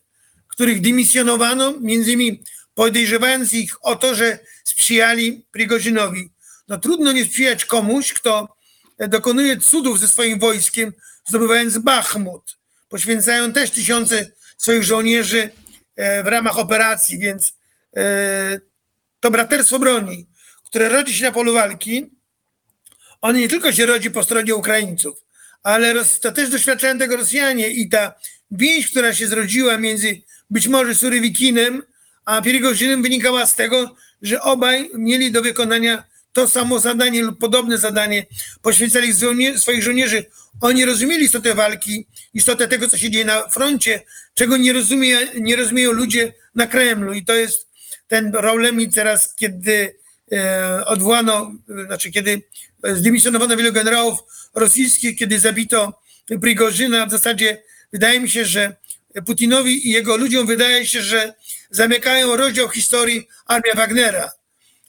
których 0.48 0.82
dymisjonowano, 0.82 1.74
między 1.82 2.12
innymi 2.12 2.44
podejrzewając 2.74 3.54
ich 3.54 3.86
o 3.86 3.96
to, 3.96 4.16
że 4.16 4.40
sprzyjali 4.64 5.46
Prigozinowi. 5.52 6.30
No 6.68 6.78
trudno 6.78 7.12
nie 7.12 7.26
sprzyjać 7.26 7.66
komuś, 7.66 8.14
kto 8.14 8.56
dokonuje 9.08 9.58
cudów 9.58 10.00
ze 10.00 10.08
swoim 10.08 10.40
wojskiem, 10.40 10.94
zdobywając 11.30 11.78
Bachmut. 11.78 12.58
Poświęcają 12.90 13.54
też 13.54 13.72
tysiące 13.72 14.32
swoich 14.58 14.84
żołnierzy 14.84 15.50
e, 15.96 16.24
w 16.24 16.28
ramach 16.28 16.60
operacji, 16.60 17.20
więc 17.20 17.54
e, 17.98 18.60
to 19.20 19.32
braterstwo 19.32 19.80
broni, 19.80 20.28
które 20.66 20.90
rodzi 20.90 21.14
się 21.14 21.24
na 21.24 21.32
polu 21.32 21.54
walki, 21.54 22.10
ono 23.22 23.40
nie 23.40 23.50
tylko 23.50 23.72
się 23.72 23.86
rodzi 23.86 24.12
po 24.12 24.24
stronie 24.24 24.56
Ukraińców, 24.56 25.26
ale 25.64 25.94
to 26.22 26.32
też 26.32 26.50
doświadczają 26.50 26.98
tego 26.98 27.18
Rosjanie 27.18 27.70
i 27.70 27.90
ta 27.90 28.14
więź, 28.52 28.92
która 28.92 29.14
się 29.14 29.28
zrodziła 29.28 29.78
między 29.78 30.22
być 30.50 30.68
może 30.68 30.96
Surywikinem 30.96 31.84
a 32.30 32.42
Prigozinem 32.42 33.02
wynikała 33.02 33.46
z 33.46 33.56
tego, 33.56 33.96
że 34.22 34.42
obaj 34.42 34.90
mieli 34.94 35.32
do 35.32 35.42
wykonania 35.42 36.04
to 36.34 36.48
samo 36.48 36.80
zadanie 36.80 37.24
lub 37.24 37.40
podobne 37.40 37.78
zadanie, 37.78 38.26
poświęcali 38.62 39.14
swoich 39.58 39.84
żołnierzy. 39.84 40.26
Oni 40.62 40.86
rozumieli 40.86 41.26
istotę 41.26 41.56
walki, 41.56 42.08
istotę 42.34 42.68
tego, 42.68 42.88
co 42.88 42.98
się 42.98 43.10
dzieje 43.10 43.26
na 43.26 43.50
froncie, 43.50 44.02
czego 44.34 44.58
nie, 44.58 44.74
rozumie, 44.74 45.18
nie 45.40 45.56
rozumieją 45.56 45.92
ludzie 45.92 46.34
na 46.56 46.68
Kremlu. 46.68 47.14
I 47.14 47.26
to 47.26 47.34
jest 47.34 47.68
ten 48.08 48.32
problem 48.32 48.92
teraz, 48.92 49.36
kiedy 49.36 49.96
e, 50.32 50.86
odwołano, 50.86 51.52
znaczy 51.86 52.12
kiedy 52.12 52.42
zdymisjonowano 52.84 53.58
wielu 53.58 53.74
generałów 53.74 54.20
rosyjskich, 54.54 55.18
kiedy 55.18 55.40
zabito 55.40 56.02
Prigorzyna, 56.42 57.06
w 57.06 57.12
zasadzie 57.12 57.64
wydaje 57.94 58.20
mi 58.20 58.30
się, 58.30 58.46
że 58.46 58.76
Putinowi 59.26 59.88
i 59.88 59.92
jego 59.92 60.18
ludziom 60.18 60.48
wydaje 60.48 60.86
się, 60.86 61.02
że 61.02 61.34
zamykają 61.72 62.36
rozdział 62.36 62.70
historii 62.70 63.28
armia 63.46 63.74
Wagnera. 63.76 64.32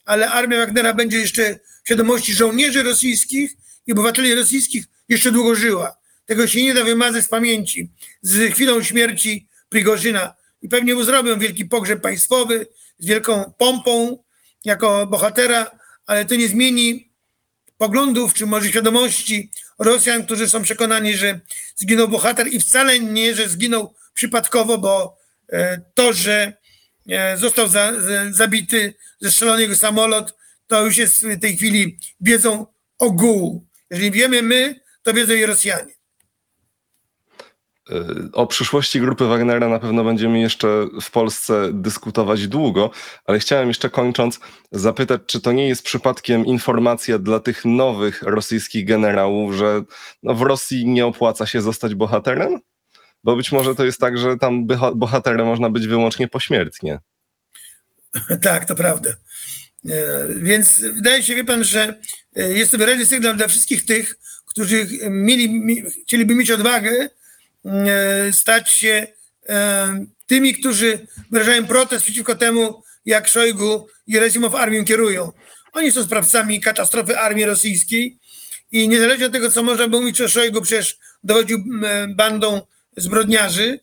Ale 0.05 0.31
armia 0.31 0.59
Wagnera 0.59 0.95
będzie 0.95 1.19
jeszcze 1.19 1.59
w 1.83 1.87
świadomości 1.87 2.35
żołnierzy 2.35 2.83
rosyjskich 2.83 3.53
i 3.87 3.93
obywateli 3.93 4.35
rosyjskich 4.35 4.85
jeszcze 5.09 5.33
długo 5.33 5.55
żyła. 5.55 5.97
Tego 6.27 6.47
się 6.47 6.63
nie 6.63 6.75
da 6.75 6.85
wymazać 6.85 7.25
z 7.25 7.29
pamięci. 7.29 7.91
Z 8.23 8.53
chwilą 8.53 8.83
śmierci 8.83 9.49
Prigorzyna. 9.69 10.35
I 10.63 10.69
pewnie 10.69 10.95
mu 10.95 11.05
zrobią 11.05 11.39
wielki 11.39 11.65
pogrzeb 11.65 12.01
państwowy 12.01 12.67
z 12.99 13.07
wielką 13.07 13.53
pompą 13.59 14.23
jako 14.65 15.07
bohatera, 15.07 15.71
ale 16.07 16.25
to 16.25 16.35
nie 16.35 16.49
zmieni 16.49 17.11
poglądów 17.79 18.35
czy 18.35 18.47
może 18.47 18.69
świadomości 18.69 19.51
Rosjan, 19.79 20.25
którzy 20.25 20.49
są 20.49 20.63
przekonani, 20.63 21.15
że 21.15 21.41
zginął 21.77 22.09
bohater 22.09 22.49
i 22.49 22.61
wcale 22.61 23.01
nie, 23.01 23.35
że 23.35 23.49
zginął 23.49 23.95
przypadkowo, 24.15 24.79
bo 24.79 25.21
E, 25.53 25.81
To, 25.95 26.13
że 26.13 26.53
został 27.37 27.69
za, 27.69 28.01
za, 28.01 28.33
zabity, 28.33 28.95
zestrzelony 29.21 29.63
jego 29.63 29.77
samolot, 29.77 30.35
to 30.67 30.85
już 30.85 30.97
jest 30.97 31.27
w 31.27 31.41
tej 31.41 31.57
chwili 31.57 31.99
wiedzą 32.21 32.67
ogółu. 32.99 33.67
Jeżeli 33.91 34.11
wiemy 34.11 34.43
my, 34.43 34.81
to 35.03 35.15
wiedzą 35.15 35.35
i 35.35 35.47
Rosjanie. 35.47 35.95
Y, 37.91 38.31
O 38.33 38.47
przyszłości 38.47 39.01
grupy 39.01 39.25
Wagnera 39.25 39.69
na 39.69 39.79
pewno 39.79 40.05
będziemy 40.05 40.41
jeszcze 40.41 40.87
w 41.03 41.11
Polsce 41.11 41.71
dyskutować 41.73 42.49
długo, 42.49 42.91
ale 43.25 43.39
chciałem 43.39 43.69
jeszcze 43.69 43.91
kończąc 43.91 44.41
zapytać, 44.73 45.21
czy 45.27 45.41
to 45.41 45.53
nie 45.53 45.69
jest 45.69 45.83
przypadkiem 45.83 46.47
informacja 46.47 47.19
dla 47.19 47.41
tych 47.41 47.65
nowych 47.65 48.23
rosyjskich 48.23 48.87
generałów, 48.87 49.55
że 49.55 49.83
no 50.23 50.35
w 50.35 50.43
Rosji 50.43 50.87
nie 50.87 51.07
opłaca 51.07 51.47
się 51.47 51.61
zostać 51.61 51.95
bohaterem? 51.95 52.61
Bo 53.25 53.37
być 53.37 53.53
może 53.53 53.75
to 53.75 53.85
jest 53.85 54.01
tak, 54.01 54.19
że 54.19 54.37
tam 54.37 54.67
bohaterem 54.95 55.47
można 55.47 55.71
być 55.71 55.87
wyłącznie 55.87 56.29
pośmiertnie. 56.29 56.99
Tak, 58.43 58.65
to 58.65 58.75
prawda. 58.75 59.11
E, 59.89 60.27
Więc 60.37 60.81
wydaje 60.81 61.23
się, 61.23 61.35
wie 61.35 61.45
pan, 61.45 61.65
że 61.65 62.01
e, 62.37 62.53
jest 62.53 62.71
to 62.71 62.79
wyraźny 62.79 63.07
sygnał 63.07 63.35
dla 63.35 63.49
wszystkich 63.49 63.87
tych, 63.87 64.19
którzy 64.47 64.87
mieli, 65.11 65.51
mi, 65.51 65.83
chcieliby 66.03 66.35
mieć 66.35 66.51
odwagę 66.51 67.09
e, 67.65 68.33
stać 68.33 68.71
się 68.71 69.07
tymi, 70.27 70.55
którzy 70.55 71.07
wyrażają 71.31 71.67
protest 71.67 72.05
przeciwko 72.05 72.35
temu, 72.35 72.83
jak 73.07 73.29
Szojgu 73.29 73.87
i 74.07 74.19
Resimow 74.19 74.55
armią 74.55 74.85
kierują. 74.85 75.33
Oni 75.73 75.93
są 75.93 76.05
sprawcami 76.05 76.61
katastrofy 76.61 77.19
armii 77.19 77.45
rosyjskiej 77.45 78.19
i 78.73 78.89
niezależnie 78.89 79.27
od 79.27 79.33
tego, 79.33 79.51
co 79.51 79.63
można 79.63 79.89
by 79.89 80.01
mówić 80.01 80.21
o 80.21 80.29
Szojgu, 80.29 80.63
przecież 80.63 80.99
dowodził 81.25 81.65
bandą 82.17 82.61
zbrodniarzy, 83.01 83.81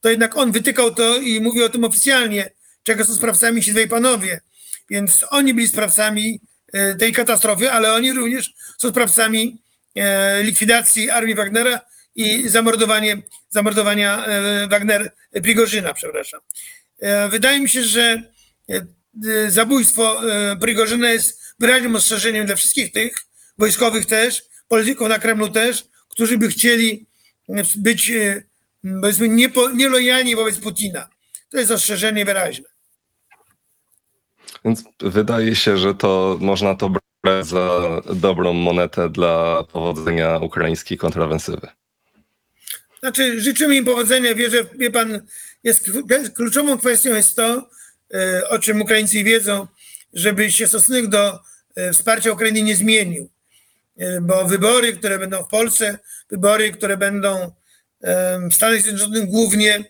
to 0.00 0.10
jednak 0.10 0.36
on 0.36 0.52
wytykał 0.52 0.94
to 0.94 1.16
i 1.16 1.40
mówił 1.40 1.64
o 1.64 1.68
tym 1.68 1.84
oficjalnie, 1.84 2.50
czego 2.82 3.04
są 3.04 3.14
sprawcami 3.14 3.62
ci 3.62 3.72
dwaj 3.72 3.88
panowie. 3.88 4.40
Więc 4.90 5.24
oni 5.30 5.54
byli 5.54 5.68
sprawcami 5.68 6.40
e, 6.72 6.94
tej 6.94 7.12
katastrofy, 7.12 7.72
ale 7.72 7.92
oni 7.92 8.12
również 8.12 8.54
są 8.78 8.88
sprawcami 8.88 9.62
e, 9.94 10.42
likwidacji 10.42 11.10
armii 11.10 11.34
Wagnera 11.34 11.80
i 12.14 12.48
zamordowanie, 12.48 13.22
zamordowania 13.48 14.26
e, 14.26 14.68
Wagner 14.68 15.12
Prigorzyna, 15.42 15.94
przepraszam. 15.94 16.40
Wydaje 17.30 17.60
mi 17.60 17.68
się, 17.68 17.82
że 17.82 18.22
zabójstwo 19.48 20.20
Prigorzyna 20.60 21.10
jest 21.10 21.42
wyraźnym 21.60 21.96
ostrzeżeniem 21.96 22.46
dla 22.46 22.56
wszystkich 22.56 22.92
tych, 22.92 23.16
wojskowych 23.58 24.06
też, 24.06 24.42
polityków 24.68 25.08
na 25.08 25.18
Kremlu 25.18 25.48
też, 25.48 25.84
którzy 26.08 26.38
by 26.38 26.48
chcieli 26.48 27.06
być 27.76 28.12
powiedzmy 29.00 29.28
niepo, 29.28 29.70
nielojalni 29.70 30.36
wobec 30.36 30.58
Putina. 30.58 31.08
To 31.50 31.58
jest 31.58 31.70
ostrzeżenie 31.70 32.24
wyraźne. 32.24 32.64
Więc 34.64 34.84
wydaje 35.00 35.56
się, 35.56 35.78
że 35.78 35.94
to 35.94 36.38
można 36.40 36.74
to 36.74 36.90
brać 37.24 37.46
za 37.46 37.80
dobrą 38.14 38.52
monetę 38.52 39.10
dla 39.10 39.64
powodzenia 39.72 40.38
ukraińskiej 40.38 40.98
kontrowensywy. 40.98 41.68
Znaczy, 43.00 43.40
życzymy 43.40 43.76
im 43.76 43.84
powodzenia. 43.84 44.34
Wierzę, 44.34 44.64
wie 44.78 44.90
pan, 44.90 45.20
jest 45.64 45.90
kluczową 46.34 46.78
kwestią 46.78 47.14
jest 47.14 47.36
to, 47.36 47.68
e, 48.14 48.48
o 48.48 48.58
czym 48.58 48.82
Ukraińcy 48.82 49.24
wiedzą, 49.24 49.66
żeby 50.12 50.52
się 50.52 50.68
stosunek 50.68 51.06
do 51.06 51.38
e, 51.76 51.92
wsparcia 51.92 52.32
Ukrainy 52.32 52.62
nie 52.62 52.76
zmienił. 52.76 53.30
E, 53.98 54.20
Bo 54.20 54.44
wybory, 54.44 54.92
które 54.92 55.18
będą 55.18 55.42
w 55.42 55.48
Polsce, 55.48 55.98
wybory, 56.30 56.72
które 56.72 56.96
będą 56.96 57.52
w 58.50 58.54
Stanach 58.54 58.80
Zjednoczonych 58.80 59.26
głównie, 59.26 59.84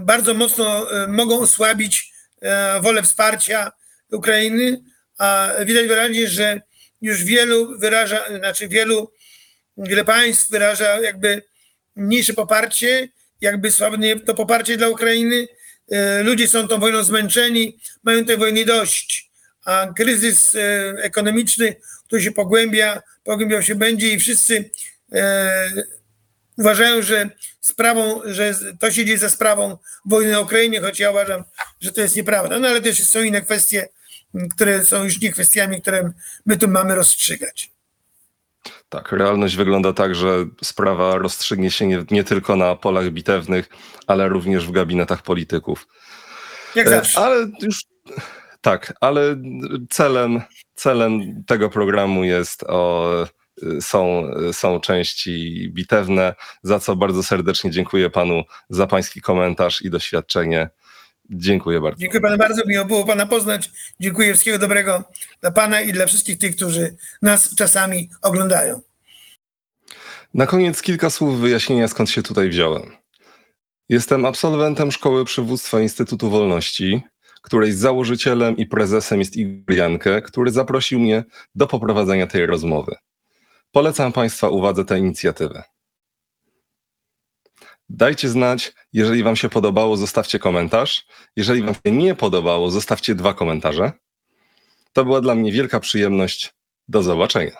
bardzo 0.00 0.34
mocno 0.34 0.86
mogą 1.08 1.40
osłabić 1.40 2.12
e, 2.42 2.80
wolę 2.80 3.02
wsparcia 3.02 3.72
Ukrainy, 4.12 4.82
a 5.18 5.50
widać 5.64 5.86
wyraźnie, 5.86 6.28
że 6.28 6.60
już 7.00 7.24
wielu 7.24 7.78
wyraża, 7.78 8.38
znaczy 8.38 8.68
wielu, 8.68 9.12
wiele 9.76 10.04
państw 10.04 10.50
wyraża 10.50 11.00
jakby 11.00 11.42
mniejsze 11.96 12.32
poparcie, 12.32 13.08
jakby 13.40 13.72
słabnie 13.72 14.20
to 14.20 14.34
poparcie 14.34 14.76
dla 14.76 14.88
Ukrainy. 14.88 15.46
E, 15.90 16.22
Ludzie 16.22 16.48
są 16.48 16.68
tą 16.68 16.80
wojną 16.80 17.04
zmęczeni, 17.04 17.78
mają 18.02 18.24
tej 18.24 18.36
wojny 18.36 18.64
dość, 18.64 19.30
a 19.64 19.92
kryzys 19.96 20.54
e, 20.54 20.60
ekonomiczny, 21.02 21.76
który 22.06 22.22
się 22.22 22.32
pogłębia, 22.32 23.02
pogłębiał 23.24 23.62
się 23.62 23.74
będzie 23.74 24.08
i 24.08 24.18
wszyscy 24.18 24.70
uważają, 26.60 27.02
że 27.02 27.30
sprawą, 27.60 28.20
że 28.24 28.54
to 28.80 28.90
się 28.90 29.04
dzieje 29.04 29.18
za 29.18 29.30
sprawą 29.30 29.78
wojny 30.04 30.32
na 30.32 30.40
Ukrainie, 30.40 30.80
choć 30.80 31.00
ja 31.00 31.10
uważam, 31.10 31.44
że 31.80 31.92
to 31.92 32.00
jest 32.00 32.16
nieprawda. 32.16 32.58
No 32.58 32.68
ale 32.68 32.80
też 32.80 33.04
są 33.04 33.22
inne 33.22 33.42
kwestie, 33.42 33.88
które 34.54 34.84
są 34.84 35.04
już 35.04 35.20
nie 35.20 35.32
kwestiami, 35.32 35.82
które 35.82 36.12
my 36.46 36.56
tu 36.56 36.68
mamy 36.68 36.94
rozstrzygać. 36.94 37.70
Tak, 38.88 39.12
realność 39.12 39.56
wygląda 39.56 39.92
tak, 39.92 40.14
że 40.14 40.46
sprawa 40.64 41.18
rozstrzygnie 41.18 41.70
się 41.70 41.86
nie, 41.86 42.04
nie 42.10 42.24
tylko 42.24 42.56
na 42.56 42.76
polach 42.76 43.10
bitewnych, 43.10 43.68
ale 44.06 44.28
również 44.28 44.66
w 44.66 44.70
gabinetach 44.70 45.22
polityków. 45.22 45.86
Jak 46.74 46.86
E, 46.86 46.90
zawsze. 46.90 47.20
Ale 47.20 47.46
już 47.62 47.84
tak, 48.60 48.92
ale 49.00 49.36
celem, 49.90 50.42
celem 50.74 51.44
tego 51.44 51.70
programu 51.70 52.24
jest 52.24 52.64
o, 52.68 53.26
są, 53.80 54.30
są 54.52 54.80
części 54.80 55.68
bitewne, 55.74 56.34
za 56.62 56.80
co 56.80 56.96
bardzo 56.96 57.22
serdecznie 57.22 57.70
dziękuję 57.70 58.10
panu 58.10 58.42
za 58.70 58.86
pański 58.86 59.20
komentarz 59.20 59.82
i 59.82 59.90
doświadczenie. 59.90 60.68
Dziękuję 61.30 61.80
bardzo. 61.80 62.00
Dziękuję 62.00 62.20
panu 62.20 62.38
bardzo, 62.38 62.62
miło 62.66 62.84
było 62.84 63.04
pana 63.04 63.26
poznać. 63.26 63.70
Dziękuję 64.00 64.28
wszystkiego 64.28 64.58
dobrego 64.58 65.04
dla 65.40 65.50
pana 65.50 65.80
i 65.80 65.92
dla 65.92 66.06
wszystkich 66.06 66.38
tych, 66.38 66.56
którzy 66.56 66.96
nas 67.22 67.54
czasami 67.54 68.10
oglądają. 68.22 68.80
Na 70.34 70.46
koniec 70.46 70.82
kilka 70.82 71.10
słów 71.10 71.40
wyjaśnienia, 71.40 71.88
skąd 71.88 72.10
się 72.10 72.22
tutaj 72.22 72.48
wziąłem. 72.48 72.96
Jestem 73.88 74.24
absolwentem 74.24 74.92
Szkoły 74.92 75.24
Przywództwa 75.24 75.80
Instytutu 75.80 76.30
Wolności, 76.30 77.02
której 77.42 77.72
założycielem 77.72 78.56
i 78.56 78.66
prezesem 78.66 79.18
jest 79.18 79.36
Igor 79.36 79.76
Jankę, 79.76 80.22
który 80.22 80.50
zaprosił 80.50 81.00
mnie 81.00 81.24
do 81.54 81.66
poprowadzenia 81.66 82.26
tej 82.26 82.46
rozmowy. 82.46 82.94
Polecam 83.72 84.12
Państwa 84.12 84.48
uwadze 84.48 84.84
tę 84.84 84.98
inicjatywę. 84.98 85.64
Dajcie 87.88 88.28
znać, 88.28 88.72
jeżeli 88.92 89.22
Wam 89.22 89.36
się 89.36 89.48
podobało, 89.48 89.96
zostawcie 89.96 90.38
komentarz. 90.38 91.06
Jeżeli 91.36 91.62
Wam 91.62 91.74
się 91.74 91.92
nie 91.92 92.14
podobało, 92.14 92.70
zostawcie 92.70 93.14
dwa 93.14 93.34
komentarze. 93.34 93.92
To 94.92 95.04
była 95.04 95.20
dla 95.20 95.34
mnie 95.34 95.52
wielka 95.52 95.80
przyjemność. 95.80 96.54
Do 96.88 97.02
zobaczenia. 97.02 97.56